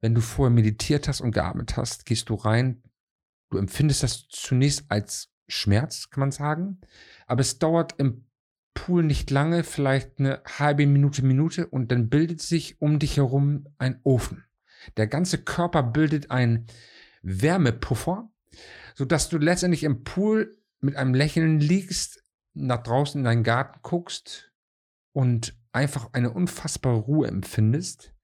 wenn 0.00 0.14
du 0.14 0.22
vorher 0.22 0.54
meditiert 0.54 1.06
hast 1.06 1.20
und 1.20 1.32
geatmet 1.32 1.76
hast, 1.76 2.06
gehst 2.06 2.30
du 2.30 2.34
rein, 2.34 2.82
du 3.50 3.58
empfindest 3.58 4.02
das 4.02 4.26
zunächst 4.28 4.86
als 4.88 5.28
Schmerz, 5.48 6.08
kann 6.08 6.20
man 6.20 6.32
sagen. 6.32 6.80
Aber 7.26 7.42
es 7.42 7.58
dauert 7.58 7.94
im 7.98 8.25
Pool 8.76 9.02
nicht 9.02 9.30
lange, 9.30 9.64
vielleicht 9.64 10.20
eine 10.20 10.40
halbe 10.44 10.86
Minute, 10.86 11.24
Minute 11.24 11.66
und 11.66 11.90
dann 11.90 12.08
bildet 12.08 12.40
sich 12.40 12.80
um 12.80 13.00
dich 13.00 13.16
herum 13.16 13.66
ein 13.78 13.98
Ofen. 14.04 14.44
Der 14.96 15.08
ganze 15.08 15.38
Körper 15.38 15.82
bildet 15.82 16.30
einen 16.30 16.66
Wärmepuffer, 17.22 18.30
sodass 18.94 19.28
du 19.28 19.38
letztendlich 19.38 19.82
im 19.82 20.04
Pool 20.04 20.56
mit 20.80 20.94
einem 20.94 21.14
Lächeln 21.14 21.58
liegst, 21.58 22.22
nach 22.54 22.82
draußen 22.82 23.20
in 23.20 23.24
deinen 23.24 23.42
Garten 23.42 23.80
guckst 23.82 24.52
und 25.12 25.56
einfach 25.72 26.10
eine 26.12 26.30
unfassbare 26.30 26.98
Ruhe 26.98 27.26
empfindest 27.26 28.14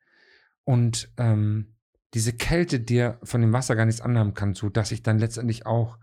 und 0.64 1.12
ähm, 1.16 1.74
diese 2.14 2.34
Kälte 2.34 2.78
dir 2.78 3.18
von 3.22 3.40
dem 3.40 3.52
Wasser 3.52 3.74
gar 3.74 3.86
nichts 3.86 4.02
anhaben 4.02 4.34
kann, 4.34 4.54
sodass 4.54 4.92
ich 4.92 5.02
dann 5.02 5.18
letztendlich 5.18 5.66
auch 5.66 5.98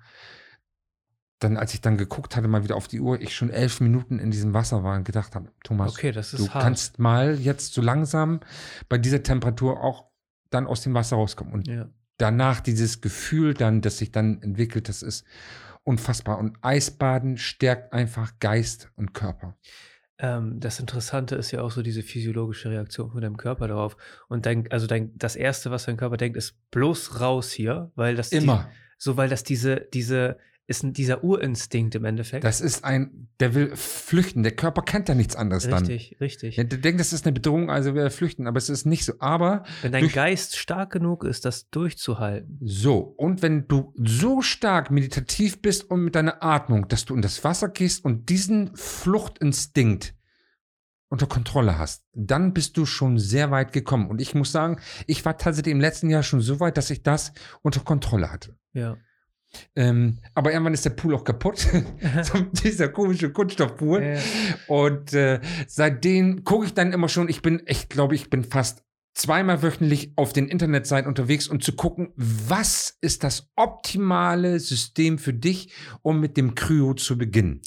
dann, 1.40 1.58
als 1.58 1.74
ich 1.74 1.82
dann 1.82 1.98
geguckt 1.98 2.36
hatte, 2.36 2.48
mal 2.48 2.64
wieder 2.64 2.76
auf 2.76 2.88
die 2.88 3.00
Uhr, 3.00 3.20
ich 3.22 3.34
schon 3.34 3.50
elf 3.50 3.80
Minuten 3.80 4.20
in 4.20 4.30
diesem 4.30 4.54
Wasser 4.54 4.84
war 4.84 4.98
und 4.98 5.06
gedacht 5.06 5.36
habe, 5.36 5.52
Thomas, 5.64 5.94
okay, 5.94 6.12
du 6.12 6.50
hart. 6.50 6.64
kannst 6.64 7.00
mal 7.00 7.40
jetzt 7.40 7.74
so 7.74 7.82
langsam 7.82 8.42
bei 8.90 8.98
dieser 8.98 9.24
Temperatur 9.24 9.82
auch 9.82 10.06
dann 10.50 10.68
aus 10.68 10.82
dem 10.82 10.94
Wasser 10.94 11.16
rauskommen. 11.16 11.54
Und 11.54 11.68
ja. 11.68 11.90
danach 12.18 12.60
dieses 12.60 13.02
Gefühl 13.02 13.54
dann, 13.54 13.82
das 13.82 13.98
sich 13.98 14.12
dann 14.12 14.42
entwickelt, 14.42 14.90
das 14.90 15.02
ist 15.02 15.26
unfassbar. 15.84 16.40
Und 16.40 16.58
Eisbaden 16.62 17.38
stärkt 17.38 17.94
einfach 17.94 18.34
Geist 18.40 18.92
und 18.96 19.14
Körper. 19.14 19.58
Ähm, 20.18 20.60
das 20.60 20.82
Interessante 20.82 21.36
ist 21.36 21.52
ja 21.52 21.62
auch 21.62 21.72
so 21.72 21.82
diese 21.82 22.04
physiologische 22.04 22.70
Reaktion 22.70 23.12
von 23.12 23.22
deinem 23.22 23.38
Körper 23.38 23.70
darauf. 23.70 23.96
Und 24.28 24.46
dein, 24.46 24.70
also 24.72 24.88
dein, 24.88 25.18
das 25.18 25.38
Erste, 25.38 25.72
was 25.72 25.86
dein 25.86 25.96
Körper 25.96 26.18
denkt, 26.18 26.38
ist 26.38 26.58
bloß 26.72 27.22
raus 27.22 27.52
hier, 27.52 27.92
weil 27.96 28.16
das 28.16 28.34
immer. 28.34 28.68
Die, 28.70 28.90
so, 29.02 29.16
weil 29.16 29.30
das 29.30 29.44
diese, 29.46 29.88
diese 29.94 30.38
ist 30.70 30.86
dieser 30.86 31.24
Urinstinkt 31.24 31.96
im 31.96 32.06
Endeffekt. 32.06 32.44
Das 32.44 32.62
ist 32.62 32.86
ein, 32.86 33.28
der 33.40 33.56
will 33.56 33.76
flüchten. 33.76 34.44
Der 34.44 34.52
Körper 34.52 34.84
kennt 34.84 35.10
ja 35.10 35.16
nichts 35.16 35.36
anderes 35.36 35.66
richtig, 35.66 35.80
dann. 35.80 35.86
Richtig, 35.88 36.22
richtig. 36.22 36.58
Ja, 36.58 36.64
der 36.64 36.78
denkt, 36.78 37.00
das 37.00 37.12
ist 37.12 37.26
eine 37.26 37.34
Bedrohung, 37.34 37.72
also 37.72 37.96
will 37.96 38.04
er 38.04 38.12
flüchten, 38.12 38.46
aber 38.46 38.60
es 38.60 38.70
ist 38.70 38.86
nicht 38.86 39.04
so. 39.04 39.14
Aber. 39.20 39.64
Wenn 39.82 39.92
dein 39.92 40.10
Geist 40.10 40.58
stark 40.58 40.92
genug 40.92 41.24
ist, 41.24 41.44
das 41.46 41.70
durchzuhalten. 41.70 42.60
So. 42.62 43.00
Und 43.00 43.42
wenn 43.42 43.68
du 43.68 43.94
so 43.98 44.44
stark 44.44 44.92
meditativ 44.92 45.62
bist 45.62 45.90
und 45.90 46.04
mit 46.04 46.14
deiner 46.14 46.44
Atmung, 46.44 46.88
dass 46.88 47.06
du 47.06 47.16
in 47.16 47.24
das 47.24 47.44
Wasser 47.44 47.70
gehst 47.70 48.06
und 48.06 48.30
diesen 48.30 48.76
Fluchtinstinkt 48.76 50.14
unter 51.10 51.26
Kontrolle 51.26 51.80
hast, 51.80 52.06
dann 52.14 52.54
bist 52.54 52.78
du 52.78 52.86
schon 52.86 53.18
sehr 53.18 53.50
weit 53.50 53.74
gekommen. 53.74 54.08
Und 54.08 54.22
ich 54.22 54.36
muss 54.36 54.52
sagen, 54.52 54.80
ich 55.08 55.26
war 55.26 55.38
tatsächlich 55.40 55.72
im 55.72 55.82
letzten 55.82 56.12
Jahr 56.12 56.22
schon 56.22 56.42
so 56.42 56.60
weit, 56.60 56.78
dass 56.78 56.92
ich 56.92 57.02
das 57.02 57.34
unter 57.64 57.80
Kontrolle 57.80 58.32
hatte. 58.32 58.56
Ja. 58.74 58.98
Ähm, 59.76 60.20
aber 60.36 60.52
irgendwann 60.52 60.74
ist 60.74 60.86
der 60.86 60.92
Pool 60.92 61.16
auch 61.16 61.24
kaputt. 61.24 61.68
dieser 62.64 62.90
komische 62.90 63.32
Kunststoffpool. 63.32 64.04
Ja. 64.04 64.20
Und 64.68 65.14
äh, 65.14 65.40
seitdem 65.68 66.44
gucke 66.44 66.66
ich 66.66 66.74
dann 66.74 66.94
immer 66.94 67.10
schon, 67.10 67.30
ich 67.30 67.42
bin, 67.42 67.62
ich 67.66 67.90
glaube, 67.90 68.16
ich 68.16 68.30
bin 68.30 68.44
fast 68.44 68.84
zweimal 69.14 69.62
wöchentlich 69.62 70.14
auf 70.16 70.34
den 70.34 70.48
Internetseiten 70.48 71.08
unterwegs, 71.08 71.48
um 71.48 71.60
zu 71.60 71.74
gucken, 71.74 72.14
was 72.16 72.98
ist 73.02 73.24
das 73.24 73.50
optimale 73.56 74.60
System 74.60 75.18
für 75.18 75.34
dich, 75.34 75.74
um 76.02 76.20
mit 76.20 76.38
dem 76.38 76.56
Kryo 76.56 76.94
zu 76.94 77.18
beginnen. 77.18 77.62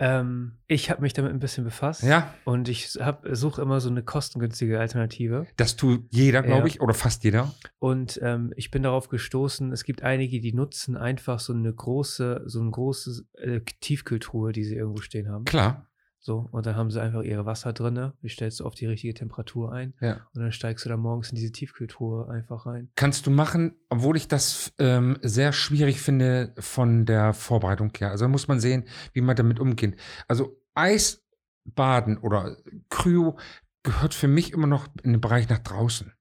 Ähm, 0.00 0.52
ich 0.66 0.90
habe 0.90 1.02
mich 1.02 1.12
damit 1.12 1.30
ein 1.30 1.40
bisschen 1.40 1.62
befasst. 1.62 2.02
Ja. 2.02 2.32
Und 2.44 2.68
ich 2.68 2.90
suche 2.90 3.60
immer 3.60 3.80
so 3.80 3.90
eine 3.90 4.02
kostengünstige 4.02 4.80
Alternative. 4.80 5.46
Das 5.56 5.76
tut 5.76 6.04
jeder, 6.08 6.42
glaube 6.42 6.62
ja. 6.62 6.66
ich, 6.66 6.80
oder 6.80 6.94
fast 6.94 7.22
jeder. 7.22 7.54
Und 7.78 8.18
ähm, 8.22 8.52
ich 8.56 8.70
bin 8.70 8.82
darauf 8.82 9.10
gestoßen, 9.10 9.70
es 9.72 9.84
gibt 9.84 10.02
einige, 10.02 10.40
die 10.40 10.54
nutzen 10.54 10.96
einfach 10.96 11.38
so 11.38 11.52
eine 11.52 11.72
große, 11.72 12.44
so 12.46 12.60
ein 12.62 12.70
großes 12.70 13.26
äh, 13.34 13.60
Tiefkühltruhe, 13.80 14.52
die 14.52 14.64
sie 14.64 14.76
irgendwo 14.76 15.02
stehen 15.02 15.28
haben. 15.28 15.44
Klar. 15.44 15.86
So, 16.22 16.48
und 16.52 16.66
dann 16.66 16.76
haben 16.76 16.90
sie 16.90 17.00
einfach 17.00 17.22
ihre 17.22 17.46
Wasser 17.46 17.72
drin, 17.72 18.12
die 18.22 18.28
stellst 18.28 18.60
du 18.60 18.66
auf 18.66 18.74
die 18.74 18.84
richtige 18.84 19.14
Temperatur 19.14 19.72
ein 19.72 19.94
ja. 20.02 20.26
und 20.34 20.42
dann 20.42 20.52
steigst 20.52 20.84
du 20.84 20.90
da 20.90 20.98
morgens 20.98 21.30
in 21.30 21.36
diese 21.36 21.50
Tiefkühltruhe 21.50 22.28
einfach 22.28 22.66
rein. 22.66 22.90
Kannst 22.94 23.26
du 23.26 23.30
machen, 23.30 23.74
obwohl 23.88 24.18
ich 24.18 24.28
das 24.28 24.74
ähm, 24.78 25.18
sehr 25.22 25.54
schwierig 25.54 26.02
finde 26.02 26.54
von 26.58 27.06
der 27.06 27.32
Vorbereitung 27.32 27.90
her. 27.96 28.10
Also 28.10 28.28
muss 28.28 28.48
man 28.48 28.60
sehen, 28.60 28.84
wie 29.14 29.22
man 29.22 29.34
damit 29.34 29.60
umgeht. 29.60 29.98
Also 30.28 30.60
Eisbaden 30.74 32.18
oder 32.18 32.58
Kryo 32.90 33.38
gehört 33.82 34.12
für 34.12 34.28
mich 34.28 34.52
immer 34.52 34.66
noch 34.66 34.88
in 35.02 35.12
den 35.12 35.22
Bereich 35.22 35.48
nach 35.48 35.60
draußen. 35.60 36.12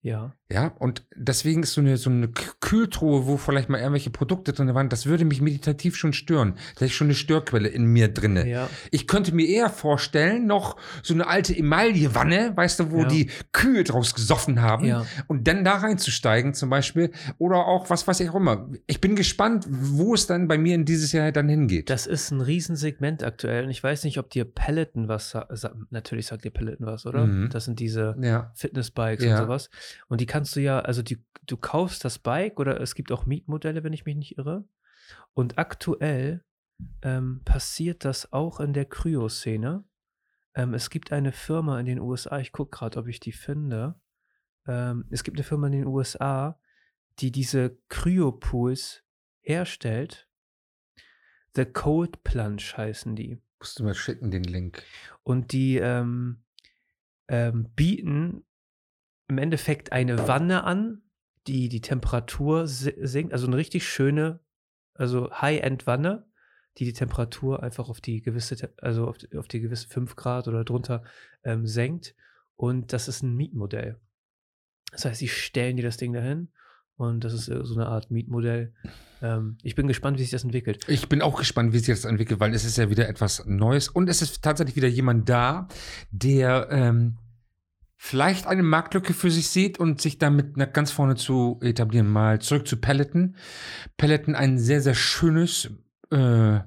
Ja. 0.00 0.34
Ja, 0.48 0.68
und 0.78 1.02
deswegen 1.16 1.64
ist 1.64 1.72
so 1.72 1.80
eine, 1.80 1.96
so 1.96 2.08
eine 2.08 2.28
Kühltruhe, 2.28 3.26
wo 3.26 3.36
vielleicht 3.36 3.68
mal 3.68 3.78
irgendwelche 3.78 4.10
Produkte 4.10 4.52
drin 4.52 4.72
waren, 4.74 4.88
das 4.88 5.04
würde 5.04 5.24
mich 5.24 5.40
meditativ 5.40 5.96
schon 5.96 6.12
stören. 6.12 6.54
Da 6.78 6.84
ist 6.84 6.92
schon 6.92 7.08
eine 7.08 7.16
Störquelle 7.16 7.68
in 7.68 7.86
mir 7.86 8.06
drinne. 8.06 8.48
Ja. 8.48 8.70
Ich 8.92 9.08
könnte 9.08 9.34
mir 9.34 9.48
eher 9.48 9.70
vorstellen, 9.70 10.46
noch 10.46 10.76
so 11.02 11.14
eine 11.14 11.26
alte 11.26 11.56
Emaillewanne, 11.56 12.52
weißt 12.54 12.78
du, 12.78 12.92
wo 12.92 13.00
ja. 13.00 13.08
die 13.08 13.28
Kühe 13.50 13.82
draus 13.82 14.14
gesoffen 14.14 14.62
haben 14.62 14.84
ja. 14.84 15.04
und 15.26 15.48
dann 15.48 15.64
da 15.64 15.78
reinzusteigen 15.78 16.54
zum 16.54 16.70
Beispiel 16.70 17.10
oder 17.38 17.66
auch 17.66 17.90
was 17.90 18.06
weiß 18.06 18.20
ich 18.20 18.30
auch 18.30 18.36
immer. 18.36 18.70
Ich 18.86 19.00
bin 19.00 19.16
gespannt, 19.16 19.66
wo 19.68 20.14
es 20.14 20.28
dann 20.28 20.46
bei 20.46 20.58
mir 20.58 20.76
in 20.76 20.84
dieses 20.84 21.10
Jahr 21.10 21.32
dann 21.32 21.48
hingeht. 21.48 21.90
Das 21.90 22.06
ist 22.06 22.30
ein 22.30 22.40
Riesensegment 22.40 23.24
aktuell 23.24 23.64
und 23.64 23.70
ich 23.70 23.82
weiß 23.82 24.04
nicht, 24.04 24.18
ob 24.18 24.30
dir 24.30 24.44
Peloton 24.44 25.08
was, 25.08 25.36
natürlich 25.90 26.26
sagt 26.28 26.44
dir 26.44 26.52
Peloton 26.52 26.86
was, 26.86 27.04
oder? 27.04 27.26
Mhm. 27.26 27.50
Das 27.50 27.64
sind 27.64 27.80
diese. 27.80 28.14
Fitnessbikes 28.54 29.26
und 29.26 29.36
sowas. 29.36 29.70
Und 30.08 30.20
die 30.20 30.35
kannst 30.36 30.54
du 30.54 30.60
ja, 30.60 30.80
also 30.80 31.00
die, 31.00 31.24
du 31.46 31.56
kaufst 31.56 32.04
das 32.04 32.18
Bike 32.18 32.60
oder 32.60 32.78
es 32.82 32.94
gibt 32.94 33.10
auch 33.10 33.24
Mietmodelle, 33.24 33.82
wenn 33.84 33.94
ich 33.94 34.04
mich 34.04 34.16
nicht 34.16 34.36
irre. 34.36 34.68
Und 35.32 35.56
aktuell 35.56 36.44
ähm, 37.00 37.40
passiert 37.46 38.04
das 38.04 38.34
auch 38.34 38.60
in 38.60 38.74
der 38.74 38.84
Kryo-Szene. 38.84 39.84
Ähm, 40.54 40.74
es 40.74 40.90
gibt 40.90 41.10
eine 41.10 41.32
Firma 41.32 41.80
in 41.80 41.86
den 41.86 42.00
USA, 42.00 42.38
ich 42.38 42.52
gucke 42.52 42.76
gerade, 42.76 42.98
ob 42.98 43.08
ich 43.08 43.18
die 43.18 43.32
finde. 43.32 43.98
Ähm, 44.66 45.06
es 45.10 45.24
gibt 45.24 45.38
eine 45.38 45.44
Firma 45.44 45.68
in 45.68 45.72
den 45.72 45.86
USA, 45.86 46.60
die 47.18 47.32
diese 47.32 47.78
Cryopools 47.88 49.04
herstellt. 49.40 50.28
The 51.54 51.64
Cold 51.64 52.24
Plunge 52.24 52.62
heißen 52.76 53.16
die. 53.16 53.40
Musst 53.58 53.78
du 53.78 53.84
mal 53.84 53.94
schicken, 53.94 54.30
den 54.30 54.44
Link. 54.44 54.82
Und 55.22 55.52
die 55.52 55.78
ähm, 55.78 56.44
ähm, 57.28 57.70
bieten 57.74 58.45
im 59.28 59.38
Endeffekt 59.38 59.92
eine 59.92 60.28
Wanne 60.28 60.64
an, 60.64 61.02
die 61.46 61.68
die 61.68 61.80
Temperatur 61.80 62.66
sinkt. 62.66 63.32
Also 63.32 63.46
eine 63.46 63.56
richtig 63.56 63.88
schöne, 63.88 64.40
also 64.94 65.30
High-End-Wanne, 65.30 66.26
die 66.78 66.84
die 66.84 66.92
Temperatur 66.92 67.62
einfach 67.62 67.88
auf 67.88 68.00
die 68.00 68.20
gewisse, 68.22 68.72
also 68.78 69.06
auf 69.08 69.18
die, 69.18 69.36
auf 69.36 69.48
die 69.48 69.60
gewisse 69.60 69.88
5 69.88 70.16
Grad 70.16 70.48
oder 70.48 70.64
drunter 70.64 71.04
ähm, 71.44 71.66
senkt. 71.66 72.14
Und 72.56 72.92
das 72.92 73.08
ist 73.08 73.22
ein 73.22 73.34
Mietmodell. 73.36 74.00
Das 74.92 75.04
heißt, 75.04 75.18
sie 75.18 75.28
stellen 75.28 75.76
dir 75.76 75.82
das 75.82 75.96
Ding 75.96 76.12
dahin 76.12 76.48
und 76.96 77.24
das 77.24 77.32
ist 77.34 77.48
äh, 77.48 77.64
so 77.64 77.74
eine 77.74 77.86
Art 77.86 78.10
Mietmodell. 78.10 78.72
Ähm, 79.20 79.58
ich 79.62 79.74
bin 79.74 79.86
gespannt, 79.86 80.18
wie 80.18 80.22
sich 80.22 80.30
das 80.30 80.44
entwickelt. 80.44 80.88
Ich 80.88 81.08
bin 81.08 81.22
auch 81.22 81.38
gespannt, 81.38 81.72
wie 81.72 81.78
sich 81.78 81.88
das 81.88 82.04
entwickelt, 82.04 82.40
weil 82.40 82.54
es 82.54 82.64
ist 82.64 82.78
ja 82.78 82.90
wieder 82.90 83.08
etwas 83.08 83.44
Neues 83.46 83.88
und 83.88 84.08
es 84.08 84.22
ist 84.22 84.42
tatsächlich 84.42 84.76
wieder 84.76 84.88
jemand 84.88 85.28
da, 85.28 85.68
der 86.10 86.68
ähm, 86.70 87.18
vielleicht 87.96 88.46
eine 88.46 88.62
Marktlücke 88.62 89.14
für 89.14 89.30
sich 89.30 89.48
sieht 89.48 89.78
und 89.78 90.00
sich 90.00 90.18
damit 90.18 90.56
nach 90.56 90.72
ganz 90.72 90.90
vorne 90.90 91.16
zu 91.16 91.58
etablieren. 91.62 92.08
Mal 92.08 92.40
zurück 92.40 92.68
zu 92.68 92.76
Peloton. 92.76 93.36
Peloton 93.96 94.34
ein 94.34 94.58
sehr, 94.58 94.80
sehr 94.80 94.94
schönes 94.94 95.70
äh, 96.10 96.60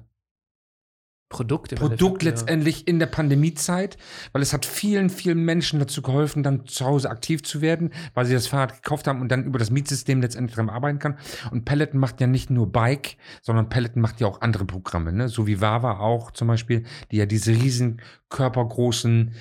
Produkt, 1.30 1.72
Produkt 1.76 2.24
letztendlich 2.24 2.80
ja. 2.80 2.86
in 2.86 2.98
der 2.98 3.06
Pandemiezeit, 3.06 3.96
weil 4.32 4.42
es 4.42 4.52
hat 4.52 4.66
vielen, 4.66 5.10
vielen 5.10 5.44
Menschen 5.44 5.78
dazu 5.78 6.02
geholfen, 6.02 6.42
dann 6.42 6.66
zu 6.66 6.84
Hause 6.84 7.08
aktiv 7.08 7.44
zu 7.44 7.60
werden, 7.60 7.92
weil 8.14 8.26
sie 8.26 8.34
das 8.34 8.48
Fahrrad 8.48 8.82
gekauft 8.82 9.06
haben 9.06 9.20
und 9.20 9.30
dann 9.30 9.44
über 9.44 9.60
das 9.60 9.70
Mietsystem 9.70 10.20
letztendlich 10.20 10.56
dran 10.56 10.68
arbeiten 10.68 10.98
kann. 10.98 11.18
Und 11.52 11.64
Peloton 11.64 12.00
macht 12.00 12.20
ja 12.20 12.26
nicht 12.26 12.50
nur 12.50 12.72
Bike, 12.72 13.16
sondern 13.42 13.68
Peloton 13.68 14.02
macht 14.02 14.20
ja 14.20 14.26
auch 14.26 14.40
andere 14.40 14.64
Programme, 14.64 15.12
ne? 15.12 15.28
so 15.28 15.46
wie 15.46 15.60
Wawa 15.60 16.00
auch 16.00 16.32
zum 16.32 16.48
Beispiel, 16.48 16.82
die 17.12 17.18
ja 17.18 17.26
diese 17.26 17.52
riesen 17.52 18.02
körpergroßen 18.28 19.32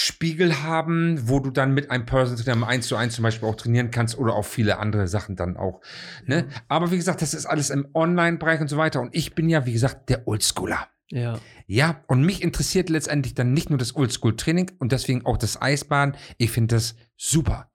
Spiegel 0.00 0.62
haben, 0.62 1.28
wo 1.28 1.40
du 1.40 1.50
dann 1.50 1.74
mit 1.74 1.90
einem 1.90 2.06
Personal 2.06 2.40
Trainer 2.40 2.68
1 2.68 2.86
zu 2.86 2.94
1 2.94 3.16
zum 3.16 3.24
Beispiel 3.24 3.48
auch 3.48 3.56
trainieren 3.56 3.90
kannst 3.90 4.16
oder 4.16 4.34
auch 4.34 4.44
viele 4.44 4.78
andere 4.78 5.08
Sachen 5.08 5.34
dann 5.34 5.56
auch. 5.56 5.80
Ne? 6.24 6.46
Aber 6.68 6.92
wie 6.92 6.96
gesagt, 6.96 7.20
das 7.20 7.34
ist 7.34 7.46
alles 7.46 7.70
im 7.70 7.88
Online-Bereich 7.94 8.60
und 8.60 8.68
so 8.68 8.76
weiter. 8.76 9.00
Und 9.00 9.12
ich 9.12 9.34
bin 9.34 9.48
ja, 9.48 9.66
wie 9.66 9.72
gesagt, 9.72 10.08
der 10.08 10.28
Oldschooler. 10.28 10.86
Ja. 11.10 11.40
Ja, 11.66 12.04
und 12.06 12.22
mich 12.22 12.42
interessiert 12.42 12.90
letztendlich 12.90 13.34
dann 13.34 13.52
nicht 13.52 13.70
nur 13.70 13.78
das 13.78 13.96
Oldschool-Training 13.96 14.70
und 14.78 14.92
deswegen 14.92 15.26
auch 15.26 15.36
das 15.36 15.60
Eisbahn. 15.60 16.16
Ich 16.36 16.52
finde 16.52 16.76
das 16.76 16.94
super. 17.16 17.72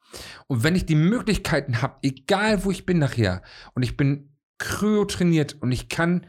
Und 0.48 0.64
wenn 0.64 0.78
ich 0.78 0.86
die 0.86 0.96
Möglichkeiten 0.96 1.82
habe, 1.82 1.98
egal 2.04 2.64
wo 2.64 2.72
ich 2.72 2.86
bin 2.86 3.00
nachher, 3.00 3.42
und 3.74 3.84
ich 3.84 3.98
bin 3.98 4.30
kryo 4.60 5.04
trainiert 5.04 5.58
und 5.60 5.74
ich 5.74 5.90
kann, 5.90 6.26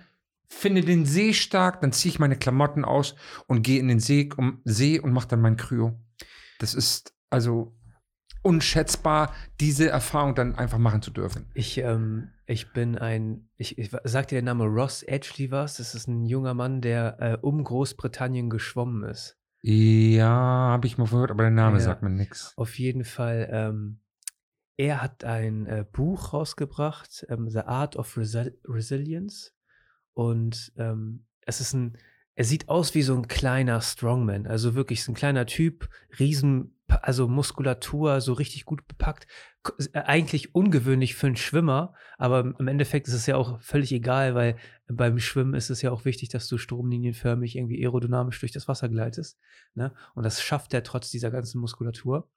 finde 0.55 0.83
den 0.83 1.05
See 1.07 1.33
stark, 1.33 1.81
dann 1.81 1.93
ziehe 1.93 2.13
ich 2.13 2.19
meine 2.19 2.37
Klamotten 2.37 2.85
aus 2.85 3.15
und 3.47 3.63
gehe 3.63 3.81
in 3.81 3.89
den 3.89 4.01
See, 4.01 4.31
um, 4.37 4.61
See 4.65 4.99
und 4.99 5.13
mache 5.13 5.29
dann 5.29 5.41
mein 5.41 5.57
Kryo. 5.57 5.99
Das 6.59 6.75
ist 6.75 7.15
also 7.31 7.77
unschätzbar, 8.43 9.35
diese 9.61 9.89
Erfahrung 9.89 10.35
dann 10.35 10.55
einfach 10.55 10.79
machen 10.79 11.03
zu 11.03 11.11
dürfen. 11.11 11.51
Ich, 11.55 11.79
ähm, 11.79 12.31
ich 12.47 12.73
bin 12.73 12.99
ein, 12.99 13.49
ich, 13.57 13.79
ich 13.79 13.91
sagt 14.05 14.31
dir 14.31 14.37
der 14.37 14.43
Name 14.43 14.65
Ross 14.65 15.03
Edgley 15.03 15.51
was? 15.51 15.79
Das 15.79 15.95
ist 15.95 16.07
ein 16.09 16.27
junger 16.27 16.55
Mann, 16.55 16.81
der 16.81 17.17
äh, 17.21 17.39
um 17.41 17.65
Großbritannien 17.65 18.51
geschwommen 18.51 19.03
ist. 19.09 19.39
Ja, 19.63 20.29
habe 20.29 20.87
ich 20.87 20.99
mal 20.99 21.09
gehört, 21.09 21.31
aber 21.31 21.45
der 21.45 21.51
Name 21.51 21.79
ja, 21.79 21.83
sagt 21.83 22.03
mir 22.03 22.11
nichts. 22.11 22.53
Auf 22.57 22.79
jeden 22.79 23.05
Fall, 23.05 23.49
ähm, 23.51 24.01
er 24.77 25.01
hat 25.01 25.25
ein 25.25 25.65
äh, 25.67 25.87
Buch 25.91 26.35
rausgebracht, 26.35 27.25
ähm, 27.31 27.49
The 27.49 27.61
Art 27.61 27.97
of 27.97 28.15
Resil 28.19 28.59
Resilience. 28.69 29.54
Und 30.15 30.73
ähm, 30.77 31.27
es 31.43 31.61
ist 31.61 31.75
ein, 31.75 31.99
er 32.35 32.45
sieht 32.45 32.69
aus 32.69 32.95
wie 32.95 33.03
so 33.03 33.15
ein 33.15 33.29
kleiner 33.29 33.81
Strongman, 33.81 34.47
also 34.47 34.75
wirklich 34.75 35.05
so 35.05 35.13
ein 35.13 35.17
kleiner 35.17 35.47
Typ, 35.47 35.89
riesen 36.19 36.75
also 37.03 37.29
Muskulatur 37.29 38.21
so 38.21 38.33
richtig 38.35 38.65
gut 38.65 38.87
bepackt. 38.87 39.27
Äh, 39.93 40.01
eigentlich 40.01 40.55
ungewöhnlich 40.55 41.15
für 41.15 41.27
einen 41.27 41.37
Schwimmer, 41.37 41.95
aber 42.19 42.55
im 42.59 42.69
Endeffekt 42.69 43.09
ist 43.09 43.15
es 43.15 43.27
ja 43.27 43.37
auch 43.37 43.61
völlig 43.61 43.93
egal, 43.93 44.35
weil 44.35 44.57
beim 44.87 45.19
Schwimmen 45.19 45.55
ist 45.55 45.71
es 45.71 45.83
ja 45.83 45.91
auch 45.91 46.05
wichtig, 46.05 46.29
dass 46.29 46.49
du 46.49 46.59
stromlinienförmig 46.59 47.57
irgendwie 47.57 47.83
aerodynamisch 47.83 48.39
durch 48.41 48.53
das 48.53 48.69
Wasser 48.69 48.89
gleitest. 48.89 49.39
Ne? 49.75 49.95
Und 50.15 50.25
das 50.25 50.43
schafft 50.43 50.75
er 50.75 50.83
trotz 50.83 51.11
dieser 51.11 51.31
ganzen 51.31 51.61
Muskulatur. 51.61 52.29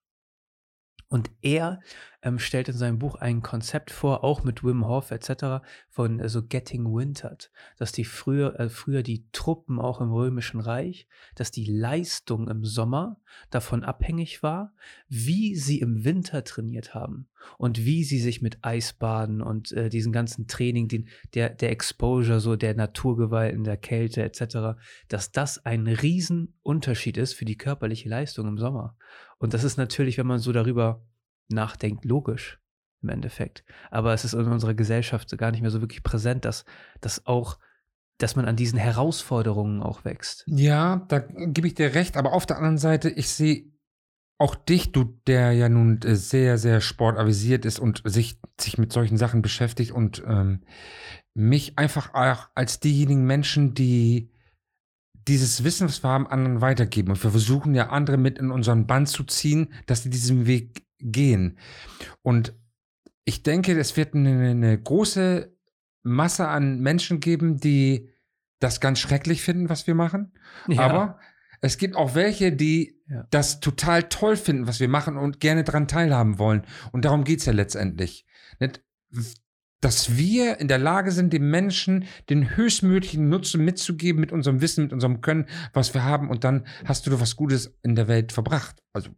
Und 1.10 1.32
er 1.42 1.80
ähm, 2.22 2.38
stellt 2.38 2.68
in 2.68 2.76
seinem 2.76 3.00
Buch 3.00 3.16
ein 3.16 3.42
Konzept 3.42 3.92
vor, 3.92 4.26
auch 4.26 4.44
mit 4.44 4.64
Wim 4.64 4.86
Hof 4.86 5.12
etc., 5.12 5.66
von 5.90 6.20
äh, 6.20 6.28
so 6.28 6.44
Getting 6.46 6.86
Wintered, 6.94 7.50
dass 7.78 7.94
die 7.94 8.04
früher, 8.04 8.60
äh, 8.60 8.68
früher 8.68 9.04
die 9.04 9.26
Truppen 9.32 9.80
auch 9.80 10.02
im 10.02 10.12
Römischen 10.12 10.60
Reich, 10.60 11.08
dass 11.36 11.52
die 11.52 11.66
Leistung 11.66 12.50
im 12.50 12.66
Sommer 12.66 13.22
davon 13.50 13.86
abhängig 13.86 14.44
war, 14.44 14.74
wie 15.08 15.56
sie 15.56 15.80
im 15.80 16.04
Winter 16.04 16.44
trainiert 16.44 16.94
haben 16.94 17.30
und 17.58 17.86
wie 17.86 18.04
sie 18.04 18.20
sich 18.20 18.42
mit 18.42 18.60
Eisbaden 18.62 19.42
und 19.42 19.72
äh, 19.72 19.90
diesen 19.90 20.12
ganzen 20.12 20.48
Training, 20.48 20.88
den, 20.88 21.08
der, 21.34 21.50
der 21.50 21.72
Exposure, 21.72 22.40
so 22.40 22.56
der 22.56 22.76
Naturgewalt 22.76 23.54
in 23.54 23.64
der 23.64 23.78
Kälte 23.78 24.24
etc., 24.24 24.80
dass 25.08 25.32
das 25.32 25.66
ein 25.66 25.88
Riesenunterschied 25.88 27.18
ist 27.18 27.34
für 27.34 27.46
die 27.46 27.58
körperliche 27.58 28.10
Leistung 28.10 28.48
im 28.48 28.58
Sommer. 28.58 28.96
Und 29.38 29.54
das 29.54 29.64
ist 29.64 29.78
natürlich, 29.78 30.18
wenn 30.18 30.28
man 30.28 30.40
so 30.40 30.52
darüber 30.52 31.06
nachdenkt, 31.50 32.06
logisch 32.06 32.60
im 33.02 33.10
Endeffekt. 33.10 33.64
Aber 33.92 34.14
es 34.14 34.26
ist 34.26 34.34
in 34.34 34.48
unserer 34.48 34.74
Gesellschaft 34.74 35.36
gar 35.38 35.52
nicht 35.52 35.62
mehr 35.62 35.72
so 35.72 35.82
wirklich 35.82 36.04
präsent, 36.04 36.46
dass, 36.46 36.66
dass 37.02 37.26
auch 37.26 37.58
dass 38.18 38.36
man 38.36 38.46
an 38.46 38.56
diesen 38.56 38.80
Herausforderungen 38.80 39.82
auch 39.82 40.04
wächst. 40.04 40.44
Ja, 40.48 41.06
da 41.08 41.20
gebe 41.20 41.68
ich 41.68 41.76
dir 41.76 41.94
recht, 41.94 42.18
aber 42.18 42.34
auf 42.34 42.46
der 42.46 42.58
anderen 42.58 42.80
Seite, 42.80 43.10
ich 43.10 43.30
sehe 43.30 43.72
auch 44.40 44.56
dich, 44.56 44.92
du, 44.92 45.04
der 45.26 45.52
ja 45.54 45.68
nun 45.70 46.02
äh, 46.04 46.16
sehr, 46.16 46.58
sehr 46.58 46.82
sportavisiert 46.82 47.66
ist 47.66 47.80
und 47.80 48.02
sich, 48.06 48.40
sich 48.60 48.78
mit 48.78 48.94
solchen 48.94 49.18
Sachen 49.18 49.42
beschäftigt 49.42 49.92
und 49.92 50.24
ähm, 50.28 50.62
mich 51.34 51.78
einfach 51.78 52.14
auch 52.14 52.50
als 52.56 52.80
diejenigen 52.80 53.26
Menschen, 53.26 53.74
die 53.74 54.32
dieses 55.28 55.64
Wissen, 55.64 55.88
was 55.88 56.04
wir 56.04 56.10
haben, 56.10 56.28
anderen 56.28 56.62
weitergeben. 56.62 57.12
Und 57.12 57.24
wir 57.24 57.32
versuchen 57.32 57.76
ja 57.76 57.90
andere 57.90 58.18
mit 58.18 58.40
in 58.40 58.52
unseren 58.52 58.88
Band 58.88 59.10
zu 59.10 59.24
ziehen, 59.24 59.74
dass 59.86 60.04
sie 60.04 60.10
diesen 60.10 60.48
Weg 60.48 60.86
gehen. 61.00 61.58
Und 62.22 62.54
ich 63.26 63.44
denke, 63.44 63.78
es 63.78 63.98
wird 63.98 64.16
eine, 64.16 64.50
eine 64.50 64.82
große 64.82 65.54
Masse 66.04 66.48
an 66.48 66.80
Menschen 66.80 67.20
geben, 67.20 67.60
die 67.60 68.10
das 68.60 68.80
ganz 68.80 69.00
schrecklich 69.00 69.42
finden, 69.42 69.70
was 69.70 69.86
wir 69.86 69.96
machen. 69.96 70.32
Ja. 70.68 70.82
Aber 70.82 71.20
es 71.62 71.78
gibt 71.78 71.96
auch 71.96 72.16
welche, 72.16 72.52
die 72.52 73.00
ja. 73.08 73.26
das 73.32 73.60
total 73.60 74.04
toll 74.04 74.38
finden, 74.38 74.68
was 74.68 74.80
wir 74.80 74.90
machen 74.90 75.18
und 75.18 75.40
gerne 75.40 75.64
daran 75.64 75.88
teilhaben 75.88 76.40
wollen. 76.40 76.64
Und 76.92 77.06
darum 77.06 77.24
geht 77.24 77.40
es 77.40 77.46
ja 77.46 77.54
letztendlich. 77.54 78.26
Nicht? 78.60 78.82
dass 79.82 80.18
wir 80.18 80.60
in 80.60 80.68
der 80.68 80.80
Lage 80.80 81.12
sind, 81.12 81.34
den 81.34 81.50
Menschen 81.50 82.06
den 82.30 82.56
höchstmöglichen 82.56 83.30
Nutzen 83.30 83.64
mitzugeben 83.64 84.20
mit 84.20 84.32
unserem 84.32 84.60
Wissen, 84.62 84.86
mit 84.86 84.94
unserem 84.94 85.22
Können, 85.22 85.46
was 85.74 85.94
wir 85.94 86.04
haben. 86.04 86.30
Und 86.30 86.44
dann 86.44 86.66
hast 86.86 87.06
du 87.06 87.20
was 87.20 87.36
Gutes 87.36 87.78
in 87.84 87.96
der 87.96 88.08
Welt 88.08 88.32
verbracht. 88.32 88.82
Also 88.94 89.12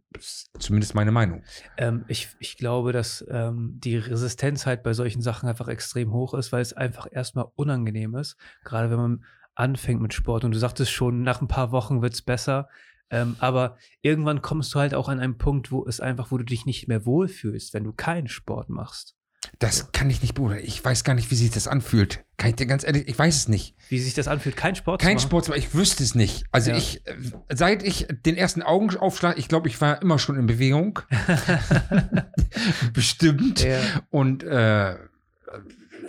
zumindest 0.58 0.94
meine 0.94 1.12
Meinung. 1.12 1.42
Ähm, 1.78 2.04
ich, 2.08 2.28
ich 2.40 2.58
glaube, 2.58 2.92
dass 2.92 3.24
ähm, 3.30 3.78
die 3.82 3.96
Resistenz 3.96 4.66
halt 4.66 4.82
bei 4.82 4.92
solchen 4.92 5.22
Sachen 5.22 5.48
einfach 5.48 5.68
extrem 5.68 6.12
hoch 6.12 6.34
ist, 6.34 6.52
weil 6.52 6.60
es 6.60 6.74
einfach 6.74 7.06
erstmal 7.10 7.46
unangenehm 7.54 8.14
ist. 8.14 8.36
Gerade 8.62 8.90
wenn 8.90 8.98
man 8.98 9.24
anfängt 9.60 10.00
mit 10.00 10.14
Sport. 10.14 10.44
Und 10.44 10.52
du 10.52 10.58
sagtest 10.58 10.90
schon, 10.90 11.22
nach 11.22 11.40
ein 11.40 11.48
paar 11.48 11.70
Wochen 11.70 12.02
wird 12.02 12.14
es 12.14 12.22
besser. 12.22 12.68
Ähm, 13.10 13.36
aber 13.38 13.76
irgendwann 14.02 14.42
kommst 14.42 14.74
du 14.74 14.78
halt 14.78 14.94
auch 14.94 15.08
an 15.08 15.20
einen 15.20 15.38
Punkt, 15.38 15.72
wo 15.72 15.84
es 15.86 16.00
einfach, 16.00 16.30
wo 16.30 16.38
du 16.38 16.44
dich 16.44 16.66
nicht 16.66 16.88
mehr 16.88 17.04
wohlfühlst, 17.04 17.74
wenn 17.74 17.84
du 17.84 17.92
keinen 17.92 18.28
Sport 18.28 18.70
machst. 18.70 19.16
Das 19.58 19.90
kann 19.92 20.10
ich 20.10 20.22
nicht 20.22 20.34
beurteilen. 20.34 20.64
Ich 20.64 20.84
weiß 20.84 21.02
gar 21.02 21.14
nicht, 21.14 21.30
wie 21.30 21.34
sich 21.34 21.50
das 21.50 21.66
anfühlt. 21.66 22.24
Kann 22.36 22.50
ich 22.50 22.56
dir 22.56 22.66
ganz 22.66 22.84
ehrlich, 22.84 23.08
ich 23.08 23.18
weiß 23.18 23.36
es 23.36 23.48
nicht. 23.48 23.74
Wie 23.88 23.98
sich 23.98 24.14
das 24.14 24.28
anfühlt, 24.28 24.56
kein 24.56 24.74
Sport 24.74 25.02
Kein 25.02 25.18
Sport 25.18 25.46
zu 25.46 25.50
machen, 25.50 25.60
ich 25.60 25.74
wüsste 25.74 26.04
es 26.04 26.14
nicht. 26.14 26.44
Also 26.52 26.70
ja. 26.70 26.76
ich, 26.76 27.02
seit 27.48 27.82
ich 27.82 28.06
den 28.24 28.36
ersten 28.36 28.62
Augenaufschlag, 28.62 29.38
ich 29.38 29.48
glaube, 29.48 29.68
ich 29.68 29.80
war 29.80 30.00
immer 30.02 30.18
schon 30.18 30.36
in 30.36 30.46
Bewegung. 30.46 31.00
Bestimmt. 32.92 33.64
Ja. 33.64 33.80
Und 34.10 34.44
äh, 34.44 34.96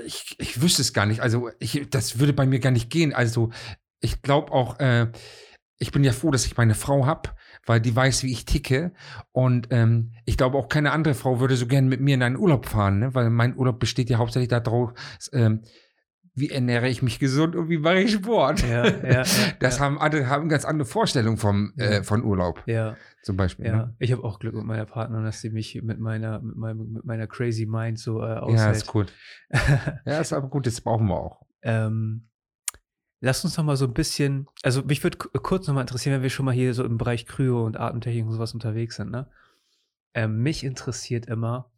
ich, 0.06 0.36
ich 0.40 0.62
wüsste 0.62 0.82
es 0.82 0.94
gar 0.94 1.06
nicht. 1.06 1.22
Also 1.22 1.50
ich, 1.60 1.90
das 1.90 2.20
würde 2.20 2.34
bei 2.34 2.46
mir 2.46 2.60
gar 2.60 2.72
nicht 2.72 2.90
gehen. 2.90 3.14
Also 3.14 3.52
ich 4.00 4.22
glaube 4.22 4.52
auch, 4.52 4.80
äh, 4.80 5.12
ich 5.78 5.92
bin 5.92 6.04
ja 6.04 6.12
froh, 6.12 6.32
dass 6.32 6.46
ich 6.46 6.58
meine 6.58 6.76
Frau 6.76 7.06
habe 7.06 7.30
weil 7.66 7.80
die 7.80 7.96
weiß, 7.96 8.24
wie 8.24 8.32
ich 8.32 8.46
ticke. 8.46 8.92
Und 9.32 9.68
ähm, 9.72 10.14
ich 10.26 10.38
glaube, 10.38 10.58
auch 10.58 10.70
keine 10.70 10.92
andere 10.92 11.14
Frau 11.14 11.40
würde 11.40 11.56
so 11.56 11.68
gerne 11.68 11.88
mit 11.88 12.02
mir 12.02 12.16
in 12.16 12.24
einen 12.24 12.38
Urlaub 12.38 12.66
fahren, 12.66 13.00
ne? 13.00 13.16
weil 13.16 13.30
mein 13.30 13.56
Urlaub 13.56 13.80
besteht 13.80 14.10
ja 14.10 14.18
hauptsächlich 14.18 14.50
darauf, 14.50 14.94
ähm, 15.34 15.62
wie 16.34 16.50
ernähre 16.50 16.88
ich 16.88 17.02
mich 17.02 17.20
gesund 17.20 17.56
und 17.58 17.68
wie 17.70 17.78
mache 17.78 18.00
ich 18.00 18.14
Sport. 18.14 18.62
Ja, 18.68 18.88
ja, 18.88 19.12
ja, 19.12 19.24
das 19.60 19.78
ja. 19.78 19.84
haben 19.84 20.00
andere 20.00 20.28
haben 20.28 20.48
ganz 20.48 20.64
andere 20.66 20.88
Vorstellungen 20.88 21.38
vom, 21.38 21.74
Ja. 21.76 21.86
äh, 21.86 22.04
von 22.04 22.24
Urlaub 22.24 22.64
Ja, 22.68 22.96
zum 23.22 23.36
Beispiel. 23.38 23.66
ja. 23.66 23.76
Ne? 23.76 23.96
Ich 24.00 24.12
habe 24.14 24.24
auch 24.24 24.40
Glück 24.40 24.56
mit 24.56 24.64
meiner 24.66 24.86
Partnerin, 24.86 25.26
dass 25.26 25.42
sie 25.42 25.50
mich 25.50 25.82
mit 25.84 26.00
meiner, 26.00 26.40
mit 26.40 26.56
meinem, 26.56 26.94
mit 26.94 27.04
meiner 27.06 27.28
crazy 27.28 27.66
Mind 27.66 28.00
so 28.00 28.22
äh, 28.22 28.28
Ja, 28.30 28.40
aushält. 28.40 28.76
ist 28.78 28.88
gut. 28.88 29.14
Ja, 30.06 30.20
ist 30.20 30.32
aber 30.34 30.48
gut, 30.50 30.66
das 30.68 30.80
brauchen 30.82 31.08
wir 31.08 31.18
auch. 31.20 31.46
ähm, 31.64 32.28
lass 33.20 33.44
uns 33.44 33.58
noch 33.58 33.66
mal 33.66 33.76
so 33.76 33.86
ein 33.86 33.94
bisschen, 33.94 34.48
also 34.64 34.84
mich 34.84 35.04
würde 35.04 35.18
kurz 35.18 35.68
noch 35.68 35.76
mal 35.76 35.82
interessieren, 35.82 36.16
wenn 36.16 36.24
wir 36.24 36.30
schon 36.30 36.46
mal 36.46 36.54
hier 36.56 36.74
so 36.74 36.84
im 36.86 36.98
Bereich 36.98 37.26
Kryo 37.26 37.66
und 37.66 37.78
Atemtechnik 37.78 38.26
und 38.26 38.32
sowas 38.32 38.54
unterwegs 38.54 38.96
sind, 38.96 39.12
ne? 39.12 39.28
Ähm, 40.14 40.42
mich 40.42 40.64
interessiert 40.64 41.26
immer, 41.28 41.72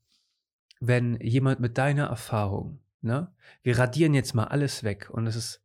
wenn 0.80 1.20
jemand 1.20 1.60
mit 1.60 1.78
deiner 1.78 2.06
Erfahrung, 2.08 2.80
ne? 3.04 3.34
Wir 3.62 3.78
radieren 3.78 4.14
jetzt 4.14 4.34
mal 4.34 4.46
alles 4.46 4.84
weg 4.84 5.10
und 5.10 5.28
es 5.28 5.36
ist 5.36 5.64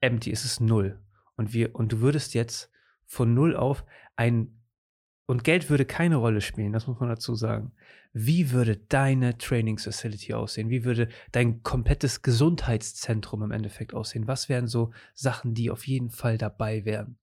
empty, 0.00 0.30
es 0.30 0.44
ist 0.44 0.60
null. 0.60 1.00
Und 1.36 1.52
wir, 1.52 1.74
und 1.74 1.92
du 1.92 2.00
würdest 2.00 2.34
jetzt 2.34 2.70
von 3.06 3.34
null 3.34 3.56
auf 3.56 3.84
ein, 4.16 4.62
und 5.26 5.44
Geld 5.44 5.70
würde 5.70 5.84
keine 5.84 6.16
Rolle 6.16 6.40
spielen, 6.40 6.72
das 6.72 6.86
muss 6.86 7.00
man 7.00 7.08
dazu 7.08 7.34
sagen. 7.34 7.72
Wie 8.12 8.50
würde 8.50 8.76
deine 8.76 9.38
Trainingsfacility 9.38 10.34
aussehen? 10.34 10.70
Wie 10.70 10.84
würde 10.84 11.08
dein 11.32 11.62
komplettes 11.62 12.22
Gesundheitszentrum 12.22 13.42
im 13.42 13.52
Endeffekt 13.52 13.94
aussehen? 13.94 14.26
Was 14.26 14.48
wären 14.48 14.66
so 14.66 14.92
Sachen, 15.14 15.54
die 15.54 15.70
auf 15.70 15.86
jeden 15.86 16.10
Fall 16.10 16.36
dabei 16.36 16.84
wären? 16.84 17.16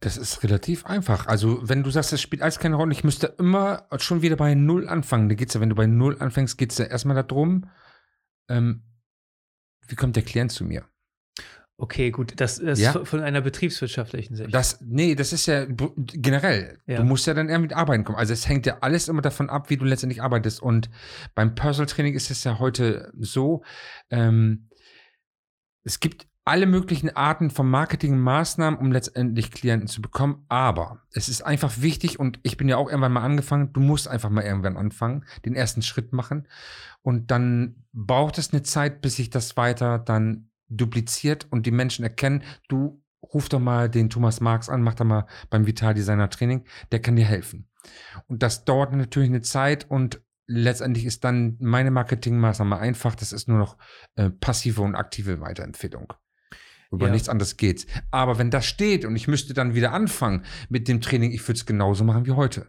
Das 0.00 0.16
ist 0.18 0.42
relativ 0.42 0.84
einfach. 0.86 1.26
Also, 1.26 1.66
wenn 1.68 1.82
du 1.82 1.90
sagst, 1.90 2.12
das 2.12 2.20
spielt 2.20 2.42
alles 2.42 2.58
keine 2.58 2.76
Rolle, 2.76 2.92
ich 2.92 3.02
müsste 3.04 3.28
immer 3.38 3.86
schon 3.98 4.20
wieder 4.22 4.36
bei 4.36 4.54
Null 4.54 4.88
anfangen. 4.88 5.28
Da 5.28 5.34
geht's 5.34 5.54
ja, 5.54 5.60
wenn 5.60 5.70
du 5.70 5.74
bei 5.74 5.86
Null 5.86 6.16
anfängst, 6.20 6.58
geht's 6.58 6.76
ja 6.78 6.84
erstmal 6.84 7.22
darum, 7.22 7.70
ähm, 8.48 8.82
wie 9.88 9.94
kommt 9.94 10.16
der 10.16 10.22
Klient 10.22 10.52
zu 10.52 10.64
mir? 10.64 10.84
Okay, 11.78 12.10
gut, 12.10 12.40
das 12.40 12.58
ist 12.58 12.78
Ja. 12.78 13.04
von 13.04 13.20
einer 13.20 13.42
betriebswirtschaftlichen 13.42 14.34
Sicht. 14.34 14.54
Das, 14.54 14.80
nee, 14.80 15.14
das 15.14 15.34
ist 15.34 15.44
ja 15.46 15.66
generell. 15.66 16.78
Ja. 16.86 16.96
Du 16.98 17.04
musst 17.04 17.26
ja 17.26 17.34
dann 17.34 17.50
irgendwie 17.50 17.74
arbeiten 17.74 18.02
kommen. 18.04 18.16
Also 18.16 18.32
es 18.32 18.48
hängt 18.48 18.64
ja 18.64 18.78
alles 18.80 19.08
immer 19.08 19.20
davon 19.20 19.50
ab, 19.50 19.68
wie 19.68 19.76
du 19.76 19.84
letztendlich 19.84 20.22
arbeitest. 20.22 20.62
Und 20.62 20.88
beim 21.34 21.54
Personal 21.54 21.86
Training 21.86 22.14
ist 22.14 22.30
es 22.30 22.44
ja 22.44 22.58
heute 22.58 23.12
so, 23.18 23.62
ähm, 24.10 24.70
es 25.84 26.00
gibt 26.00 26.26
alle 26.46 26.66
möglichen 26.66 27.14
Arten 27.14 27.50
von 27.50 27.68
Marketingmaßnahmen, 27.68 28.78
um 28.78 28.92
letztendlich 28.92 29.50
Klienten 29.50 29.88
zu 29.88 30.00
bekommen. 30.00 30.44
Aber 30.48 31.02
es 31.10 31.28
ist 31.28 31.42
einfach 31.42 31.80
wichtig, 31.80 32.20
und 32.20 32.38
ich 32.44 32.56
bin 32.56 32.68
ja 32.68 32.76
auch 32.76 32.88
irgendwann 32.88 33.14
mal 33.14 33.24
angefangen, 33.24 33.72
du 33.72 33.80
musst 33.80 34.06
einfach 34.06 34.30
mal 34.30 34.44
irgendwann 34.44 34.76
anfangen, 34.76 35.24
den 35.44 35.56
ersten 35.56 35.82
Schritt 35.82 36.12
machen. 36.12 36.46
Und 37.02 37.32
dann 37.32 37.84
braucht 37.92 38.38
es 38.38 38.52
eine 38.52 38.62
Zeit, 38.62 39.02
bis 39.02 39.16
sich 39.16 39.28
das 39.28 39.56
weiter 39.56 39.98
dann 39.98 40.50
dupliziert 40.68 41.48
und 41.50 41.66
die 41.66 41.72
Menschen 41.72 42.04
erkennen, 42.04 42.44
du 42.68 43.02
ruf 43.22 43.48
doch 43.48 43.60
mal 43.60 43.90
den 43.90 44.08
Thomas 44.08 44.40
Marx 44.40 44.68
an, 44.68 44.82
mach 44.82 44.94
doch 44.94 45.04
mal 45.04 45.26
beim 45.50 45.66
Vital 45.66 45.94
Designer 45.94 46.30
Training, 46.30 46.64
der 46.92 47.00
kann 47.00 47.16
dir 47.16 47.26
helfen. 47.26 47.68
Und 48.28 48.44
das 48.44 48.64
dauert 48.64 48.92
natürlich 48.92 49.30
eine 49.30 49.42
Zeit 49.42 49.90
und 49.90 50.22
letztendlich 50.46 51.06
ist 51.06 51.24
dann 51.24 51.56
meine 51.58 51.90
Marketingmaßnahme 51.90 52.78
einfach, 52.78 53.16
das 53.16 53.32
ist 53.32 53.48
nur 53.48 53.58
noch 53.58 53.76
äh, 54.14 54.30
passive 54.30 54.82
und 54.82 54.94
aktive 54.94 55.40
Weiterempfehlung. 55.40 56.12
Über 56.90 57.06
Ja. 57.06 57.12
nichts 57.12 57.28
anderes 57.28 57.56
geht's. 57.56 57.86
Aber 58.10 58.38
wenn 58.38 58.50
das 58.50 58.66
steht 58.66 59.04
und 59.04 59.16
ich 59.16 59.28
müsste 59.28 59.54
dann 59.54 59.74
wieder 59.74 59.92
anfangen 59.92 60.44
mit 60.68 60.88
dem 60.88 61.00
Training, 61.00 61.32
ich 61.32 61.42
würde 61.42 61.58
es 61.58 61.66
genauso 61.66 62.04
machen 62.04 62.26
wie 62.26 62.32
heute. 62.32 62.66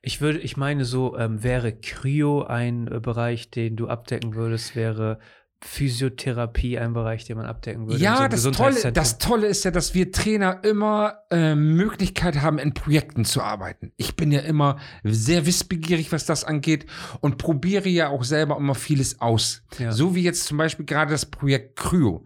Ich 0.00 0.20
würde, 0.20 0.38
ich 0.38 0.56
meine, 0.56 0.84
so 0.84 1.16
ähm, 1.18 1.42
wäre 1.42 1.72
Kryo 1.72 2.44
ein 2.44 2.86
äh, 2.88 3.00
Bereich, 3.00 3.50
den 3.50 3.76
du 3.76 3.88
abdecken 3.88 4.34
würdest, 4.34 4.76
wäre 4.76 5.18
Physiotherapie 5.60 6.78
ein 6.78 6.92
Bereich, 6.92 7.24
den 7.24 7.36
man 7.36 7.46
abdecken 7.46 7.86
würde. 7.86 7.98
so 7.98 8.04
Ja, 8.04 8.20
einem 8.20 8.30
das 8.30 8.42
Tolle, 8.44 8.92
das 8.92 9.18
Tolle 9.18 9.48
ist 9.48 9.64
ja, 9.64 9.72
dass 9.72 9.92
wir 9.92 10.12
Trainer 10.12 10.62
immer 10.62 11.18
äh, 11.30 11.56
Möglichkeit 11.56 12.40
haben, 12.42 12.58
in 12.58 12.74
Projekten 12.74 13.24
zu 13.24 13.42
arbeiten. 13.42 13.92
Ich 13.96 14.14
bin 14.14 14.30
ja 14.30 14.40
immer 14.40 14.78
sehr 15.02 15.46
wissbegierig, 15.46 16.12
was 16.12 16.26
das 16.26 16.44
angeht 16.44 16.86
und 17.20 17.38
probiere 17.38 17.88
ja 17.88 18.08
auch 18.08 18.22
selber 18.22 18.56
immer 18.56 18.76
vieles 18.76 19.20
aus. 19.20 19.62
Ja. 19.78 19.90
So 19.90 20.14
wie 20.14 20.22
jetzt 20.22 20.44
zum 20.44 20.58
Beispiel 20.58 20.86
gerade 20.86 21.10
das 21.10 21.26
Projekt 21.26 21.74
Kryo. 21.74 22.24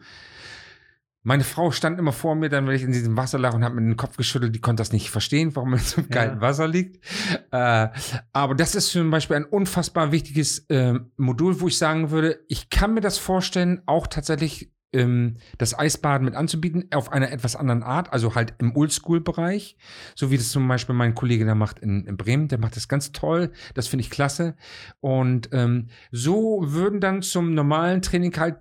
Meine 1.25 1.45
Frau 1.45 1.70
stand 1.70 1.99
immer 2.01 2.12
vor 2.12 2.35
mir, 2.35 2.49
dann, 2.49 2.66
wenn 2.66 2.75
ich 2.75 2.83
in 2.83 2.93
diesem 2.93 3.16
Wasser 3.16 3.39
lag 3.39 3.55
und 3.55 3.64
hat 3.64 3.73
mir 3.75 3.81
den 3.81 3.97
Kopf 3.97 4.16
geschüttelt, 4.16 4.55
die 4.55 4.61
konnte 4.61 4.81
das 4.81 4.93
nicht 4.93 5.11
verstehen, 5.11 5.55
warum 5.55 5.70
man 5.70 5.79
in 5.79 5.85
so 5.85 5.99
einem 6.01 6.09
Ja. 6.11 6.16
kalten 6.16 6.41
Wasser 6.41 6.66
liegt. 6.66 7.05
Äh, 7.53 7.89
aber 8.33 8.55
das 8.57 8.75
ist 8.75 8.89
zum 8.89 9.11
Beispiel 9.11 9.37
ein 9.37 9.45
unfassbar 9.45 10.11
wichtiges 10.11 10.61
äh, 10.68 10.95
Modul, 11.16 11.61
wo 11.61 11.68
ich 11.68 11.79
sagen 11.79 12.11
würde, 12.11 12.41
ich 12.49 12.70
kann 12.70 12.95
mir 12.95 13.01
das 13.03 13.18
vorstellen, 13.18 13.83
auch 13.87 14.09
tatsächlich 14.09 14.73
ähm, 14.93 15.37
das 15.59 15.79
Eisbaden 15.79 16.25
mit 16.25 16.35
anzubieten, 16.35 16.87
auf 16.93 17.12
einer 17.12 17.31
etwas 17.31 17.57
anderen 17.57 17.83
Art, 17.83 18.12
also 18.12 18.35
halt 18.35 18.55
im 18.59 18.77
Oldschool-Bereich, 18.77 19.77
so 20.14 20.31
wie 20.31 20.37
das 20.37 20.51
zum 20.51 20.66
Beispiel 20.68 20.95
mein 20.95 21.14
Kollege 21.14 21.45
da 21.47 21.55
macht 21.55 21.79
in, 21.79 22.05
in 22.05 22.16
Bremen, 22.16 22.49
der 22.49 22.59
macht 22.59 22.77
das 22.77 22.89
ganz 22.89 23.12
toll, 23.12 23.53
das 23.75 23.87
finde 23.87 24.03
ich 24.03 24.11
klasse. 24.11 24.55
Und 25.01 25.49
ähm, 25.53 25.89
so 26.11 26.61
würden 26.66 27.01
dann 27.01 27.23
zum 27.23 27.55
normalen 27.55 28.03
Training 28.03 28.37
halt 28.37 28.57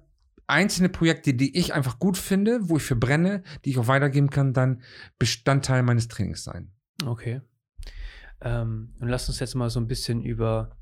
einzelne 0.48 0.90
Projekte, 0.90 1.34
die 1.34 1.58
ich 1.58 1.74
einfach 1.74 2.00
gut 2.00 2.18
finde, 2.18 2.70
wo 2.70 2.78
ich 2.78 2.84
für 2.84 2.96
brenne, 2.96 3.44
die 3.66 3.72
ich 3.72 3.78
auch 3.80 3.88
weitergeben 3.88 4.30
kann, 4.30 4.54
dann 4.54 4.82
Bestandteil 5.20 5.84
meines 5.84 6.08
Trainings 6.08 6.44
sein. 6.44 6.72
Okay. 7.06 7.42
Ähm, 8.42 8.94
und 9.00 9.08
lass 9.08 9.30
uns 9.30 9.40
jetzt 9.40 9.56
mal 9.56 9.70
so 9.70 9.80
ein 9.80 9.88
bisschen 9.88 10.22
über 10.24 10.76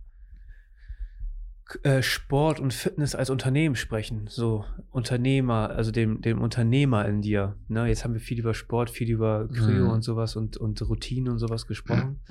äh, 1.83 2.01
Sport 2.01 2.59
und 2.59 2.73
Fitness 2.73 3.13
als 3.13 3.29
Unternehmen 3.29 3.75
sprechen. 3.75 4.25
So 4.27 4.65
Unternehmer, 4.89 5.69
also 5.69 5.91
dem, 5.91 6.21
dem 6.21 6.41
Unternehmer 6.41 7.05
in 7.05 7.21
dir. 7.21 7.57
Ne? 7.67 7.87
Jetzt 7.87 8.03
haben 8.03 8.13
wir 8.13 8.21
viel 8.21 8.39
über 8.39 8.53
Sport, 8.53 8.89
viel 8.89 9.09
über 9.09 9.47
Kryo 9.49 9.85
Mhm. 9.85 9.91
und 9.91 10.01
sowas 10.01 10.35
und, 10.35 10.57
und 10.57 10.81
Routine 10.81 11.31
und 11.31 11.37
sowas 11.37 11.67
gesprochen. 11.67 12.21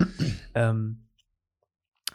ähm, 0.55 1.05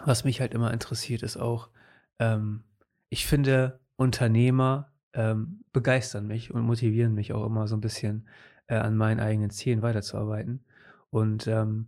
was 0.01 0.25
mich 0.25 0.41
halt 0.41 0.53
immer 0.53 0.73
interessiert, 0.73 1.23
ist 1.23 1.37
auch, 1.39 1.71
ähm, 2.19 2.65
ich 3.09 3.27
finde, 3.27 3.81
Unternehmer 3.97 4.93
ähm, 5.15 5.65
begeistern 5.73 6.27
mich 6.27 6.53
und 6.53 6.63
motivieren 6.63 7.15
mich 7.15 7.33
auch 7.33 7.47
immer 7.47 7.67
so 7.67 7.77
ein 7.77 7.81
bisschen 7.81 8.29
äh, 8.67 8.77
an 8.77 8.97
meinen 8.97 9.21
eigenen 9.21 9.51
Zielen 9.51 9.83
weiterzuarbeiten. 9.83 10.65
Und 11.11 11.47
ähm, 11.47 11.87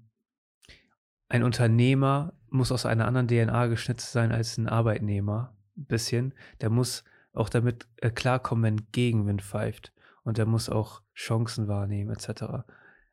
ein 1.28 1.42
Unternehmer 1.42 2.32
muss 2.48 2.72
aus 2.72 2.86
einer 2.86 3.06
anderen 3.06 3.28
DNA 3.28 3.66
geschnitzt 3.66 4.12
sein 4.12 4.32
als 4.32 4.56
ein 4.56 4.68
Arbeitnehmer. 4.68 5.56
Ein 5.76 5.86
bisschen. 5.86 6.34
Der 6.60 6.70
muss 6.70 7.04
auch 7.32 7.48
damit 7.48 7.86
äh, 7.96 8.10
klarkommen, 8.10 8.64
wenn 8.64 8.92
Gegenwind 8.92 9.42
pfeift. 9.42 9.92
Und 10.22 10.38
der 10.38 10.46
muss 10.46 10.68
auch 10.68 11.02
Chancen 11.14 11.68
wahrnehmen, 11.68 12.10
etc. 12.10 12.64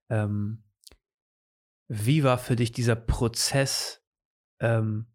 Ähm, 0.09 0.63
wie 1.87 2.23
war 2.23 2.37
für 2.37 2.55
dich 2.55 2.71
dieser 2.71 2.95
Prozess, 2.95 4.01
ähm, 4.59 5.07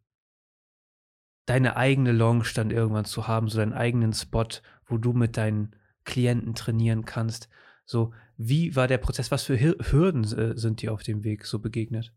deine 1.47 1.77
eigene 1.77 2.13
Lounge 2.13 2.51
dann 2.55 2.71
irgendwann 2.71 3.07
zu 3.07 3.27
haben, 3.27 3.49
so 3.49 3.59
deinen 3.59 3.73
eigenen 3.73 4.13
Spot, 4.13 4.49
wo 4.89 4.99
du 4.99 5.13
mit 5.13 5.37
deinen 5.37 5.75
Klienten 6.05 6.55
trainieren 6.55 7.05
kannst? 7.05 7.49
So, 7.85 8.13
wie 8.37 8.77
war 8.77 8.89
der 8.89 8.99
Prozess? 8.99 9.31
Was 9.31 9.45
für 9.45 9.59
Hürden 9.59 10.25
äh, 10.25 10.57
sind 10.57 10.83
dir 10.83 10.93
auf 10.93 11.03
dem 11.03 11.25
Weg 11.25 11.47
so 11.47 11.59
begegnet? 11.59 12.13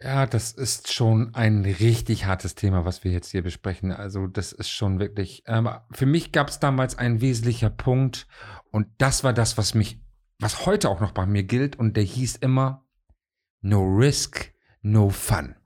Ja, 0.00 0.26
das 0.26 0.52
ist 0.52 0.92
schon 0.92 1.34
ein 1.34 1.64
richtig 1.64 2.26
hartes 2.26 2.54
Thema, 2.54 2.84
was 2.84 3.02
wir 3.02 3.12
jetzt 3.12 3.30
hier 3.30 3.42
besprechen. 3.42 3.92
Also 3.92 4.26
das 4.26 4.52
ist 4.52 4.68
schon 4.68 4.98
wirklich. 4.98 5.42
Ähm, 5.46 5.70
für 5.90 6.04
mich 6.04 6.32
gab 6.32 6.48
es 6.48 6.60
damals 6.60 6.98
ein 6.98 7.22
wesentlicher 7.22 7.70
Punkt 7.70 8.26
und 8.70 8.88
das 8.98 9.24
war 9.24 9.32
das, 9.32 9.56
was 9.56 9.74
mich, 9.74 10.02
was 10.38 10.66
heute 10.66 10.90
auch 10.90 11.00
noch 11.00 11.12
bei 11.12 11.24
mir 11.24 11.44
gilt 11.44 11.76
und 11.76 11.96
der 11.96 12.04
hieß 12.04 12.36
immer 12.36 12.86
No 13.62 13.82
Risk, 13.82 14.52
No 14.82 15.08
Fun. 15.08 15.56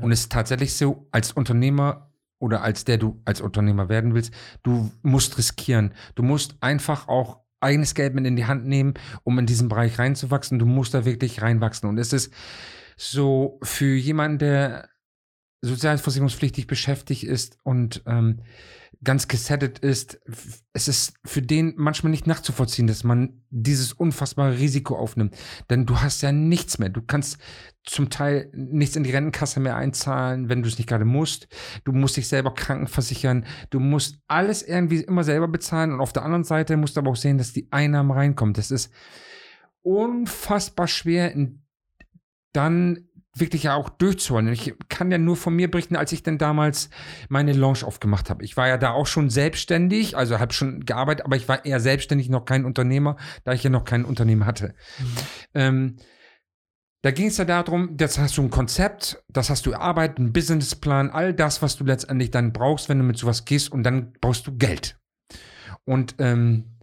Und 0.00 0.10
es 0.10 0.20
ist 0.20 0.32
tatsächlich 0.32 0.74
so, 0.74 1.06
als 1.12 1.32
Unternehmer 1.32 2.12
oder 2.46 2.62
als 2.62 2.84
der 2.84 2.96
du 2.96 3.20
als 3.24 3.40
Unternehmer 3.40 3.88
werden 3.88 4.14
willst, 4.14 4.32
du 4.62 4.92
musst 5.02 5.36
riskieren. 5.36 5.92
Du 6.14 6.22
musst 6.22 6.54
einfach 6.60 7.08
auch 7.08 7.40
eigenes 7.60 7.94
Geld 7.94 8.14
mit 8.14 8.24
in 8.24 8.36
die 8.36 8.46
Hand 8.46 8.66
nehmen, 8.66 8.94
um 9.24 9.38
in 9.40 9.46
diesen 9.46 9.68
Bereich 9.68 9.98
reinzuwachsen. 9.98 10.60
Du 10.60 10.66
musst 10.66 10.94
da 10.94 11.04
wirklich 11.04 11.42
reinwachsen. 11.42 11.88
Und 11.88 11.98
es 11.98 12.12
ist 12.12 12.32
so 12.96 13.58
für 13.62 13.96
jemanden, 13.96 14.38
der 14.38 14.88
sozialversicherungspflichtig 15.60 16.68
beschäftigt 16.68 17.24
ist 17.24 17.58
und 17.64 18.02
ähm, 18.06 18.42
ganz 19.06 19.28
gesettet 19.28 19.78
ist, 19.78 20.20
es 20.74 20.88
ist 20.88 21.14
für 21.24 21.40
den 21.40 21.72
manchmal 21.76 22.10
nicht 22.10 22.26
nachzuvollziehen, 22.26 22.86
dass 22.86 23.04
man 23.04 23.42
dieses 23.48 23.94
unfassbare 23.94 24.58
Risiko 24.58 24.96
aufnimmt. 24.96 25.34
Denn 25.70 25.86
du 25.86 26.00
hast 26.00 26.20
ja 26.20 26.32
nichts 26.32 26.78
mehr. 26.78 26.90
Du 26.90 27.00
kannst 27.00 27.38
zum 27.84 28.10
Teil 28.10 28.50
nichts 28.52 28.96
in 28.96 29.04
die 29.04 29.12
Rentenkasse 29.12 29.60
mehr 29.60 29.76
einzahlen, 29.76 30.50
wenn 30.50 30.62
du 30.62 30.68
es 30.68 30.76
nicht 30.76 30.88
gerade 30.88 31.06
musst. 31.06 31.48
Du 31.84 31.92
musst 31.92 32.18
dich 32.18 32.28
selber 32.28 32.52
krankenversichern. 32.52 33.46
Du 33.70 33.80
musst 33.80 34.18
alles 34.26 34.62
irgendwie 34.62 35.02
immer 35.02 35.24
selber 35.24 35.48
bezahlen. 35.48 35.92
Und 35.92 36.00
auf 36.00 36.12
der 36.12 36.24
anderen 36.24 36.44
Seite 36.44 36.76
musst 36.76 36.96
du 36.96 37.00
aber 37.00 37.12
auch 37.12 37.16
sehen, 37.16 37.38
dass 37.38 37.52
die 37.52 37.68
Einnahmen 37.70 38.10
reinkommen. 38.10 38.54
Das 38.54 38.70
ist 38.70 38.92
unfassbar 39.82 40.88
schwer, 40.88 41.32
dann 42.52 43.08
wirklich 43.38 43.64
ja 43.64 43.74
auch 43.74 43.88
durchzuholen. 43.88 44.48
Ich 44.48 44.74
kann 44.88 45.10
ja 45.10 45.18
nur 45.18 45.36
von 45.36 45.54
mir 45.54 45.70
berichten, 45.70 45.96
als 45.96 46.12
ich 46.12 46.22
dann 46.22 46.38
damals 46.38 46.90
meine 47.28 47.52
Lounge 47.52 47.84
aufgemacht 47.84 48.30
habe. 48.30 48.44
Ich 48.44 48.56
war 48.56 48.68
ja 48.68 48.78
da 48.78 48.92
auch 48.92 49.06
schon 49.06 49.30
selbstständig, 49.30 50.16
also 50.16 50.38
habe 50.38 50.52
schon 50.52 50.84
gearbeitet, 50.84 51.26
aber 51.26 51.36
ich 51.36 51.48
war 51.48 51.64
eher 51.64 51.80
selbstständig, 51.80 52.28
noch 52.28 52.44
kein 52.44 52.64
Unternehmer, 52.64 53.16
da 53.44 53.52
ich 53.52 53.62
ja 53.62 53.70
noch 53.70 53.84
kein 53.84 54.04
Unternehmen 54.04 54.46
hatte. 54.46 54.74
Mhm. 54.98 55.16
Ähm, 55.54 55.96
da 57.02 57.10
ging 57.12 57.28
es 57.28 57.36
ja 57.36 57.44
darum, 57.44 57.96
das 57.96 58.18
hast 58.18 58.36
du 58.36 58.42
ein 58.42 58.50
Konzept, 58.50 59.22
das 59.28 59.48
hast 59.48 59.66
du 59.66 59.70
erarbeitet, 59.70 60.18
einen 60.18 60.32
Businessplan, 60.32 61.10
all 61.10 61.32
das, 61.34 61.62
was 61.62 61.76
du 61.76 61.84
letztendlich 61.84 62.30
dann 62.30 62.52
brauchst, 62.52 62.88
wenn 62.88 62.98
du 62.98 63.04
mit 63.04 63.16
sowas 63.18 63.44
gehst 63.44 63.70
und 63.70 63.84
dann 63.84 64.12
brauchst 64.20 64.46
du 64.46 64.56
Geld. 64.56 64.98
Und 65.84 66.16
ähm, 66.18 66.78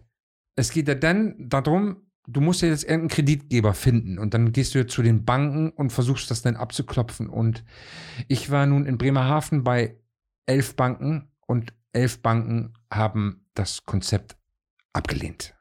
es 0.56 0.70
geht 0.70 0.88
ja 0.88 0.94
dann 0.94 1.34
darum, 1.38 2.03
du 2.26 2.40
musst 2.40 2.62
ja 2.62 2.68
jetzt 2.68 2.84
irgendeinen 2.84 3.08
Kreditgeber 3.08 3.74
finden 3.74 4.18
und 4.18 4.34
dann 4.34 4.52
gehst 4.52 4.74
du 4.74 4.86
zu 4.86 5.02
den 5.02 5.24
Banken 5.24 5.70
und 5.70 5.90
versuchst 5.90 6.30
das 6.30 6.42
dann 6.42 6.56
abzuklopfen. 6.56 7.28
Und 7.28 7.64
ich 8.28 8.50
war 8.50 8.66
nun 8.66 8.86
in 8.86 8.98
Bremerhaven 8.98 9.64
bei 9.64 9.98
elf 10.46 10.76
Banken 10.76 11.30
und 11.46 11.72
elf 11.92 12.22
Banken 12.22 12.74
haben 12.90 13.46
das 13.54 13.84
Konzept 13.84 14.36
abgelehnt. 14.92 15.54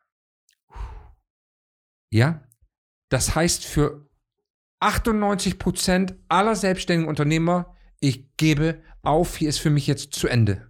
Ja, 2.12 2.44
das 3.10 3.36
heißt 3.36 3.66
für 3.66 4.08
98 4.80 5.60
Prozent 5.60 6.16
aller 6.30 6.56
selbstständigen 6.56 7.10
Unternehmer, 7.10 7.76
ich 8.00 8.36
gebe 8.38 8.82
auf, 9.02 9.38
hier 9.38 9.50
ist 9.50 9.60
für 9.60 9.70
mich 9.70 9.88
jetzt 9.88 10.14
zu 10.14 10.28
Ende. 10.28 10.70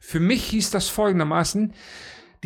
Für 0.00 0.20
mich 0.20 0.44
hieß 0.46 0.70
das 0.70 0.88
folgendermaßen, 0.88 1.74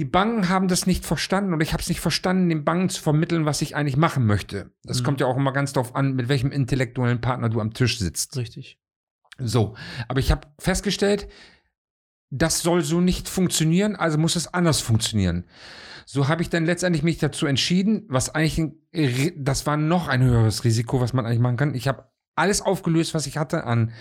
die 0.00 0.06
Banken 0.06 0.48
haben 0.48 0.66
das 0.66 0.86
nicht 0.86 1.04
verstanden 1.04 1.52
und 1.52 1.60
ich 1.60 1.74
habe 1.74 1.82
es 1.82 1.90
nicht 1.90 2.00
verstanden, 2.00 2.48
den 2.48 2.64
Banken 2.64 2.88
zu 2.88 3.02
vermitteln, 3.02 3.44
was 3.44 3.60
ich 3.60 3.76
eigentlich 3.76 3.98
machen 3.98 4.24
möchte. 4.24 4.72
Das 4.82 5.00
mhm. 5.00 5.04
kommt 5.04 5.20
ja 5.20 5.26
auch 5.26 5.36
immer 5.36 5.52
ganz 5.52 5.74
darauf 5.74 5.94
an, 5.94 6.14
mit 6.14 6.30
welchem 6.30 6.52
intellektuellen 6.52 7.20
Partner 7.20 7.50
du 7.50 7.60
am 7.60 7.74
Tisch 7.74 7.98
sitzt. 7.98 8.34
Richtig. 8.38 8.80
So, 9.36 9.76
aber 10.08 10.20
ich 10.20 10.30
habe 10.30 10.48
festgestellt, 10.58 11.28
das 12.30 12.62
soll 12.62 12.80
so 12.80 13.02
nicht 13.02 13.28
funktionieren, 13.28 13.94
also 13.94 14.16
muss 14.16 14.36
es 14.36 14.54
anders 14.54 14.80
funktionieren. 14.80 15.44
So 16.06 16.28
habe 16.28 16.40
ich 16.40 16.48
dann 16.48 16.64
letztendlich 16.64 17.02
mich 17.02 17.18
dazu 17.18 17.44
entschieden, 17.44 18.06
was 18.08 18.34
eigentlich, 18.34 18.56
ein, 18.58 19.34
das 19.36 19.66
war 19.66 19.76
noch 19.76 20.08
ein 20.08 20.22
höheres 20.22 20.64
Risiko, 20.64 21.02
was 21.02 21.12
man 21.12 21.26
eigentlich 21.26 21.40
machen 21.40 21.58
kann. 21.58 21.74
Ich 21.74 21.88
habe 21.88 22.10
alles 22.36 22.62
aufgelöst, 22.62 23.12
was 23.12 23.26
ich 23.26 23.36
hatte 23.36 23.64
an 23.64 23.92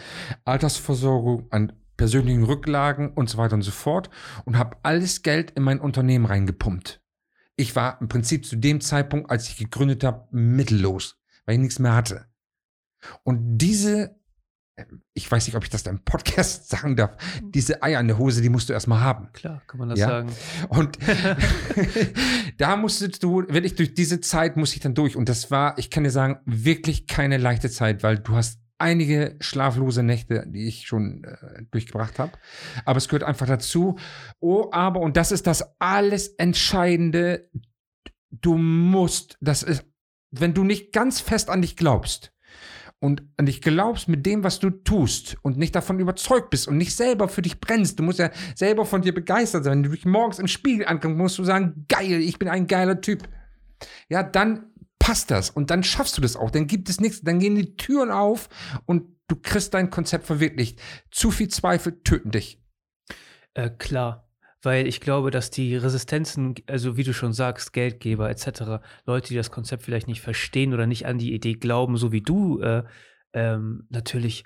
Altersversorgung, 0.46 1.48
an 1.50 1.74
persönlichen 2.00 2.46
Rücklagen 2.46 3.12
und 3.12 3.30
so 3.30 3.38
weiter 3.38 3.56
und 3.56 3.62
so 3.62 3.72
fort 3.72 4.10
und 4.46 4.58
habe 4.58 4.78
alles 4.84 5.22
Geld 5.22 5.52
in 5.52 5.64
mein 5.64 5.82
Unternehmen 5.82 6.26
reingepumpt. 6.26 7.02
Ich 7.58 7.76
war 7.76 8.00
im 8.00 8.08
Prinzip 8.08 8.46
zu 8.46 8.56
dem 8.56 8.80
Zeitpunkt, 8.80 9.30
als 9.30 9.50
ich 9.50 9.58
gegründet 9.58 10.06
habe, 10.06 10.26
mittellos, 10.32 11.20
weil 11.46 11.56
ich 11.56 11.60
nichts 11.60 11.78
mehr 11.78 11.94
hatte. 11.94 12.26
Und 13.24 13.58
diese, 13.58 14.16
ich 15.14 15.30
weiß 15.30 15.46
nicht, 15.46 15.58
ob 15.58 15.64
ich 15.66 15.70
das 15.70 15.84
da 15.84 15.92
im 15.92 16.06
Podcast 16.06 16.70
sagen 16.70 16.96
darf, 16.96 17.18
diese 17.42 17.84
Eier 17.84 18.00
in 18.00 18.08
der 18.08 18.18
Hose, 18.18 18.42
die 18.42 18.48
musst 18.48 18.70
du 18.70 18.74
erstmal 18.74 19.02
haben. 19.02 19.28
Klar, 19.34 19.62
kann 19.68 19.80
man 19.80 19.90
das 19.90 20.00
ja? 20.00 20.08
sagen. 20.08 20.32
Und 20.70 20.98
da 22.58 22.78
musstest 22.78 23.24
du, 23.24 23.46
wirklich 23.50 23.76
durch 23.76 23.94
diese 23.94 24.22
Zeit 24.22 24.56
muss 24.56 24.74
ich 24.74 24.80
dann 24.80 24.96
durch. 24.96 25.18
Und 25.18 25.28
das 25.28 25.52
war, 25.52 25.78
ich 25.78 25.90
kann 25.90 26.06
dir 26.06 26.12
sagen, 26.12 26.40
wirklich 26.46 27.08
keine 27.08 27.36
leichte 27.36 27.70
Zeit, 27.70 28.04
weil 28.04 28.20
du 28.20 28.38
hast 28.38 28.62
einige 28.80 29.36
schlaflose 29.40 30.04
Nächte, 30.04 30.46
die 30.48 30.68
ich 30.68 30.88
schon 30.88 31.24
äh, 31.24 31.64
durchgebracht 31.72 32.18
habe. 32.18 32.32
Aber 32.86 32.98
es 32.98 33.08
gehört 33.08 33.24
einfach 33.24 33.48
dazu. 33.48 33.98
Oh, 34.40 34.70
aber, 34.72 35.02
und 35.02 35.18
das 35.18 35.32
ist 35.32 35.48
das 35.48 35.76
alles 35.80 36.30
Entscheidende, 36.30 37.50
du 38.32 38.58
musst, 38.58 39.38
das 39.42 39.64
ist, 39.64 39.86
wenn 40.32 40.54
du 40.54 40.64
nicht 40.64 40.94
ganz 40.94 41.20
fest 41.20 41.50
an 41.50 41.62
dich 41.62 41.76
glaubst 41.76 42.32
und 43.00 43.24
an 43.38 43.46
dich 43.46 43.62
glaubst 43.62 44.08
mit 44.08 44.26
dem, 44.26 44.44
was 44.44 44.60
du 44.60 44.70
tust 44.70 45.38
und 45.42 45.58
nicht 45.58 45.76
davon 45.76 46.00
überzeugt 46.00 46.50
bist 46.50 46.68
und 46.68 46.78
nicht 46.78 46.96
selber 46.96 47.28
für 47.28 47.42
dich 47.42 47.60
brennst, 47.60 48.00
du 48.00 48.04
musst 48.04 48.20
ja 48.20 48.30
selber 48.56 48.86
von 48.86 49.02
dir 49.02 49.14
begeistert 49.14 49.64
sein. 49.64 49.78
Wenn 49.78 49.84
du 49.84 49.90
dich 49.92 50.06
morgens 50.06 50.40
im 50.40 50.48
Spiegel 50.48 50.88
anguckst, 50.88 51.18
musst 51.18 51.38
du 51.40 51.44
sagen, 51.44 51.86
geil, 51.88 52.22
ich 52.22 52.40
bin 52.40 52.48
ein 52.48 52.68
geiler 52.68 53.02
Typ. 53.02 53.28
Ja, 54.10 54.24
dann 54.24 54.66
passt 55.10 55.32
das 55.32 55.50
und 55.50 55.72
dann 55.72 55.82
schaffst 55.82 56.16
du 56.20 56.22
das 56.22 56.36
auch. 56.36 56.52
Dann 56.52 56.68
gibt 56.68 56.88
es 56.88 57.02
nichts, 57.02 57.22
dann 57.22 57.40
gehen 57.40 57.56
die 57.56 57.76
Türen 57.78 58.12
auf 58.12 58.48
und 58.86 59.08
du 59.28 59.36
kriegst 59.36 59.74
dein 59.74 59.90
Konzept 59.90 60.28
verwirklicht. 60.28 60.80
Zu 61.10 61.32
viel 61.32 61.48
Zweifel 61.48 62.04
töten 62.04 62.30
dich. 62.30 62.62
Äh, 63.56 63.72
klar, 63.72 64.30
weil 64.62 64.86
ich 64.86 65.02
glaube, 65.02 65.32
dass 65.32 65.50
die 65.50 65.76
Resistenzen, 65.76 66.54
also 66.68 66.96
wie 66.96 67.04
du 67.04 67.12
schon 67.16 67.34
sagst, 67.34 67.74
Geldgeber 67.74 68.30
etc., 68.30 68.84
Leute, 69.08 69.30
die 69.30 69.36
das 69.36 69.50
Konzept 69.50 69.82
vielleicht 69.82 70.08
nicht 70.08 70.22
verstehen 70.22 70.76
oder 70.76 70.86
nicht 70.86 71.08
an 71.08 71.18
die 71.18 71.34
Idee 71.34 71.56
glauben, 71.56 71.98
so 71.98 72.12
wie 72.12 72.22
du, 72.22 72.62
äh, 72.62 72.84
ähm, 73.34 73.88
natürlich 73.90 74.44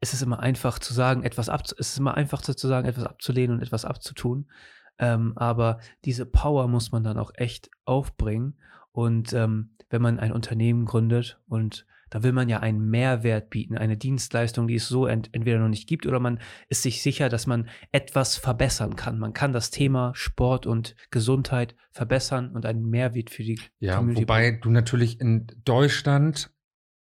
ist 0.00 0.14
es 0.14 0.22
immer 0.22 0.40
einfach 0.40 0.80
zu 0.80 0.92
sagen, 0.92 1.22
etwas 1.22 1.48
ab, 1.48 1.62
es 1.64 1.90
ist 1.90 1.98
immer 1.98 2.16
einfach 2.16 2.42
zu 2.42 2.66
sagen, 2.66 2.88
etwas 2.88 3.04
abzulehnen 3.04 3.58
und 3.58 3.62
etwas 3.62 3.84
abzutun. 3.84 4.50
Ähm, 4.98 5.32
aber 5.36 5.78
diese 6.04 6.26
Power 6.26 6.66
muss 6.66 6.90
man 6.90 7.04
dann 7.04 7.18
auch 7.18 7.30
echt 7.36 7.70
aufbringen. 7.84 8.56
Und 8.94 9.32
ähm, 9.32 9.70
wenn 9.90 10.00
man 10.00 10.20
ein 10.20 10.30
Unternehmen 10.30 10.84
gründet 10.84 11.40
und 11.48 11.84
da 12.10 12.22
will 12.22 12.30
man 12.30 12.48
ja 12.48 12.60
einen 12.60 12.90
Mehrwert 12.90 13.50
bieten, 13.50 13.76
eine 13.76 13.96
Dienstleistung, 13.96 14.68
die 14.68 14.76
es 14.76 14.86
so 14.86 15.08
ent 15.08 15.30
entweder 15.32 15.58
noch 15.58 15.68
nicht 15.68 15.88
gibt 15.88 16.06
oder 16.06 16.20
man 16.20 16.38
ist 16.68 16.82
sich 16.82 17.02
sicher, 17.02 17.28
dass 17.28 17.48
man 17.48 17.68
etwas 17.90 18.36
verbessern 18.36 18.94
kann. 18.94 19.18
Man 19.18 19.32
kann 19.32 19.52
das 19.52 19.72
Thema 19.72 20.12
Sport 20.14 20.64
und 20.64 20.94
Gesundheit 21.10 21.74
verbessern 21.90 22.52
und 22.54 22.66
einen 22.66 22.88
Mehrwert 22.88 23.30
für 23.30 23.42
die 23.42 23.58
ja, 23.80 23.96
Community. 23.96 24.22
Wobei 24.22 24.52
du 24.52 24.70
natürlich 24.70 25.20
in 25.20 25.48
Deutschland 25.64 26.53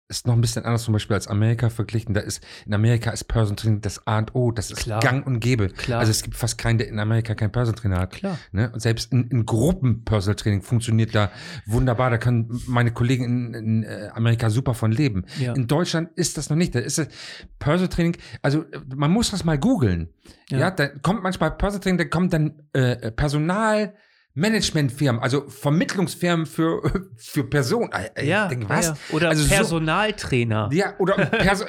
ist 0.10 0.28
noch 0.28 0.34
ein 0.34 0.42
bisschen 0.42 0.66
anders 0.66 0.84
zum 0.84 0.94
Beispiel 0.94 1.16
als 1.16 1.28
Amerika 1.28 1.70
verglichen. 1.70 2.14
Da 2.14 2.22
ist 2.22 2.46
in 2.66 2.74
Amerika 2.74 3.12
ist 3.12 3.24
Person 3.26 3.56
Training 3.56 3.82
das 3.82 4.06
A 4.06 4.20
und 4.20 4.36
O, 4.36 4.52
das 4.52 4.70
ist 4.70 4.80
Klar. 4.80 5.00
Gang 5.00 5.26
und 5.26 5.40
Gäbe. 5.40 5.70
Klar. 5.70 6.00
Also 6.00 6.12
es 6.12 6.24
gibt 6.24 6.36
fast 6.36 6.58
keinen, 6.58 6.78
der 6.78 6.88
in 6.88 7.00
Amerika 7.00 7.36
kein 7.36 7.52
Person 7.52 7.76
Trainer 7.76 8.00
hat. 8.00 8.12
Klar. 8.12 8.38
Ne? 8.52 8.70
Und 8.72 8.82
selbst 8.82 9.12
in, 9.12 9.28
in 9.30 9.46
Gruppen 9.46 10.04
Personal 10.04 10.36
Training 10.36 10.62
funktioniert 10.62 11.16
da 11.16 11.32
wunderbar. 11.66 12.10
Da 12.10 12.18
können 12.18 12.62
meine 12.68 12.92
Kollegen 12.92 13.24
in, 13.24 13.54
in 13.54 13.84
äh, 13.84 14.10
Amerika 14.14 14.50
super 14.50 14.74
von 14.74 14.92
leben. 14.92 15.26
Ja. 15.40 15.54
In 15.54 15.68
Deutschland 15.68 16.10
ist 16.16 16.38
das 16.38 16.50
noch 16.50 16.58
nicht. 16.58 16.76
Da 16.76 16.80
ist 16.80 17.00
es 17.00 17.08
Personal 17.60 17.90
Training. 17.90 18.18
Also 18.42 18.66
man 18.94 19.12
muss 19.12 19.32
das 19.32 19.44
mal 19.44 19.58
googeln. 19.58 20.10
Ja. 20.50 20.60
ja, 20.60 20.72
da 20.72 20.88
kommt 20.88 21.24
manchmal 21.24 21.52
Personal 21.52 21.82
Training, 21.82 21.98
da 21.98 22.06
kommt 22.06 22.34
dann 22.34 22.64
äh, 22.74 23.12
Personal 23.12 23.94
Managementfirmen, 24.36 25.22
also 25.22 25.48
Vermittlungsfirmen 25.48 26.48
für, 26.48 27.10
für 27.18 27.44
Personen. 27.44 27.90
Ja, 28.22 28.48
denke, 28.48 28.68
was? 28.68 28.88
Ja. 28.88 28.98
Oder 29.12 29.30
also 29.30 29.48
Personaltrainer. 29.48 30.70
So, 30.72 30.78
ja, 30.78 30.96
oder 30.98 31.14
Perso 31.26 31.66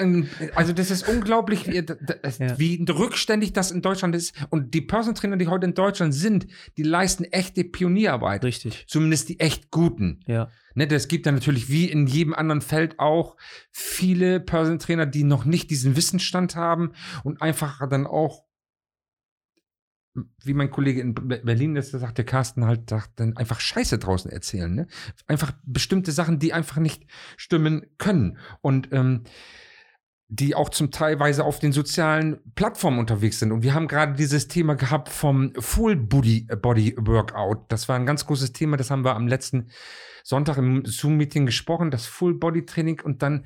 also 0.55 0.73
das 0.73 0.91
ist 0.91 1.07
unglaublich, 1.07 1.67
wie, 1.67 1.83
das, 1.83 2.39
ja. 2.39 2.59
wie 2.59 2.83
rückständig 2.89 3.53
das 3.53 3.71
in 3.71 3.83
Deutschland 3.83 4.17
ist. 4.17 4.35
Und 4.49 4.73
die 4.73 4.81
Personaltrainer, 4.81 5.37
die 5.37 5.49
heute 5.49 5.67
in 5.67 5.75
Deutschland 5.75 6.15
sind, 6.15 6.47
die 6.79 6.85
leisten 6.85 7.25
echte 7.25 7.65
Pionierarbeit. 7.65 8.45
Richtig. 8.45 8.87
Zumindest 8.89 9.29
die 9.29 9.41
echt 9.41 9.71
guten. 9.71 10.21
Ja. 10.27 10.49
Ne, 10.75 10.89
das 10.89 11.07
gibt 11.09 11.27
dann 11.27 11.35
natürlich 11.35 11.69
wie 11.69 11.89
in 11.89 12.07
jedem 12.07 12.35
anderen 12.35 12.61
Feld 12.61 12.99
auch 12.99 13.37
viele 13.71 14.41
Personaltrainer, 14.41 15.07
die 15.07 15.23
noch 15.23 15.45
nicht 15.45 15.71
diesen 15.71 15.97
Wissensstand 15.97 16.57
haben 16.57 16.93
und 17.23 17.43
einfach 17.43 17.87
dann 17.89 18.07
auch 18.07 18.44
wie 20.43 20.55
mein 20.55 20.71
Kollege 20.71 21.01
in 21.01 21.15
Berlin 21.15 21.77
ist, 21.77 21.91
sagt 21.91 22.19
der 22.19 22.25
Carsten 22.25 22.65
halt, 22.65 22.89
sagt 22.89 23.19
dann 23.21 23.37
einfach 23.37 23.61
Scheiße 23.61 23.99
draußen 23.99 24.31
erzählen, 24.31 24.73
ne? 24.73 24.87
Einfach 25.27 25.53
bestimmte 25.65 26.13
Sachen, 26.13 26.39
die 26.39 26.53
einfach 26.53 26.77
nicht 26.77 27.07
stimmen 27.37 27.87
können. 27.99 28.39
Und 28.61 28.93
ähm, 28.93 29.25
die 30.29 30.55
auch 30.55 30.71
zum 30.71 30.91
Teilweise 30.91 31.45
auf 31.45 31.59
den 31.59 31.73
sozialen 31.73 32.39
Plattformen 32.55 32.99
unterwegs 32.99 33.39
sind. 33.39 33.53
Und 33.53 33.63
wir 33.63 33.75
haben 33.75 33.89
gerade 33.89 34.15
dieses 34.15 34.49
Thema 34.49 34.75
gehabt 34.75 35.09
vom 35.09 35.53
Full 35.59 35.97
Body, 35.97 36.47
Body 36.61 36.95
Workout. 36.99 37.71
Das 37.71 37.89
war 37.89 37.97
ein 37.97 38.07
ganz 38.07 38.27
großes 38.27 38.53
Thema. 38.53 38.77
Das 38.77 38.91
haben 38.91 39.05
wir 39.05 39.15
am 39.15 39.29
letzten 39.29 39.69
Sonntag 40.25 40.57
im 40.57 40.85
Zoom-Meeting 40.87 41.47
gesprochen, 41.47 41.91
das 41.91 42.07
Full 42.07 42.35
Body 42.35 42.65
Training. 42.65 43.01
Und 43.01 43.23
dann 43.23 43.45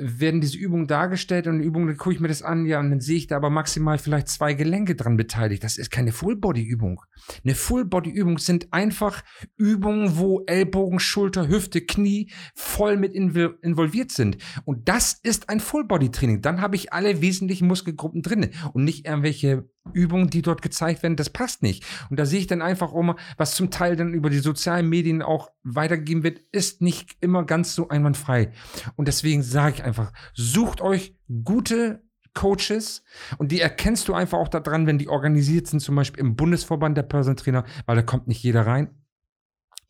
werden 0.00 0.40
diese 0.40 0.58
Übungen 0.58 0.86
dargestellt 0.86 1.46
und 1.46 1.60
Übungen, 1.60 1.88
dann 1.88 1.96
gucke 1.96 2.14
ich 2.14 2.20
mir 2.20 2.28
das 2.28 2.42
an, 2.42 2.66
ja, 2.66 2.80
und 2.80 2.90
dann 2.90 3.00
sehe 3.00 3.16
ich 3.16 3.26
da 3.26 3.36
aber 3.36 3.50
maximal 3.50 3.98
vielleicht 3.98 4.28
zwei 4.28 4.54
Gelenke 4.54 4.94
dran 4.94 5.16
beteiligt. 5.16 5.62
Das 5.62 5.76
ist 5.76 5.90
keine 5.90 6.12
Full-Body-Übung. 6.12 7.02
Eine 7.44 7.54
Full-Body-Übung 7.54 8.38
sind 8.38 8.72
einfach 8.72 9.22
Übungen, 9.56 10.16
wo 10.16 10.42
Ellbogen, 10.46 11.00
Schulter, 11.00 11.48
Hüfte, 11.48 11.80
Knie 11.80 12.30
voll 12.54 12.96
mit 12.96 13.14
involviert 13.14 14.10
sind. 14.10 14.38
Und 14.64 14.88
das 14.88 15.18
ist 15.22 15.48
ein 15.48 15.60
Full-Body-Training. 15.60 16.42
Dann 16.42 16.60
habe 16.60 16.76
ich 16.76 16.92
alle 16.92 17.20
wesentlichen 17.20 17.68
Muskelgruppen 17.68 18.22
drin 18.22 18.50
und 18.72 18.84
nicht 18.84 19.06
irgendwelche 19.06 19.68
Übungen, 19.92 20.30
die 20.30 20.42
dort 20.42 20.62
gezeigt 20.62 21.02
werden, 21.02 21.16
das 21.16 21.30
passt 21.30 21.62
nicht. 21.62 21.84
Und 22.10 22.18
da 22.18 22.26
sehe 22.26 22.40
ich 22.40 22.46
dann 22.46 22.62
einfach 22.62 22.92
immer, 22.92 23.16
was 23.36 23.54
zum 23.54 23.70
Teil 23.70 23.96
dann 23.96 24.14
über 24.14 24.30
die 24.30 24.38
sozialen 24.38 24.88
Medien 24.88 25.22
auch 25.22 25.50
weitergegeben 25.62 26.22
wird, 26.22 26.40
ist 26.52 26.82
nicht 26.82 27.16
immer 27.20 27.44
ganz 27.44 27.74
so 27.74 27.88
einwandfrei. 27.88 28.52
Und 28.96 29.08
deswegen 29.08 29.42
sage 29.42 29.76
ich 29.76 29.84
einfach, 29.84 30.12
sucht 30.34 30.80
euch 30.80 31.16
gute 31.44 32.02
Coaches 32.34 33.02
und 33.38 33.50
die 33.50 33.60
erkennst 33.60 34.06
du 34.06 34.14
einfach 34.14 34.38
auch 34.38 34.48
daran, 34.48 34.86
wenn 34.86 34.98
die 34.98 35.08
organisiert 35.08 35.66
sind, 35.66 35.80
zum 35.80 35.96
Beispiel 35.96 36.20
im 36.20 36.36
Bundesverband 36.36 36.96
der 36.96 37.02
Personal 37.02 37.36
Trainer, 37.36 37.64
weil 37.86 37.96
da 37.96 38.02
kommt 38.02 38.28
nicht 38.28 38.42
jeder 38.42 38.66
rein. 38.66 38.94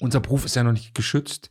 Unser 0.00 0.20
Beruf 0.20 0.46
ist 0.46 0.56
ja 0.56 0.62
noch 0.64 0.72
nicht 0.72 0.94
geschützt. 0.94 1.50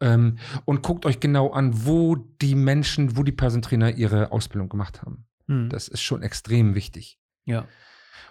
Ähm, 0.00 0.38
und 0.64 0.82
guckt 0.82 1.06
euch 1.06 1.20
genau 1.20 1.50
an, 1.50 1.86
wo 1.86 2.16
die 2.16 2.56
Menschen, 2.56 3.16
wo 3.16 3.22
die 3.22 3.30
Personal 3.30 3.96
ihre 3.96 4.32
Ausbildung 4.32 4.68
gemacht 4.68 5.02
haben. 5.02 5.26
Hm. 5.46 5.68
Das 5.68 5.86
ist 5.86 6.02
schon 6.02 6.22
extrem 6.22 6.74
wichtig. 6.74 7.20
Ja. 7.46 7.66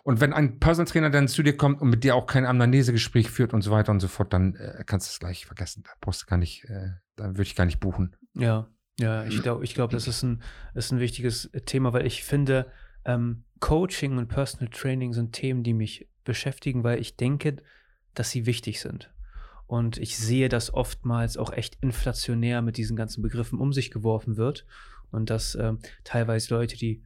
Und 0.03 0.22
wenn 0.22 0.34
ein 0.34 0.59
Personal 0.59 0.89
Trainer 0.89 1.09
dann 1.09 1.28
zu 1.28 1.41
dir 1.41 1.57
kommt 1.57 1.82
und 1.82 1.89
mit 1.89 2.03
dir 2.03 2.16
auch 2.16 2.28
kein 2.28 2.45
Amnesegespräch 2.45 3.32
führt 3.32 3.53
und 3.53 3.63
so 3.63 3.72
weiter 3.72 3.91
und 3.91 3.99
so 3.99 4.07
fort, 4.07 4.34
dann 4.34 4.55
äh, 4.55 4.84
kannst 4.86 5.07
du 5.07 5.11
es 5.11 5.20
gleich 5.20 5.47
vergessen. 5.47 5.82
Da 5.84 5.91
brauchst 5.99 6.22
du 6.22 6.26
gar 6.28 6.38
nicht, 6.38 6.63
äh, 6.66 6.91
dann 7.16 7.32
würde 7.32 7.47
ich 7.47 7.55
gar 7.55 7.66
nicht 7.66 7.80
buchen. 7.80 8.16
Ja, 8.36 8.70
ja, 8.99 9.26
ich 9.26 9.41
glaube, 9.41 9.63
ich 9.63 9.74
glaub, 9.74 9.89
das 9.89 10.07
ist 10.07 10.22
ein, 10.22 10.43
ist 10.76 10.91
ein 10.91 10.99
wichtiges 10.99 11.49
Thema, 11.66 11.91
weil 11.91 12.05
ich 12.05 12.24
finde, 12.24 12.72
ähm, 13.03 13.43
Coaching 13.59 14.18
und 14.18 14.28
Personal 14.28 14.70
Training 14.70 15.11
sind 15.13 15.34
Themen, 15.34 15.63
die 15.63 15.74
mich 15.74 16.07
beschäftigen, 16.24 16.84
weil 16.84 16.99
ich 16.99 17.18
denke, 17.18 17.57
dass 18.13 18.32
sie 18.32 18.45
wichtig 18.45 18.80
sind. 18.80 19.11
Und 19.68 19.97
ich 19.97 20.18
sehe, 20.18 20.49
dass 20.49 20.74
oftmals 20.74 21.38
auch 21.38 21.51
echt 21.51 21.78
inflationär 21.82 22.61
mit 22.61 22.78
diesen 22.78 22.95
ganzen 22.95 23.24
Begriffen 23.24 23.59
um 23.59 23.74
sich 23.74 23.89
geworfen 23.89 24.38
wird 24.38 24.66
und 25.11 25.30
dass 25.30 25.55
ähm, 25.55 25.80
teilweise 26.03 26.53
Leute, 26.53 26.78
die, 26.78 27.03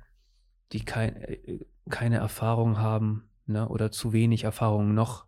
die 0.73 0.83
kein, 0.83 1.15
äh, 1.15 1.65
keine 1.89 2.17
Erfahrung 2.17 2.77
haben 2.79 3.29
ne, 3.45 3.67
oder 3.67 3.91
zu 3.91 4.13
wenig 4.13 4.43
Erfahrung 4.43 4.93
noch, 4.93 5.25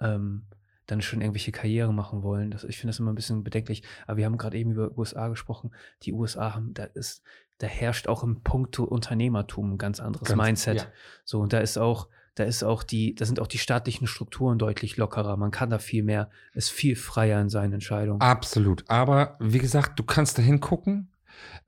ähm, 0.00 0.46
dann 0.86 1.02
schon 1.02 1.20
irgendwelche 1.20 1.52
Karriere 1.52 1.94
machen 1.94 2.22
wollen. 2.22 2.50
Das, 2.50 2.64
ich 2.64 2.78
finde 2.78 2.90
das 2.90 2.98
immer 2.98 3.12
ein 3.12 3.14
bisschen 3.16 3.44
bedenklich. 3.44 3.82
Aber 4.06 4.16
wir 4.16 4.24
haben 4.26 4.38
gerade 4.38 4.58
eben 4.58 4.72
über 4.72 4.96
USA 4.98 5.28
gesprochen. 5.28 5.70
Die 6.02 6.12
USA 6.12 6.54
haben, 6.54 6.74
da 6.74 6.84
ist, 6.84 7.22
da 7.58 7.66
herrscht 7.68 8.08
auch 8.08 8.24
im 8.24 8.42
Punkto 8.42 8.84
Unternehmertum 8.84 9.74
ein 9.74 9.78
ganz 9.78 10.00
anderes 10.00 10.26
Ganz- 10.28 10.42
Mindset. 10.42 10.76
ja. 10.78 10.86
So, 11.24 11.40
und 11.40 11.52
da 11.52 11.58
ist 11.60 11.78
auch, 11.78 12.08
da 12.34 12.44
ist 12.44 12.64
auch 12.64 12.82
die, 12.82 13.14
da 13.14 13.24
sind 13.24 13.38
auch 13.38 13.46
die 13.46 13.58
staatlichen 13.58 14.06
Strukturen 14.06 14.58
deutlich 14.58 14.96
lockerer. 14.96 15.36
Man 15.36 15.50
kann 15.50 15.70
da 15.70 15.78
viel 15.78 16.02
mehr, 16.02 16.30
ist 16.54 16.70
viel 16.70 16.96
freier 16.96 17.40
in 17.40 17.50
seinen 17.50 17.74
Entscheidungen. 17.74 18.20
Absolut. 18.20 18.84
Aber 18.88 19.36
wie 19.38 19.58
gesagt, 19.58 19.98
du 19.98 20.02
kannst 20.02 20.38
da 20.38 20.42
hingucken. 20.42 21.08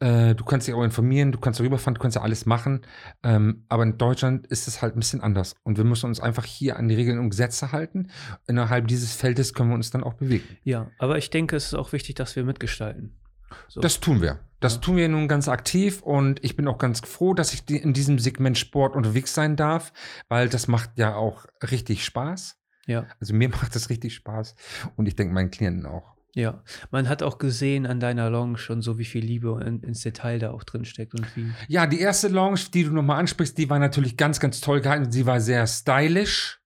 Äh, 0.00 0.34
du 0.34 0.44
kannst 0.44 0.66
dich 0.66 0.74
auch 0.74 0.82
informieren, 0.82 1.32
du 1.32 1.38
kannst 1.38 1.60
darüber 1.60 1.78
fahren, 1.78 1.94
du 1.94 2.00
kannst 2.00 2.16
ja 2.16 2.22
alles 2.22 2.46
machen. 2.46 2.82
Ähm, 3.22 3.64
aber 3.68 3.82
in 3.84 3.98
Deutschland 3.98 4.46
ist 4.48 4.68
es 4.68 4.82
halt 4.82 4.96
ein 4.96 5.00
bisschen 5.00 5.20
anders. 5.20 5.54
Und 5.62 5.76
wir 5.78 5.84
müssen 5.84 6.06
uns 6.06 6.20
einfach 6.20 6.44
hier 6.44 6.76
an 6.76 6.88
die 6.88 6.94
Regeln 6.94 7.18
und 7.18 7.30
Gesetze 7.30 7.72
halten. 7.72 8.10
Innerhalb 8.46 8.88
dieses 8.88 9.12
Feldes 9.14 9.54
können 9.54 9.70
wir 9.70 9.74
uns 9.76 9.90
dann 9.90 10.04
auch 10.04 10.14
bewegen. 10.14 10.44
Ja, 10.64 10.90
aber 10.98 11.18
ich 11.18 11.30
denke, 11.30 11.56
es 11.56 11.66
ist 11.66 11.74
auch 11.74 11.92
wichtig, 11.92 12.16
dass 12.16 12.34
wir 12.36 12.44
mitgestalten. 12.44 13.18
So. 13.68 13.80
Das 13.80 14.00
tun 14.00 14.22
wir. 14.22 14.40
Das 14.60 14.74
Ja. 14.76 14.80
tun 14.80 14.96
wir 14.96 15.08
nun 15.08 15.28
ganz 15.28 15.48
aktiv 15.48 16.00
und 16.02 16.42
ich 16.42 16.56
bin 16.56 16.66
auch 16.68 16.78
ganz 16.78 17.00
froh, 17.00 17.34
dass 17.34 17.52
ich 17.52 17.68
in 17.68 17.92
diesem 17.92 18.18
Segment 18.18 18.56
Sport 18.56 18.96
unterwegs 18.96 19.34
sein 19.34 19.56
darf, 19.56 19.92
weil 20.28 20.48
das 20.48 20.68
macht 20.68 20.90
ja 20.96 21.14
auch 21.16 21.44
richtig 21.70 22.04
Spaß. 22.04 22.56
ja. 22.86 23.06
Also 23.20 23.34
mir 23.34 23.48
macht 23.50 23.74
das 23.74 23.90
richtig 23.90 24.14
Spaß 24.14 24.54
und 24.96 25.06
ich 25.06 25.16
denke 25.16 25.34
meinen 25.34 25.50
Klienten 25.50 25.84
auch. 25.86 26.11
Ja, 26.34 26.62
man 26.90 27.08
hat 27.08 27.22
auch 27.22 27.36
gesehen 27.38 27.84
an 27.86 28.00
deiner 28.00 28.30
Lounge 28.30 28.56
schon 28.56 28.80
so, 28.80 28.96
wie 28.98 29.04
viel 29.04 29.22
Liebe 29.24 29.62
in, 29.66 29.80
ins 29.80 30.00
Detail 30.02 30.38
da 30.38 30.50
auch 30.52 30.64
drin 30.64 30.84
steckt 30.86 31.14
und 31.14 31.26
wie. 31.36 31.52
Ja, 31.68 31.86
die 31.86 32.00
erste 32.00 32.28
Lounge, 32.28 32.60
die 32.72 32.84
du 32.84 32.90
nochmal 32.92 33.18
ansprichst, 33.20 33.58
die 33.58 33.68
war 33.68 33.78
natürlich 33.78 34.16
ganz, 34.16 34.40
ganz 34.40 34.60
toll 34.62 34.80
gehalten. 34.80 35.12
Sie 35.12 35.26
war 35.26 35.40
sehr 35.40 35.66
stylisch. 35.66 36.58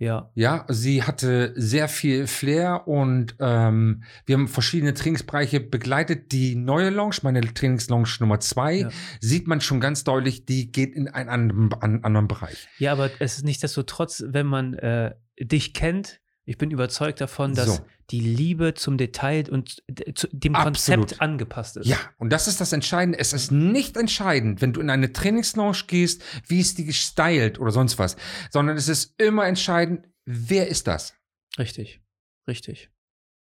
Ja, 0.00 0.30
Ja, 0.36 0.64
sie 0.68 1.02
hatte 1.02 1.52
sehr 1.56 1.88
viel 1.88 2.28
Flair 2.28 2.86
und 2.86 3.34
ähm, 3.40 4.04
wir 4.26 4.36
haben 4.36 4.46
verschiedene 4.46 4.94
Trainingsbereiche 4.94 5.58
begleitet. 5.58 6.30
Die 6.30 6.54
neue 6.54 6.90
Lounge, 6.90 7.16
meine 7.22 7.40
Trainingslounge 7.40 8.06
Nummer 8.20 8.38
zwei, 8.38 8.74
Ja. 8.82 8.90
sieht 9.20 9.48
man 9.48 9.60
schon 9.60 9.80
ganz 9.80 10.04
deutlich, 10.04 10.44
die 10.46 10.70
geht 10.70 10.94
in 10.94 11.08
einen 11.08 11.28
anderen, 11.28 11.72
an, 11.82 12.04
anderen 12.04 12.28
Bereich. 12.28 12.68
ja, 12.78 12.92
aber 12.92 13.10
es 13.18 13.38
ist 13.38 13.44
nichtsdestotrotz, 13.44 14.22
wenn 14.28 14.46
man 14.46 14.74
äh, 14.74 15.16
dich 15.40 15.74
kennt, 15.74 16.20
ich 16.48 16.56
bin 16.56 16.70
überzeugt 16.70 17.20
davon, 17.20 17.54
dass 17.54 17.76
So. 17.76 17.86
die 18.10 18.20
Liebe 18.20 18.72
zum 18.72 18.96
Detail 18.96 19.50
und 19.50 19.82
dem 19.86 20.54
Absolut. 20.54 21.00
Konzept 21.00 21.20
angepasst 21.20 21.76
ist. 21.76 21.86
Ja, 21.86 21.98
und 22.16 22.32
das 22.32 22.48
ist 22.48 22.58
das 22.58 22.72
Entscheidende. 22.72 23.18
Es 23.18 23.34
ist 23.34 23.52
nicht 23.52 23.98
entscheidend, 23.98 24.62
wenn 24.62 24.72
du 24.72 24.80
in 24.80 24.88
eine 24.88 25.12
Trainingslounge 25.12 25.84
gehst, 25.86 26.22
wie 26.46 26.60
ist 26.60 26.78
die 26.78 26.86
gestylt 26.86 27.60
oder 27.60 27.70
sonst 27.70 27.98
was, 27.98 28.16
sondern 28.50 28.78
es 28.78 28.88
ist 28.88 29.20
immer 29.20 29.46
entscheidend, 29.46 30.08
wer 30.24 30.68
ist 30.68 30.86
das? 30.86 31.12
Richtig, 31.58 32.00
richtig. 32.48 32.90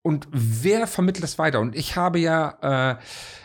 Und 0.01 0.29
wer 0.31 0.87
vermittelt 0.87 1.25
das 1.25 1.37
weiter? 1.37 1.59
Und 1.59 1.75
ich 1.75 1.97
habe 1.97 2.19
ja 2.19 2.93
äh, 2.93 2.99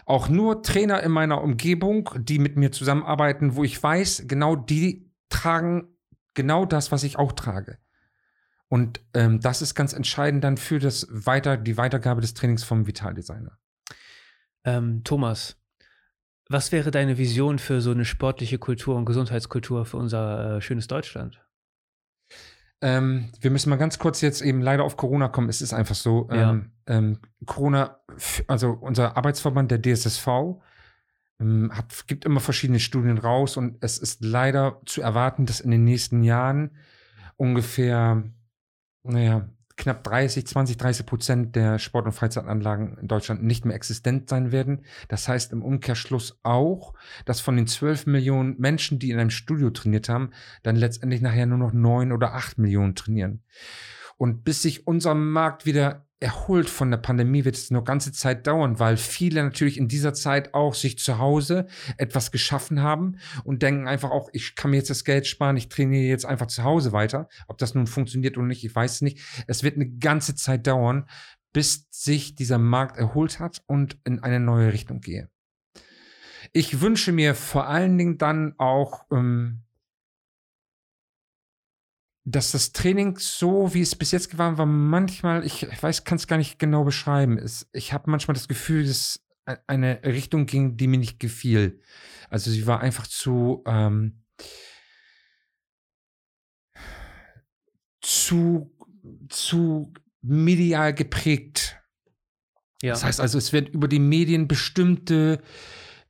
auch 0.07 0.29
nur 0.29 0.63
Trainer 0.63 1.03
in 1.03 1.11
meiner 1.11 1.43
Umgebung, 1.43 2.11
die 2.17 2.39
mit 2.39 2.57
mir 2.57 2.71
zusammenarbeiten, 2.71 3.57
wo 3.57 3.65
ich 3.65 3.83
weiß, 3.83 4.25
genau 4.29 4.55
die 4.55 5.11
tragen 5.31 5.89
genau 6.35 6.65
das, 6.65 6.93
was 6.93 7.03
ich 7.03 7.19
auch 7.19 7.33
trage. 7.33 7.79
Und 8.69 9.01
ähm, 9.15 9.41
das 9.41 9.63
ist 9.63 9.75
ganz 9.75 9.93
entscheidend 9.93 10.45
dann 10.45 10.57
für 10.57 10.79
das 10.79 11.07
weiter, 11.11 11.57
die 11.57 11.77
Weitergabe 11.77 12.21
des 12.21 12.35
Trainings 12.35 12.65
vom 12.65 12.87
Vitaldesigner. 12.87 13.59
Ähm, 14.65 15.03
Thomas, 15.05 15.57
was 16.49 16.73
wäre 16.73 16.91
deine 16.91 17.19
Vision 17.19 17.59
für 17.59 17.81
so 17.81 17.91
eine 17.91 18.05
sportliche 18.05 18.59
Kultur 18.59 18.97
und 18.97 19.05
Gesundheitskultur 19.05 19.85
für 19.87 19.97
unser 19.97 20.57
äh, 20.57 20.61
schönes 20.61 20.87
Deutschland? 20.87 21.41
Ähm, 22.81 23.33
wir 23.41 23.51
müssen 23.51 23.71
mal 23.71 23.77
ganz 23.77 23.99
kurz 23.99 24.21
jetzt 24.21 24.41
eben 24.41 24.61
leider 24.61 24.85
auf 24.85 24.97
Corona 24.97 25.29
kommen. 25.29 25.49
Es 25.49 25.63
ist 25.63 25.73
einfach 25.73 25.95
so. 25.95 26.29
Ja. 26.31 26.51
Ähm, 26.51 26.73
ähm, 26.87 27.19
Corona, 27.45 27.99
also 28.47 28.71
unser 28.71 29.17
Arbeitsverband, 29.17 29.71
der 29.71 29.83
DSSV, 29.83 30.29
ähm, 31.41 31.73
hat, 31.75 32.07
gibt 32.07 32.25
immer 32.25 32.41
verschiedene 32.41 32.81
Studien 32.81 33.19
raus 33.19 33.57
und 33.57 33.79
es 33.81 33.99
ist 33.99 34.25
leider 34.25 34.81
zu 34.87 35.03
erwarten, 35.03 35.47
dass 35.47 35.61
in 35.61 35.71
den 35.71 35.85
nächsten 35.85 36.23
Jahren 36.23 36.71
ungefähr, 37.37 38.23
naja, 39.09 39.49
knapp 39.79 40.05
30, 40.05 40.47
20, 40.47 40.77
30 40.77 41.07
Prozent 41.07 41.57
der 41.57 41.79
Sport- 41.79 42.07
und 42.07 42.13
Freizeitanlagen 42.13 42.99
in 42.99 43.09
Deutschland 43.09 43.43
nicht 43.43 43.65
mehr 43.65 43.77
existent 43.77 44.29
sein 44.29 44.53
werden. 44.53 44.85
Das 45.09 45.29
heißt 45.29 45.53
im 45.53 45.63
Umkehrschluss 45.63 46.39
auch, 46.43 46.95
dass 47.25 47.41
von 47.41 47.57
den 47.57 47.67
12 47.67 48.07
Millionen 48.07 48.57
Menschen, 48.59 48.99
die 48.99 49.11
in 49.11 49.19
einem 49.19 49.31
Studio 49.31 49.71
trainiert 49.71 50.09
haben, 50.09 50.31
dann 50.63 50.77
letztendlich 50.77 51.23
nachher 51.23 51.47
nur 51.47 51.59
noch 51.59 51.73
9 51.73 52.13
oder 52.13 52.35
8 52.35 52.59
Millionen 52.59 52.95
trainieren. 52.95 53.43
Und 54.17 54.43
bis 54.45 54.63
sich 54.63 54.87
unser 54.87 55.15
Markt 55.15 55.65
wieder 55.65 56.08
erholt 56.21 56.69
von 56.69 56.91
der 56.91 56.99
Pandemie, 56.99 57.45
wird 57.45 57.55
es 57.55 57.71
noch 57.71 57.85
ganze 57.85 58.13
Zeit 58.13 58.47
dauern, 58.47 58.81
weil 58.81 58.97
viele 58.97 59.43
natürlich 59.43 59.79
in 59.79 59.87
dieser 59.87 60.15
Zeit 60.15 60.53
auch 60.53 60.75
sich 60.75 60.99
zu 60.99 61.19
Hause 61.19 61.67
etwas 61.97 62.33
geschaffen 62.33 62.83
haben 62.83 63.19
und 63.45 63.63
denken 63.63 63.87
einfach 63.87 64.11
auch, 64.11 64.29
ich 64.33 64.57
kann 64.57 64.73
mir 64.73 64.79
jetzt 64.79 64.91
das 64.91 65.05
Geld 65.05 65.27
sparen, 65.27 65.57
ich 65.57 65.69
trainiere 65.69 66.09
jetzt 66.09 66.27
einfach 66.27 66.49
zu 66.49 66.65
Hause 66.65 66.93
weiter. 66.93 67.29
Ob 67.47 67.59
das 67.59 67.75
nun 67.75 67.87
funktioniert 67.87 68.37
oder 68.37 68.47
nicht, 68.47 68.65
ich 68.65 68.75
weiß 68.75 69.03
nicht. 69.03 69.21
Es 69.47 69.63
wird 69.63 69.77
eine 69.77 69.89
ganze 69.89 70.35
Zeit 70.35 70.67
dauern, 70.67 71.09
bis 71.53 71.87
sich 71.91 72.35
dieser 72.35 72.59
Markt 72.59 72.97
erholt 72.97 73.39
hat 73.39 73.63
und 73.67 73.99
in 74.05 74.21
eine 74.21 74.41
neue 74.41 74.73
Richtung 74.73 75.01
gehe. 75.01 75.31
Ich 76.53 76.81
wünsche 76.81 77.13
mir 77.13 77.35
vor 77.35 77.69
allen 77.69 77.97
Dingen 77.97 78.19
dann 78.19 78.55
auch, 78.59 79.05
ähm, 79.13 79.63
dass 82.31 82.53
das 82.53 82.73
Training 82.73 83.17
so, 83.19 83.73
wie 83.73 83.81
es 83.81 83.95
bis 83.95 84.13
jetzt 84.13 84.37
war, 84.37 84.59
war 84.59 84.67
manchmal, 84.67 85.47
ich, 85.47 85.63
ich 85.63 85.83
weiß, 85.83 86.05
kann 86.05 86.17
es 86.17 86.27
gar 86.27 86.37
nicht 86.37 86.59
genau 86.59 86.85
beschreiben. 86.85 87.39
Es, 87.39 87.69
ich 87.73 87.93
habe 87.93 88.11
manchmal 88.11 88.35
das 88.35 88.49
Gefühl, 88.49 88.87
dass 88.87 89.25
eine 89.67 90.03
Richtung 90.05 90.45
ging, 90.45 90.77
die 90.77 90.89
mir 90.89 90.99
nicht 90.99 91.21
gefiel. 91.21 91.81
Also 92.29 92.51
sie 92.51 92.67
war 92.67 92.81
einfach 92.81 93.07
zu, 93.07 93.63
ähm, 93.67 94.23
zu, 98.03 98.77
zu 99.31 99.95
medial 100.21 100.93
geprägt. 100.93 101.81
Ja, 102.83 102.93
Das 102.93 103.05
heißt 103.05 103.21
also, 103.21 103.39
es 103.39 103.55
wird 103.55 103.71
über 103.71 103.89
die 103.89 104.01
Medien 104.01 104.49
bestimmte 104.49 105.43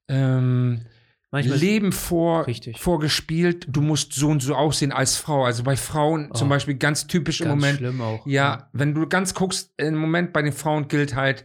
ähm, 0.08 0.84
manchmal 1.30 1.58
Leben 1.58 1.92
vor, 1.92 2.46
Richtig. 2.46 2.78
vorgespielt. 2.78 3.66
Du 3.68 3.80
musst 3.80 4.12
so 4.12 4.28
und 4.28 4.42
so 4.42 4.54
aussehen 4.54 4.92
als 4.92 5.16
Frau. 5.16 5.44
Also 5.44 5.62
bei 5.62 5.76
Frauen 5.76 6.34
zum 6.34 6.48
Oh. 6.48 6.50
Beispiel 6.50 6.74
ganz 6.76 7.06
typisch 7.06 7.40
im 7.40 7.48
ganz 7.48 7.60
Moment. 7.60 7.78
schlimm 7.78 8.00
auch. 8.00 8.26
Ja, 8.26 8.68
wenn 8.72 8.94
du 8.94 9.06
ganz 9.08 9.34
guckst, 9.34 9.72
im 9.76 9.96
Moment 9.96 10.32
bei 10.32 10.42
den 10.42 10.52
Frauen 10.52 10.88
gilt 10.88 11.14
halt 11.14 11.44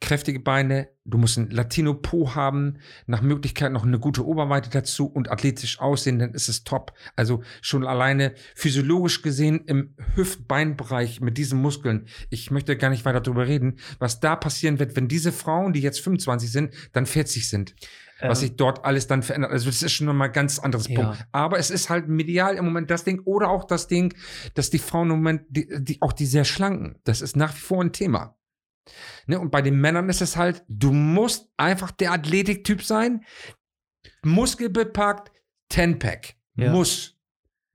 kräftige 0.00 0.40
Beine, 0.40 0.88
du 1.06 1.16
musst 1.16 1.38
ein 1.38 1.48
Latino-Po 1.48 2.34
haben, 2.34 2.76
nach 3.06 3.22
Möglichkeit 3.22 3.72
noch 3.72 3.84
eine 3.84 3.98
gute 3.98 4.26
Oberweite 4.26 4.68
dazu 4.68 5.06
und 5.06 5.30
athletisch 5.30 5.80
aussehen, 5.80 6.18
dann 6.18 6.34
ist 6.34 6.48
es 6.50 6.62
top. 6.62 6.92
Also 7.16 7.42
schon 7.62 7.86
alleine 7.86 8.34
physiologisch 8.54 9.22
gesehen 9.22 9.62
im 9.64 9.94
Hüft-Beinbereich 10.14 11.22
mit 11.22 11.38
diesen 11.38 11.62
Muskeln, 11.62 12.06
ich 12.28 12.50
möchte 12.50 12.76
gar 12.76 12.90
nicht 12.90 13.06
weiter 13.06 13.22
darüber 13.22 13.46
reden, 13.46 13.76
was 13.98 14.20
da 14.20 14.36
passieren 14.36 14.78
wird, 14.78 14.94
wenn 14.94 15.08
diese 15.08 15.32
Frauen, 15.32 15.72
die 15.72 15.80
jetzt 15.80 16.00
25 16.00 16.52
sind, 16.52 16.74
dann 16.92 17.06
40 17.06 17.48
sind 17.48 17.74
was 18.20 18.38
Ähm, 18.40 18.48
sich 18.48 18.56
dort 18.56 18.84
alles 18.84 19.06
dann 19.06 19.22
verändert. 19.22 19.50
Also 19.50 19.66
das 19.66 19.82
ist 19.82 19.92
schon 19.92 20.06
nochmal 20.06 20.28
ein 20.28 20.32
ganz 20.32 20.58
anderes 20.58 20.88
Ja. 20.88 21.00
Punkt. 21.02 21.26
Aber 21.32 21.58
es 21.58 21.70
ist 21.70 21.90
halt 21.90 22.08
medial 22.08 22.56
im 22.56 22.64
Moment 22.64 22.90
das 22.90 23.04
Ding 23.04 23.20
oder 23.24 23.50
auch 23.50 23.64
das 23.64 23.88
Ding, 23.88 24.14
dass 24.54 24.70
die 24.70 24.78
Frauen 24.78 25.10
im 25.10 25.16
Moment, 25.16 25.42
die, 25.48 25.68
die, 25.80 26.00
auch 26.00 26.12
die 26.12 26.26
sehr 26.26 26.44
schlanken, 26.44 27.00
das 27.04 27.20
ist 27.20 27.36
nach 27.36 27.54
wie 27.54 27.60
vor 27.60 27.82
ein 27.82 27.92
Thema. 27.92 28.36
Ne? 29.26 29.40
Und 29.40 29.50
bei 29.50 29.62
den 29.62 29.80
Männern 29.80 30.08
ist 30.08 30.20
es 30.20 30.36
halt, 30.36 30.62
du 30.68 30.92
musst 30.92 31.48
einfach 31.56 31.90
der 31.90 32.12
Athletiktyp 32.12 32.82
sein, 32.82 33.24
muskelbepackt, 34.22 35.32
Ten-Pack. 35.68 36.34
Ja. 36.56 36.70
Muss. 36.70 37.16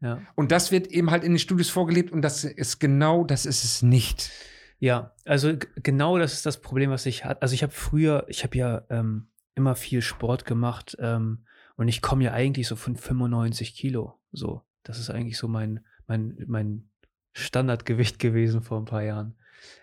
Ja. 0.01 0.21
Und 0.35 0.51
das 0.51 0.71
wird 0.71 0.87
eben 0.87 1.11
halt 1.11 1.23
in 1.23 1.33
den 1.33 1.39
Studios 1.39 1.69
vorgelebt 1.69 2.11
und 2.11 2.21
das 2.21 2.45
ist 2.45 2.79
genau, 2.79 3.25
das 3.25 3.45
ist 3.45 3.63
es 3.63 3.81
nicht. 3.81 4.31
Ja, 4.79 5.13
also 5.25 5.53
genau 5.75 6.17
das 6.17 6.31
ist 6.33 6.45
das 6.45 6.61
Problem, 6.61 6.89
was 6.89 7.05
ich 7.05 7.25
hatte. 7.25 7.41
Also 7.41 7.53
ich 7.53 7.63
habe 7.63 7.73
früher, 7.73 8.25
ich 8.29 8.43
habe 8.43 8.57
ja 8.57 8.83
ähm, 8.89 9.27
immer 9.59 9.75
viel 9.75 10.01
Sport 10.01 10.45
gemacht 10.45 10.95
ähm, 10.99 11.45
und 11.75 11.89
ich 11.89 12.01
komme 12.01 12.23
ja 12.23 12.31
eigentlich 12.31 12.67
so 12.67 12.75
von 12.75 12.95
95 12.95 13.75
Kilo. 13.75 14.19
So, 14.31 14.63
das 14.83 14.99
ist 14.99 15.09
eigentlich 15.09 15.37
so 15.37 15.47
mein, 15.47 15.85
mein, 16.07 16.37
mein 16.47 16.89
Standardgewicht 17.33 18.19
gewesen 18.19 18.61
vor 18.61 18.79
ein 18.79 18.85
paar 18.85 19.03
Jahren. 19.03 19.37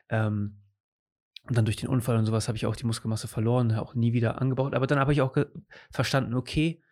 Ähm, 0.08 0.62
und 1.46 1.56
dann 1.56 1.66
durch 1.66 1.76
den 1.76 1.88
Unfall 1.88 2.16
und 2.16 2.26
sowas 2.26 2.48
habe 2.48 2.56
ich 2.56 2.66
auch 2.66 2.74
die 2.74 2.86
Muskelmasse 2.86 3.28
verloren, 3.28 3.72
auch 3.72 3.94
nie 3.94 4.12
wieder 4.12 4.40
angebaut. 4.40 4.74
Aber 4.74 4.86
dann 4.86 4.98
habe 4.98 5.12
ich 5.12 5.20
auch 5.20 5.36
verstanden, 5.92 6.34
okay, 6.34 6.82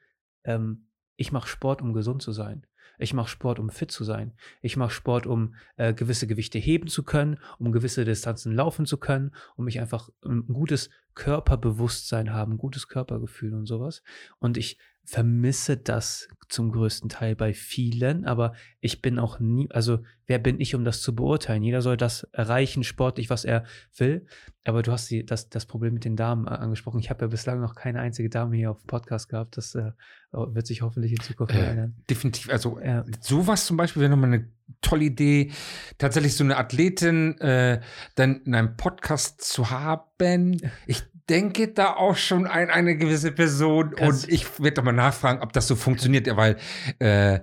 ähm, 0.45 0.89
ich 1.17 1.33
mache 1.33 1.49
Sport, 1.49 1.83
um 1.83 1.93
gesund 1.93 2.23
zu 2.23 2.33
sein. 2.33 2.67
Ich 2.99 3.15
mache 3.15 3.29
Sport, 3.29 3.59
um 3.59 3.71
fit 3.71 3.91
zu 3.91 4.05
sein. 4.05 4.33
Ich 4.61 4.77
mache 4.77 4.91
Sport, 4.91 5.27
um 5.27 5.55
äh, 5.77 5.95
gewisse 5.95 6.27
Gewichte 6.27 6.59
heben 6.59 6.89
zu 6.89 7.03
können, 7.03 7.39
um 7.59 7.73
gewisse 7.73 8.05
Distanzen 8.05 8.53
laufen 8.53 8.87
zu 8.87 8.99
können, 8.99 9.33
um 9.57 9.65
mich 9.65 9.81
einfach 9.81 10.11
ein 10.25 10.47
gutes 10.47 10.91
Körperbewusstsein 11.15 12.33
haben, 12.33 12.59
gutes 12.59 12.89
Körpergefühl 12.89 13.55
und 13.55 13.67
sowas. 13.67 14.03
Und 14.39 14.57
ich 14.57 14.79
vermisse 15.05 15.77
das 15.77 16.29
zum 16.49 16.71
größten 16.73 17.09
Teil 17.09 17.35
bei 17.35 17.53
vielen, 17.55 18.27
aber 18.27 18.53
ich 18.81 19.01
bin 19.03 19.19
auch 19.19 19.41
nie, 19.41 19.69
also 19.71 20.01
wer 20.27 20.39
bin 20.39 20.61
ich, 20.61 20.75
um 20.75 20.85
das 20.85 21.01
zu 21.01 21.15
beurteilen? 21.15 21.63
Jeder 21.63 21.81
soll 21.83 21.97
das 21.97 22.25
erreichen, 22.33 22.85
sportlich, 22.85 23.31
was 23.31 23.45
er 23.45 23.65
will. 23.97 24.27
Aber 24.63 24.83
du 24.83 24.93
hast 24.93 25.11
die, 25.11 25.25
das, 25.25 25.49
das 25.49 25.67
Problem 25.67 25.95
mit 25.95 26.05
den 26.05 26.17
Damen 26.17 26.47
äh, 26.47 26.51
angesprochen. 26.51 27.01
Ich 27.01 27.11
habe 27.11 27.23
ja 27.25 27.29
bislang 27.29 27.61
noch 27.61 27.75
keine 27.75 28.01
einzige 28.01 28.29
Dame 28.31 28.57
hier 28.57 28.71
auf 28.71 28.79
dem 28.83 28.87
Podcast 28.87 29.29
gehabt. 29.31 29.57
Das 29.57 29.75
äh, 29.75 29.91
wird 30.33 30.67
sich 30.67 30.83
hoffentlich 30.83 31.13
in 31.13 31.21
Zukunft 31.21 31.55
Äh, 31.55 31.59
verändern. 31.59 31.97
Definitiv. 32.09 32.51
Also 32.51 32.79
Ja. 32.81 33.05
sowas 33.21 33.67
zum 33.67 33.77
Beispiel 33.77 34.01
wäre 34.03 34.11
nochmal 34.11 34.33
eine 34.33 34.49
tolle 34.81 35.05
Idee, 35.05 35.51
tatsächlich 35.99 36.37
so 36.37 36.45
eine 36.45 36.57
Athletin 36.57 37.39
äh, 37.41 37.81
dann 38.15 38.43
in 38.43 38.55
einem 38.55 38.77
Podcast 38.77 39.43
zu 39.43 39.71
haben. 39.71 40.61
Ich 40.87 41.03
denke 41.29 41.69
da 41.69 41.95
auch 41.95 42.17
schon 42.17 42.47
an 42.47 42.71
eine 42.71 42.97
gewisse 42.97 43.33
Person 43.33 43.93
Kannst- 43.97 44.25
und 44.25 44.33
ich 44.33 44.61
werde 44.61 44.75
doch 44.75 44.83
mal 44.83 44.93
nachfragen, 44.93 45.43
ob 45.43 45.53
das 45.53 45.67
so 45.67 45.77
funktioniert, 45.77 46.27
ja, 46.27 46.37
weil 46.37 46.57
äh, 46.99 47.41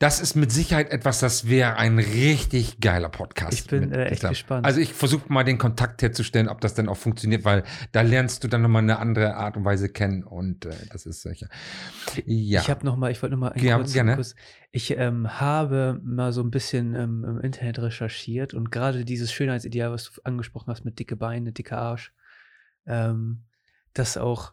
das 0.00 0.20
ist 0.20 0.36
mit 0.36 0.52
Sicherheit 0.52 0.92
etwas, 0.92 1.18
das 1.18 1.48
wäre 1.48 1.76
ein 1.76 1.98
richtig 1.98 2.80
geiler 2.80 3.08
Podcast. 3.08 3.52
Ich 3.52 3.66
bin, 3.66 3.90
äh, 3.90 4.04
echt 4.04 4.28
gespannt. 4.28 4.64
Also 4.64 4.80
ich 4.80 4.94
versuche 4.94 5.32
mal 5.32 5.42
den 5.42 5.58
Kontakt 5.58 6.02
herzustellen, 6.02 6.48
ob 6.48 6.60
das 6.60 6.74
dann 6.74 6.88
auch 6.88 6.96
funktioniert, 6.96 7.44
weil 7.44 7.64
da 7.90 8.02
lernst 8.02 8.44
du 8.44 8.48
dann 8.48 8.62
nochmal 8.62 8.82
eine 8.82 9.00
andere 9.00 9.34
Art 9.34 9.56
und 9.56 9.64
Weise 9.64 9.88
kennen 9.88 10.22
und 10.22 10.66
äh, 10.66 10.70
das 10.92 11.04
ist 11.04 11.22
sicher. 11.22 11.48
Ja. 12.26 12.60
Ich 12.60 12.70
habe 12.70 12.86
noch 12.86 12.96
mal, 12.96 13.10
ich 13.10 13.20
wollte 13.22 13.34
noch 13.34 13.40
mal 13.40 13.48
einen 13.48 13.64
Ja, 13.64 13.76
kurzen 13.76 13.94
gerne. 13.94 14.14
Kuss. 14.14 14.36
Ich 14.70 14.96
ähm, 14.96 15.40
habe 15.40 16.00
mal 16.04 16.32
so 16.32 16.42
ein 16.42 16.52
bisschen 16.52 16.94
ähm, 16.94 17.24
im 17.24 17.40
Internet 17.40 17.80
recherchiert 17.80 18.54
und 18.54 18.70
gerade 18.70 19.04
dieses 19.04 19.32
Schönheitsideal, 19.32 19.90
was 19.90 20.04
du 20.04 20.20
angesprochen 20.22 20.70
hast 20.70 20.84
mit 20.84 21.00
dicke 21.00 21.16
Beine, 21.16 21.50
dicker 21.50 21.78
Arsch, 21.78 22.12
ähm, 22.88 23.44
dass 23.94 24.16
auch, 24.16 24.52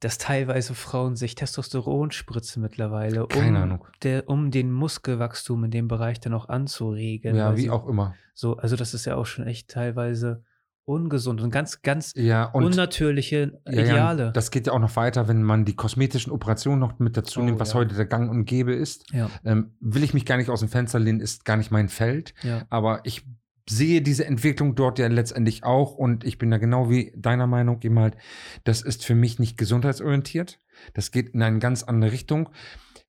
dass 0.00 0.18
teilweise 0.18 0.74
Frauen 0.74 1.16
sich 1.16 1.34
Testosteron 1.36 2.10
spritzen 2.10 2.62
mittlerweile, 2.62 3.22
um, 3.24 3.28
Keine 3.28 3.60
Ahnung. 3.62 3.84
Der, 4.02 4.28
um 4.28 4.50
den 4.50 4.72
Muskelwachstum 4.72 5.64
in 5.64 5.70
dem 5.70 5.88
Bereich 5.88 6.20
dann 6.20 6.34
auch 6.34 6.48
anzuregen. 6.48 7.34
ja, 7.36 7.56
wie 7.56 7.62
sie- 7.62 7.70
auch 7.70 7.86
immer. 7.86 8.14
So, 8.34 8.56
also 8.58 8.76
das 8.76 8.92
ist 8.94 9.04
ja 9.06 9.16
auch 9.16 9.24
schon 9.26 9.46
echt 9.46 9.68
teilweise 9.70 10.44
ungesund 10.84 11.40
und 11.40 11.50
ganz, 11.50 11.82
ganz 11.82 12.12
Ja, 12.14 12.44
und 12.44 12.62
unnatürliche 12.64 13.58
ja, 13.66 13.72
ja, 13.72 13.82
Ideale. 13.82 14.30
das 14.32 14.52
geht 14.52 14.68
ja 14.68 14.72
auch 14.72 14.78
noch 14.78 14.94
weiter, 14.94 15.26
wenn 15.26 15.42
man 15.42 15.64
die 15.64 15.74
kosmetischen 15.74 16.30
Operationen 16.30 16.78
noch 16.78 16.98
mit 17.00 17.16
dazu 17.16 17.40
Oh, 17.40 17.42
nimmt, 17.42 17.58
was 17.58 17.74
heute 17.74 17.96
der 17.96 18.06
Gang 18.06 18.30
und 18.30 18.44
Gäbe 18.44 18.72
ist. 18.72 19.04
Ähm, 19.44 19.74
will 19.80 20.04
ich 20.04 20.14
mich 20.14 20.24
gar 20.26 20.36
nicht 20.36 20.48
aus 20.48 20.60
dem 20.60 20.68
Fenster 20.68 21.00
lehnen, 21.00 21.18
ist 21.20 21.44
gar 21.44 21.56
nicht 21.56 21.72
mein 21.72 21.88
Feld. 21.88 22.34
Aber 22.68 23.00
ich 23.04 23.26
sehe 23.68 24.02
diese 24.02 24.24
Entwicklung 24.26 24.74
dort 24.74 24.98
ja 24.98 25.08
letztendlich 25.08 25.64
auch 25.64 25.94
und 25.94 26.24
ich 26.24 26.38
bin 26.38 26.50
da 26.50 26.58
genau 26.58 26.88
wie 26.90 27.12
deiner 27.16 27.46
Meinung 27.46 27.80
eben 27.82 27.98
halt, 27.98 28.16
das 28.64 28.82
ist 28.82 29.04
für 29.04 29.14
mich 29.14 29.38
nicht 29.38 29.58
gesundheitsorientiert. 29.58 30.60
Das 30.94 31.10
geht 31.10 31.30
in 31.30 31.42
eine 31.42 31.58
ganz 31.58 31.82
andere 31.82 32.12
Richtung. 32.12 32.48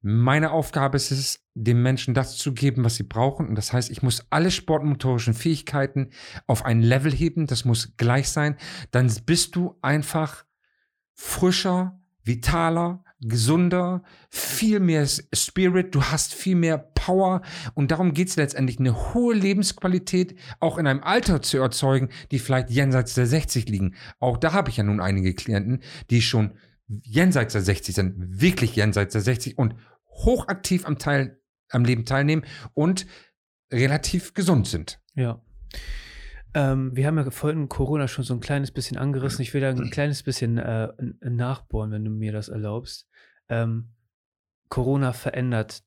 Meine 0.01 0.51
Aufgabe 0.51 0.95
ist 0.95 1.11
es, 1.11 1.45
den 1.53 1.81
Menschen 1.81 2.13
das 2.13 2.37
zu 2.37 2.53
geben, 2.53 2.83
was 2.83 2.95
sie 2.95 3.03
brauchen. 3.03 3.47
Und 3.47 3.55
das 3.55 3.73
heißt, 3.73 3.89
ich 3.89 4.03
muss 4.03 4.25
alle 4.29 4.51
sportmotorischen 4.51 5.33
Fähigkeiten 5.33 6.11
auf 6.45 6.65
ein 6.65 6.81
Level 6.81 7.11
heben. 7.11 7.47
Das 7.47 7.65
muss 7.65 7.97
gleich 7.97 8.29
sein. 8.29 8.57
Dann 8.91 9.11
bist 9.25 9.55
du 9.55 9.75
einfach 9.81 10.45
frischer, 11.13 11.99
vitaler, 12.23 13.03
gesunder, 13.21 14.03
viel 14.29 14.79
mehr 14.79 15.07
Spirit, 15.33 15.95
du 15.95 16.03
hast 16.03 16.33
viel 16.33 16.55
mehr 16.55 16.77
Power 16.77 17.41
und 17.73 17.91
darum 17.91 18.13
geht 18.13 18.29
es 18.29 18.35
letztendlich, 18.35 18.79
eine 18.79 19.13
hohe 19.13 19.33
Lebensqualität 19.33 20.35
auch 20.59 20.77
in 20.77 20.85
einem 20.87 21.01
Alter 21.01 21.41
zu 21.41 21.57
erzeugen, 21.57 22.09
die 22.31 22.39
vielleicht 22.39 22.69
jenseits 22.69 23.15
der 23.15 23.25
60 23.25 23.69
liegen. 23.69 23.95
Auch 24.19 24.37
da 24.37 24.53
habe 24.53 24.69
ich 24.69 24.77
ja 24.77 24.83
nun 24.83 25.01
einige 25.01 25.33
Klienten, 25.33 25.81
die 26.09 26.21
schon 26.21 26.53
jenseits 26.87 27.53
der 27.53 27.61
60 27.61 27.95
sind, 27.95 28.13
wirklich 28.17 28.75
jenseits 28.75 29.13
der 29.13 29.21
60 29.21 29.57
und 29.57 29.75
hochaktiv 30.09 30.85
am 30.85 30.97
Teil, 30.97 31.39
am 31.69 31.85
Leben 31.85 32.05
teilnehmen 32.05 32.45
und 32.73 33.07
relativ 33.71 34.33
gesund 34.33 34.67
sind. 34.67 34.99
Ja. 35.15 35.41
Ähm, 36.53 36.95
wir 36.95 37.07
haben 37.07 37.17
ja 37.17 37.29
vorhin 37.29 37.69
Corona 37.69 38.07
schon 38.07 38.23
so 38.23 38.33
ein 38.33 38.39
kleines 38.39 38.71
bisschen 38.71 38.97
angerissen. 38.97 39.41
Ich 39.41 39.53
will 39.53 39.61
da 39.61 39.69
ein 39.69 39.89
kleines 39.89 40.23
bisschen 40.23 40.57
äh, 40.57 40.89
nachbohren, 41.21 41.91
wenn 41.91 42.05
du 42.05 42.11
mir 42.11 42.31
das 42.31 42.49
erlaubst. 42.49 43.07
Ähm, 43.49 43.89
Corona 44.69 45.13
verändert 45.13 45.83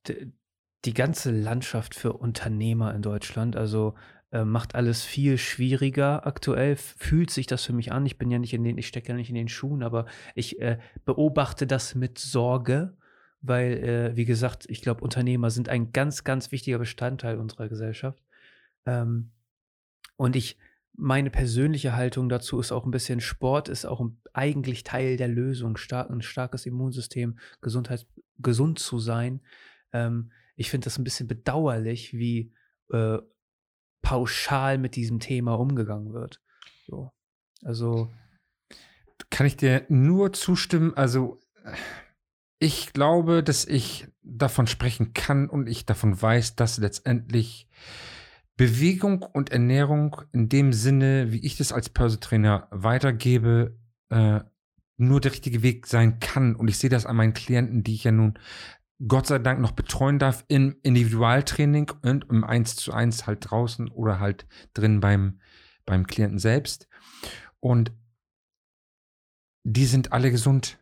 die 0.85 0.95
ganze 0.95 1.31
Landschaft 1.31 1.95
für 1.95 2.15
Unternehmer 2.15 2.95
in 2.95 3.03
Deutschland. 3.03 3.57
Also 3.57 3.95
äh, 4.33 4.45
macht 4.45 4.75
alles 4.75 5.03
viel 5.03 5.39
schwieriger 5.39 6.27
aktuell. 6.27 6.77
Fühlt 6.77 7.31
sich 7.31 7.47
das 7.47 7.65
für 7.65 7.73
mich 7.73 7.93
an. 7.93 8.07
Ich 8.07 8.17
bin 8.17 8.31
ja 8.31 8.39
nicht 8.39 8.55
in 8.55 8.65
den, 8.65 8.79
ich 8.79 8.87
stecke 8.87 9.09
ja 9.09 9.15
nicht 9.15 9.29
in 9.29 9.35
den 9.35 9.49
Schuhen, 9.49 9.83
aber 9.83 10.07
ich 10.35 10.61
äh, 10.61 10.79
beobachte 11.05 11.67
das 11.67 11.95
mit 11.95 12.19
Sorge, 12.19 12.97
weil, 13.43 13.73
äh, 13.73 14.17
wie 14.17 14.25
gesagt, 14.25 14.67
ich 14.69 14.83
glaube, 14.83 15.03
Unternehmer 15.03 15.51
sind 15.51 15.69
ein 15.69 15.93
ganz, 15.93 16.25
ganz 16.25 16.53
wichtiger 16.53 16.79
Bestandteil 16.79 17.39
unserer 17.39 17.69
Gesellschaft. 17.69 18.23
Ähm, 18.87 19.33
und 20.21 20.37
ich, 20.37 20.59
meine 20.99 21.31
persönliche 21.31 21.97
Haltung 21.97 22.29
dazu 22.29 22.61
ist 22.61 22.73
auch 22.73 22.85
ein 22.85 22.91
bisschen 22.91 23.21
Sport, 23.21 23.71
ist 23.71 23.87
auch 23.87 24.07
eigentlich 24.35 24.85
Teil 24.85 25.17
der 25.17 25.29
Lösung, 25.29 25.79
stark, 25.79 26.11
ein 26.11 26.21
starkes 26.21 26.67
Immunsystem, 26.67 27.39
Gesundheit, 27.63 28.07
gesund 28.37 28.79
zu 28.79 28.99
sein. 28.99 29.41
Ähm, 29.95 30.31
ich 30.57 30.69
finde 30.69 30.85
das 30.85 30.99
ein 30.99 31.05
bisschen 31.05 31.27
bedauerlich, 31.27 32.13
wie 32.13 32.53
äh, 32.91 33.17
pauschal 34.03 34.77
mit 34.77 34.95
diesem 34.95 35.21
Thema 35.21 35.55
umgegangen 35.55 36.13
wird. 36.13 36.43
So. 36.87 37.11
Also, 37.65 38.11
Kann 39.31 39.47
ich 39.47 39.57
dir 39.57 39.87
nur 39.89 40.35
zustimmen? 40.35 40.93
Also, 40.97 41.41
ich 42.59 42.93
glaube, 42.93 43.43
dass 43.43 43.65
ich 43.65 44.07
davon 44.21 44.67
sprechen 44.67 45.15
kann 45.15 45.49
und 45.49 45.67
ich 45.67 45.87
davon 45.87 46.21
weiß, 46.21 46.57
dass 46.57 46.77
letztendlich 46.77 47.71
Bewegung 48.61 49.23
und 49.23 49.53
Ernährung 49.53 50.21
in 50.33 50.51
dem 50.51 50.75
Sinne, 50.75 51.33
wie 51.33 51.43
ich 51.47 51.57
das 51.57 51.73
als 51.73 51.89
Personal 51.89 52.69
weitergebe, 52.71 53.75
äh, 54.11 54.41
nur 54.99 55.23
der 55.23 55.33
richtige 55.33 55.63
Weg 55.63 55.87
sein 55.87 56.21
kann. 56.21 56.55
Und 56.55 56.69
ich 56.69 56.77
sehe 56.77 56.91
das 56.91 57.07
an 57.07 57.17
meinen 57.17 57.33
Klienten, 57.33 57.85
die 57.85 57.95
ich 57.95 58.05
ja 58.05 58.13
nun 58.13 58.39
Gott 59.09 59.27
sei 59.27 59.39
Dank 59.39 59.61
noch 59.61 59.73
betreuen 59.73 60.19
darf 60.19 60.45
im 60.49 60.77
Individualtraining 60.83 61.91
und 62.03 62.27
im 62.29 62.45
1 62.45 62.77
zu 62.77 62.93
1 62.93 63.27
halt 63.27 63.51
draußen 63.51 63.89
oder 63.89 64.21
halt 64.21 64.47
drin 64.75 65.01
beim, 65.01 65.41
beim 65.87 66.07
Klienten 66.07 66.39
selbst. 66.39 66.87
Und 67.61 67.93
die 69.65 69.87
sind 69.87 70.13
alle 70.13 70.31
gesund. 70.31 70.79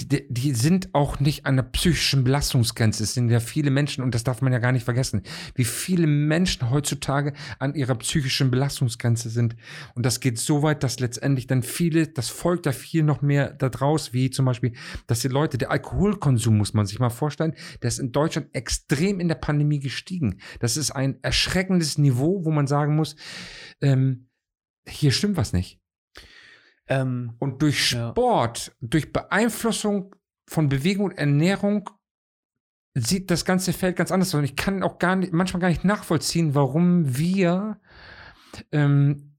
Die, 0.00 0.26
die 0.28 0.52
sind 0.54 0.92
auch 0.92 1.20
nicht 1.20 1.46
an 1.46 1.54
der 1.54 1.62
psychischen 1.62 2.24
Belastungsgrenze. 2.24 3.04
Es 3.04 3.14
sind 3.14 3.30
ja 3.30 3.38
viele 3.38 3.70
Menschen, 3.70 4.02
und 4.02 4.12
das 4.12 4.24
darf 4.24 4.42
man 4.42 4.52
ja 4.52 4.58
gar 4.58 4.72
nicht 4.72 4.84
vergessen, 4.84 5.22
wie 5.54 5.64
viele 5.64 6.08
Menschen 6.08 6.68
heutzutage 6.70 7.32
an 7.60 7.76
ihrer 7.76 7.94
psychischen 7.94 8.50
Belastungsgrenze 8.50 9.30
sind. 9.30 9.54
Und 9.94 10.04
das 10.04 10.18
geht 10.18 10.38
so 10.38 10.64
weit, 10.64 10.82
dass 10.82 10.98
letztendlich 10.98 11.46
dann 11.46 11.62
viele, 11.62 12.08
das 12.08 12.28
folgt 12.28 12.66
da 12.66 12.72
viel 12.72 13.04
noch 13.04 13.22
mehr 13.22 13.52
da 13.52 13.68
draus, 13.68 14.12
wie 14.12 14.30
zum 14.30 14.46
Beispiel, 14.46 14.72
dass 15.06 15.20
die 15.20 15.28
Leute, 15.28 15.58
der 15.58 15.70
Alkoholkonsum, 15.70 16.58
muss 16.58 16.74
man 16.74 16.86
sich 16.86 16.98
mal 16.98 17.10
vorstellen, 17.10 17.54
der 17.80 17.88
ist 17.88 18.00
in 18.00 18.10
Deutschland 18.10 18.48
extrem 18.52 19.20
in 19.20 19.28
der 19.28 19.36
Pandemie 19.36 19.78
gestiegen. 19.78 20.40
Das 20.58 20.76
ist 20.76 20.90
ein 20.90 21.22
erschreckendes 21.22 21.98
Niveau, 21.98 22.44
wo 22.44 22.50
man 22.50 22.66
sagen 22.66 22.96
muss, 22.96 23.14
ähm, 23.80 24.28
hier 24.88 25.12
stimmt 25.12 25.36
was 25.36 25.52
nicht. 25.52 25.83
Ähm, 26.88 27.34
Und 27.38 27.62
durch 27.62 27.92
Ja. 27.92 28.10
Sport, 28.10 28.76
durch 28.80 29.12
Beeinflussung 29.12 30.14
von 30.48 30.68
Bewegung 30.68 31.06
und 31.06 31.18
Ernährung 31.18 31.90
sieht 32.94 33.30
das 33.30 33.44
ganze 33.44 33.72
Feld 33.72 33.96
ganz 33.96 34.12
anders 34.12 34.28
aus. 34.28 34.38
Und 34.38 34.44
ich 34.44 34.56
kann 34.56 34.82
auch 34.82 34.98
gar 34.98 35.16
nicht, 35.16 35.32
manchmal 35.32 35.60
gar 35.60 35.68
nicht 35.68 35.84
nachvollziehen, 35.84 36.54
warum 36.54 37.16
wir 37.16 37.80
ähm, 38.70 39.36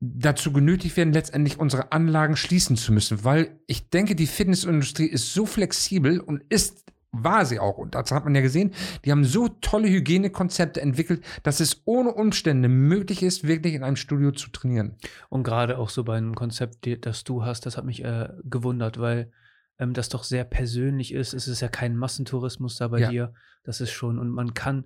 dazu 0.00 0.52
genötigt 0.52 0.96
werden, 0.96 1.12
letztendlich 1.12 1.58
unsere 1.58 1.92
Anlagen 1.92 2.36
schließen 2.36 2.76
zu 2.76 2.92
müssen. 2.92 3.24
Weil 3.24 3.60
ich 3.66 3.90
denke, 3.90 4.14
die 4.14 4.26
Fitnessindustrie 4.26 5.06
ist 5.06 5.32
so 5.32 5.46
flexibel 5.46 6.20
und 6.20 6.42
ist 6.48 6.84
war 7.12 7.46
sie 7.46 7.58
auch. 7.58 7.78
Und 7.78 7.94
das 7.94 8.10
hat 8.10 8.24
man 8.24 8.34
ja 8.34 8.40
gesehen, 8.42 8.72
die 9.04 9.10
haben 9.12 9.24
so 9.24 9.48
tolle 9.48 9.88
Hygienekonzepte 9.88 10.80
entwickelt, 10.80 11.24
dass 11.42 11.60
es 11.60 11.82
ohne 11.84 12.12
Umstände 12.12 12.68
möglich 12.68 13.22
ist, 13.22 13.46
wirklich 13.46 13.74
in 13.74 13.82
einem 13.82 13.96
Studio 13.96 14.30
zu 14.32 14.50
trainieren. 14.50 14.96
Und 15.28 15.42
gerade 15.42 15.78
auch 15.78 15.88
so 15.88 16.04
bei 16.04 16.16
einem 16.16 16.34
Konzept, 16.34 16.86
das 17.06 17.24
du 17.24 17.44
hast, 17.44 17.66
das 17.66 17.76
hat 17.76 17.84
mich 17.84 18.04
äh, 18.04 18.28
gewundert, 18.44 18.98
weil 18.98 19.32
ähm, 19.78 19.94
das 19.94 20.08
doch 20.08 20.24
sehr 20.24 20.44
persönlich 20.44 21.14
ist. 21.14 21.32
Es 21.32 21.48
ist 21.48 21.60
ja 21.60 21.68
kein 21.68 21.96
Massentourismus 21.96 22.76
da 22.76 22.88
bei 22.88 23.00
Ja. 23.00 23.10
dir. 23.10 23.34
Das 23.64 23.80
ist 23.80 23.90
schon, 23.92 24.18
und 24.18 24.30
man 24.30 24.54
kann, 24.54 24.84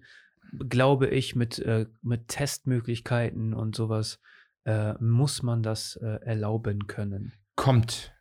glaube 0.68 1.08
ich, 1.08 1.34
mit, 1.34 1.58
äh, 1.58 1.86
mit 2.02 2.28
Testmöglichkeiten 2.28 3.54
und 3.54 3.74
sowas, 3.74 4.20
äh, 4.64 4.94
muss 5.00 5.42
man 5.42 5.62
das 5.62 5.96
äh, 5.96 6.20
erlauben 6.24 6.86
können. 6.86 7.32
Kommt. 7.56 8.12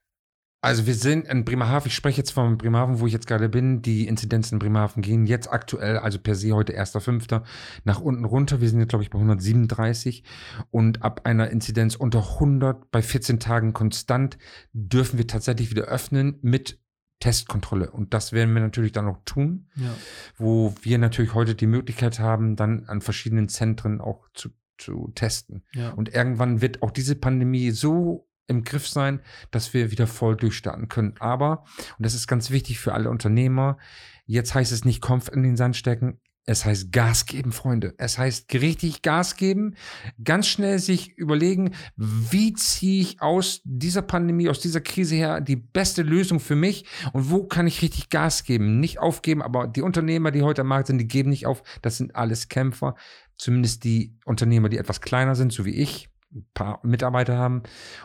Also 0.64 0.86
wir 0.86 0.94
sind 0.94 1.28
in 1.28 1.44
Bremerhaven, 1.44 1.88
ich 1.88 1.96
spreche 1.96 2.18
jetzt 2.20 2.32
von 2.32 2.58
Bremerhaven, 2.60 3.00
wo 3.00 3.08
ich 3.08 3.14
jetzt 3.14 3.26
gerade 3.26 3.50
bin. 3.50 3.82
Die 3.82 4.08
Inzidenzen 4.08 4.56
in 4.56 4.60
Bremerhaven 4.60 5.02
gehen 5.02 5.26
jetzt 5.26 5.52
aktuell, 5.52 5.98
also 5.98 6.20
per 6.20 6.36
se 6.36 6.52
heute 6.52 6.80
1.5. 6.80 7.42
nach 7.84 8.00
unten 8.00 8.26
runter. 8.26 8.62
Wir 8.62 8.70
sind 8.70 8.80
jetzt, 8.80 8.90
glaube 8.90 9.04
ich, 9.04 9.10
bei 9.10 9.18
137. 9.18 10.24
Und 10.70 11.02
ab 11.02 11.22
einer 11.24 11.50
Inzidenz 11.50 11.96
unter 11.96 12.20
100 12.36 12.92
bei 12.92 13.02
14 13.02 13.40
Tagen 13.40 13.74
konstant 13.74 14.38
dürfen 14.72 15.18
wir 15.18 15.26
tatsächlich 15.26 15.72
wieder 15.72 15.86
öffnen 15.86 16.38
mit 16.44 16.80
Testkontrolle. 17.20 17.90
Und 17.90 18.14
das 18.14 18.32
werden 18.32 18.54
wir 18.54 18.62
natürlich 18.62 18.92
dann 18.92 19.08
auch 19.08 19.18
tun, 19.26 19.68
Ja. 19.76 19.96
wo 20.38 20.76
wir 20.84 21.00
natürlich 21.00 21.34
heute 21.34 21.56
die 21.56 21.68
Möglichkeit 21.68 22.20
haben, 22.20 22.56
dann 22.56 22.86
an 22.86 23.02
verschiedenen 23.02 23.50
Zentren 23.50 24.00
auch 24.00 24.28
zu, 24.36 24.50
zu 24.78 25.12
testen. 25.16 25.64
ja. 25.74 25.90
Und 25.90 26.14
irgendwann 26.14 26.62
wird 26.62 26.84
auch 26.84 26.92
diese 26.92 27.16
Pandemie 27.16 27.72
so 27.72 28.28
im 28.52 28.64
Griff 28.64 28.88
sein, 28.88 29.22
dass 29.50 29.74
wir 29.74 29.92
wieder 29.92 30.08
voll 30.08 30.36
durchstarten 30.36 30.88
können. 30.88 31.16
Aber, 31.20 31.64
und 31.98 32.06
das 32.06 32.14
ist 32.14 32.28
ganz 32.28 32.52
wichtig 32.52 32.80
für 32.80 32.94
alle 32.94 33.10
Unternehmer, 33.10 33.78
jetzt 34.26 34.54
heißt 34.54 34.72
es 34.72 34.86
nicht 34.86 35.02
Kopf 35.02 35.30
in 35.30 35.44
den 35.44 35.58
Sand 35.58 35.76
stecken, 35.76 36.20
es 36.46 36.66
heißt 36.66 36.92
Gas 36.92 37.28
geben, 37.28 37.52
Freunde. 37.52 37.94
Es 37.98 38.18
heißt 38.18 38.52
richtig 38.54 39.04
Gas 39.04 39.36
geben, 39.36 39.76
ganz 40.24 40.48
schnell 40.48 40.80
sich 40.80 41.16
überlegen, 41.18 41.76
wie 41.96 42.54
ziehe 42.54 43.02
ich 43.02 43.22
aus 43.22 43.62
dieser 43.64 44.02
Pandemie, 44.02 44.50
aus 44.50 44.60
dieser 44.60 44.82
Krise 44.82 45.16
her 45.16 45.40
die 45.40 45.56
beste 45.56 46.02
Lösung 46.02 46.40
für 46.40 46.56
mich 46.56 46.86
und 47.14 47.30
wo 47.30 47.46
kann 47.46 47.68
ich 47.68 47.82
richtig 47.84 48.10
Gas 48.10 48.44
geben? 48.44 48.80
Nicht 48.80 49.00
aufgeben, 49.00 49.44
aber 49.44 49.68
die 49.68 49.84
Unternehmer, 49.84 50.32
die 50.32 50.42
heute 50.42 50.62
am 50.62 50.68
Markt 50.68 50.88
sind, 50.88 50.98
die 50.98 51.08
geben 51.08 51.30
nicht 51.30 51.46
auf. 51.46 51.62
Das 51.84 51.98
sind 51.98 52.16
alles 52.16 52.50
Kämpfer. 52.50 52.96
Zumindest 53.38 53.84
die 53.84 54.18
Unternehmer, 54.26 54.70
die 54.70 54.78
etwas 54.78 55.02
kleiner 55.02 55.36
sind, 55.36 55.54
so 55.54 55.66
wie 55.66 55.76
ich, 55.76 56.11
ein 56.34 56.46
paar 56.54 56.80
Mitarbeiter 56.84 57.38
haben. 57.38 57.64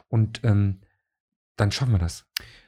Und 0.08 0.40
ähm, 0.44 0.80
dann 1.56 1.72
schaffen 1.72 1.92
wir 1.92 1.98
das. 1.98 2.26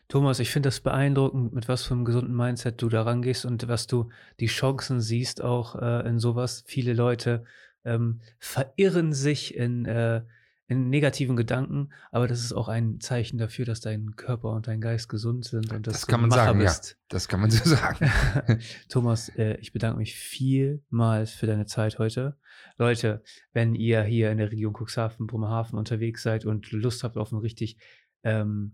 Thomas, 0.09 0.39
ich 0.39 0.51
finde 0.51 0.69
das 0.69 0.81
beeindruckend, 0.81 1.53
mit 1.53 1.69
was 1.69 1.85
für 1.85 1.93
einem 1.93 2.07
gesunden 2.07 2.35
Mindset 2.35 2.81
du 2.81 2.89
da 2.89 3.03
rangehst 3.03 3.45
und 3.45 3.69
was 3.69 3.87
du 3.87 4.09
die 4.41 4.47
Chancen 4.47 5.03
siehst 5.03 5.43
auch 5.43 5.77
äh, 5.77 6.09
in 6.09 6.19
sowas. 6.19 6.65
Viele 6.67 6.95
Leute 6.95 7.45
ähm, 7.85 8.21
verirren 8.39 9.13
sich 9.13 9.55
in, 9.55 9.85
äh, 9.85 10.19
in 10.19 10.25
negativen 10.69 11.35
Gedanken, 11.35 11.91
aber 12.11 12.29
das 12.29 12.41
ist 12.41 12.53
auch 12.53 12.69
ein 12.69 13.01
Zeichen 13.01 13.39
dafür, 13.39 13.64
dass 13.64 13.81
dein 13.81 14.16
Körper 14.16 14.51
und 14.51 14.66
dein 14.66 14.83
Geist 14.83 15.09
gesund 15.09 15.47
sind 15.47 15.73
und 15.73 15.87
dass 15.87 15.95
Das 15.95 16.01
du 16.03 16.07
kann 16.09 16.21
man 16.21 16.31
Macher 16.31 16.45
sagen, 16.45 16.61
ja. 16.61 16.66
bist. 16.66 16.99
Das 17.09 17.27
kann 17.27 17.41
man 17.41 17.51
so 17.51 17.64
sagen. 17.75 18.11
Thomas, 18.91 19.31
äh, 19.31 19.57
ich 19.61 19.73
bedanke 19.73 19.99
mich 19.99 20.14
vielmals 20.14 21.33
für 21.33 21.47
deine 21.47 21.64
Zeit 21.64 21.99
heute. 21.99 22.37
Leute, 22.77 23.23
wenn 23.55 23.75
ihr 23.75 24.03
hier 24.03 24.31
in 24.31 24.37
der 24.37 24.53
Region 24.53 24.75
Cuxhaven, 24.75 25.27
Bremerhaven 25.27 25.79
unterwegs 25.79 26.23
seid 26.23 26.45
und 26.45 26.71
Lust 26.71 27.03
habt 27.03 27.16
auf 27.16 27.33
einen 27.33 27.41
richtig 27.41 27.79
ähm, 28.23 28.73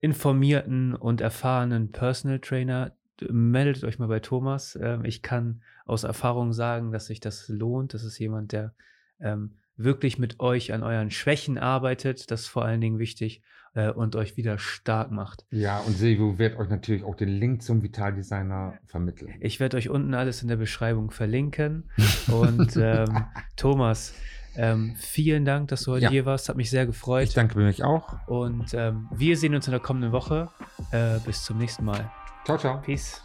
informierten 0.00 0.94
und 0.94 1.20
erfahrenen 1.20 1.90
Personal 1.90 2.38
Trainer, 2.38 2.96
meldet 3.28 3.82
euch 3.82 3.98
mal 3.98 4.06
bei 4.06 4.20
Thomas. 4.20 4.78
Ähm, 4.80 5.04
ich 5.04 5.22
kann 5.22 5.62
aus 5.84 6.04
Erfahrung 6.04 6.52
sagen, 6.52 6.92
dass 6.92 7.06
sich 7.06 7.18
das 7.18 7.48
lohnt. 7.48 7.92
Das 7.92 8.04
ist 8.04 8.18
jemand, 8.18 8.52
der 8.52 8.74
ähm, 9.18 9.56
wirklich 9.78 10.18
mit 10.18 10.40
euch 10.40 10.72
an 10.72 10.82
euren 10.82 11.10
Schwächen 11.10 11.56
arbeitet. 11.58 12.30
Das 12.30 12.42
ist 12.42 12.46
vor 12.48 12.64
allen 12.64 12.80
Dingen 12.80 12.98
wichtig 12.98 13.42
äh, 13.74 13.90
und 13.90 14.16
euch 14.16 14.36
wieder 14.36 14.58
stark 14.58 15.10
macht. 15.10 15.44
Ja, 15.50 15.78
und 15.78 15.96
Silvio 15.96 16.38
wird 16.38 16.58
euch 16.58 16.68
natürlich 16.68 17.04
auch 17.04 17.14
den 17.14 17.28
Link 17.28 17.62
zum 17.62 17.82
Vitaldesigner 17.82 18.74
vermitteln. 18.86 19.34
Ich 19.40 19.60
werde 19.60 19.76
euch 19.76 19.88
unten 19.88 20.14
alles 20.14 20.42
in 20.42 20.48
der 20.48 20.56
Beschreibung 20.56 21.10
verlinken. 21.10 21.88
Und 22.28 22.76
ähm, 22.76 23.24
Thomas, 23.56 24.14
ähm, 24.56 24.94
vielen 24.98 25.44
Dank, 25.44 25.68
dass 25.68 25.82
du 25.84 25.92
heute 25.92 26.04
Ja. 26.04 26.10
hier 26.10 26.26
warst. 26.26 26.48
Hat 26.48 26.56
mich 26.56 26.70
sehr 26.70 26.82
Ich 26.82 26.88
gefreut. 26.88 27.36
danke 27.36 27.58
mich 27.58 27.84
auch. 27.84 28.26
Und 28.26 28.74
ähm, 28.74 29.08
wir 29.14 29.36
sehen 29.36 29.54
uns 29.54 29.66
in 29.68 29.70
der 29.72 29.80
kommenden 29.80 30.12
Woche. 30.12 30.48
Äh, 30.90 31.18
bis 31.24 31.44
zum 31.44 31.58
nächsten 31.58 31.84
Mal. 31.84 32.10
Ciao, 32.44 32.58
ciao. 32.58 32.80
Peace. 32.80 33.22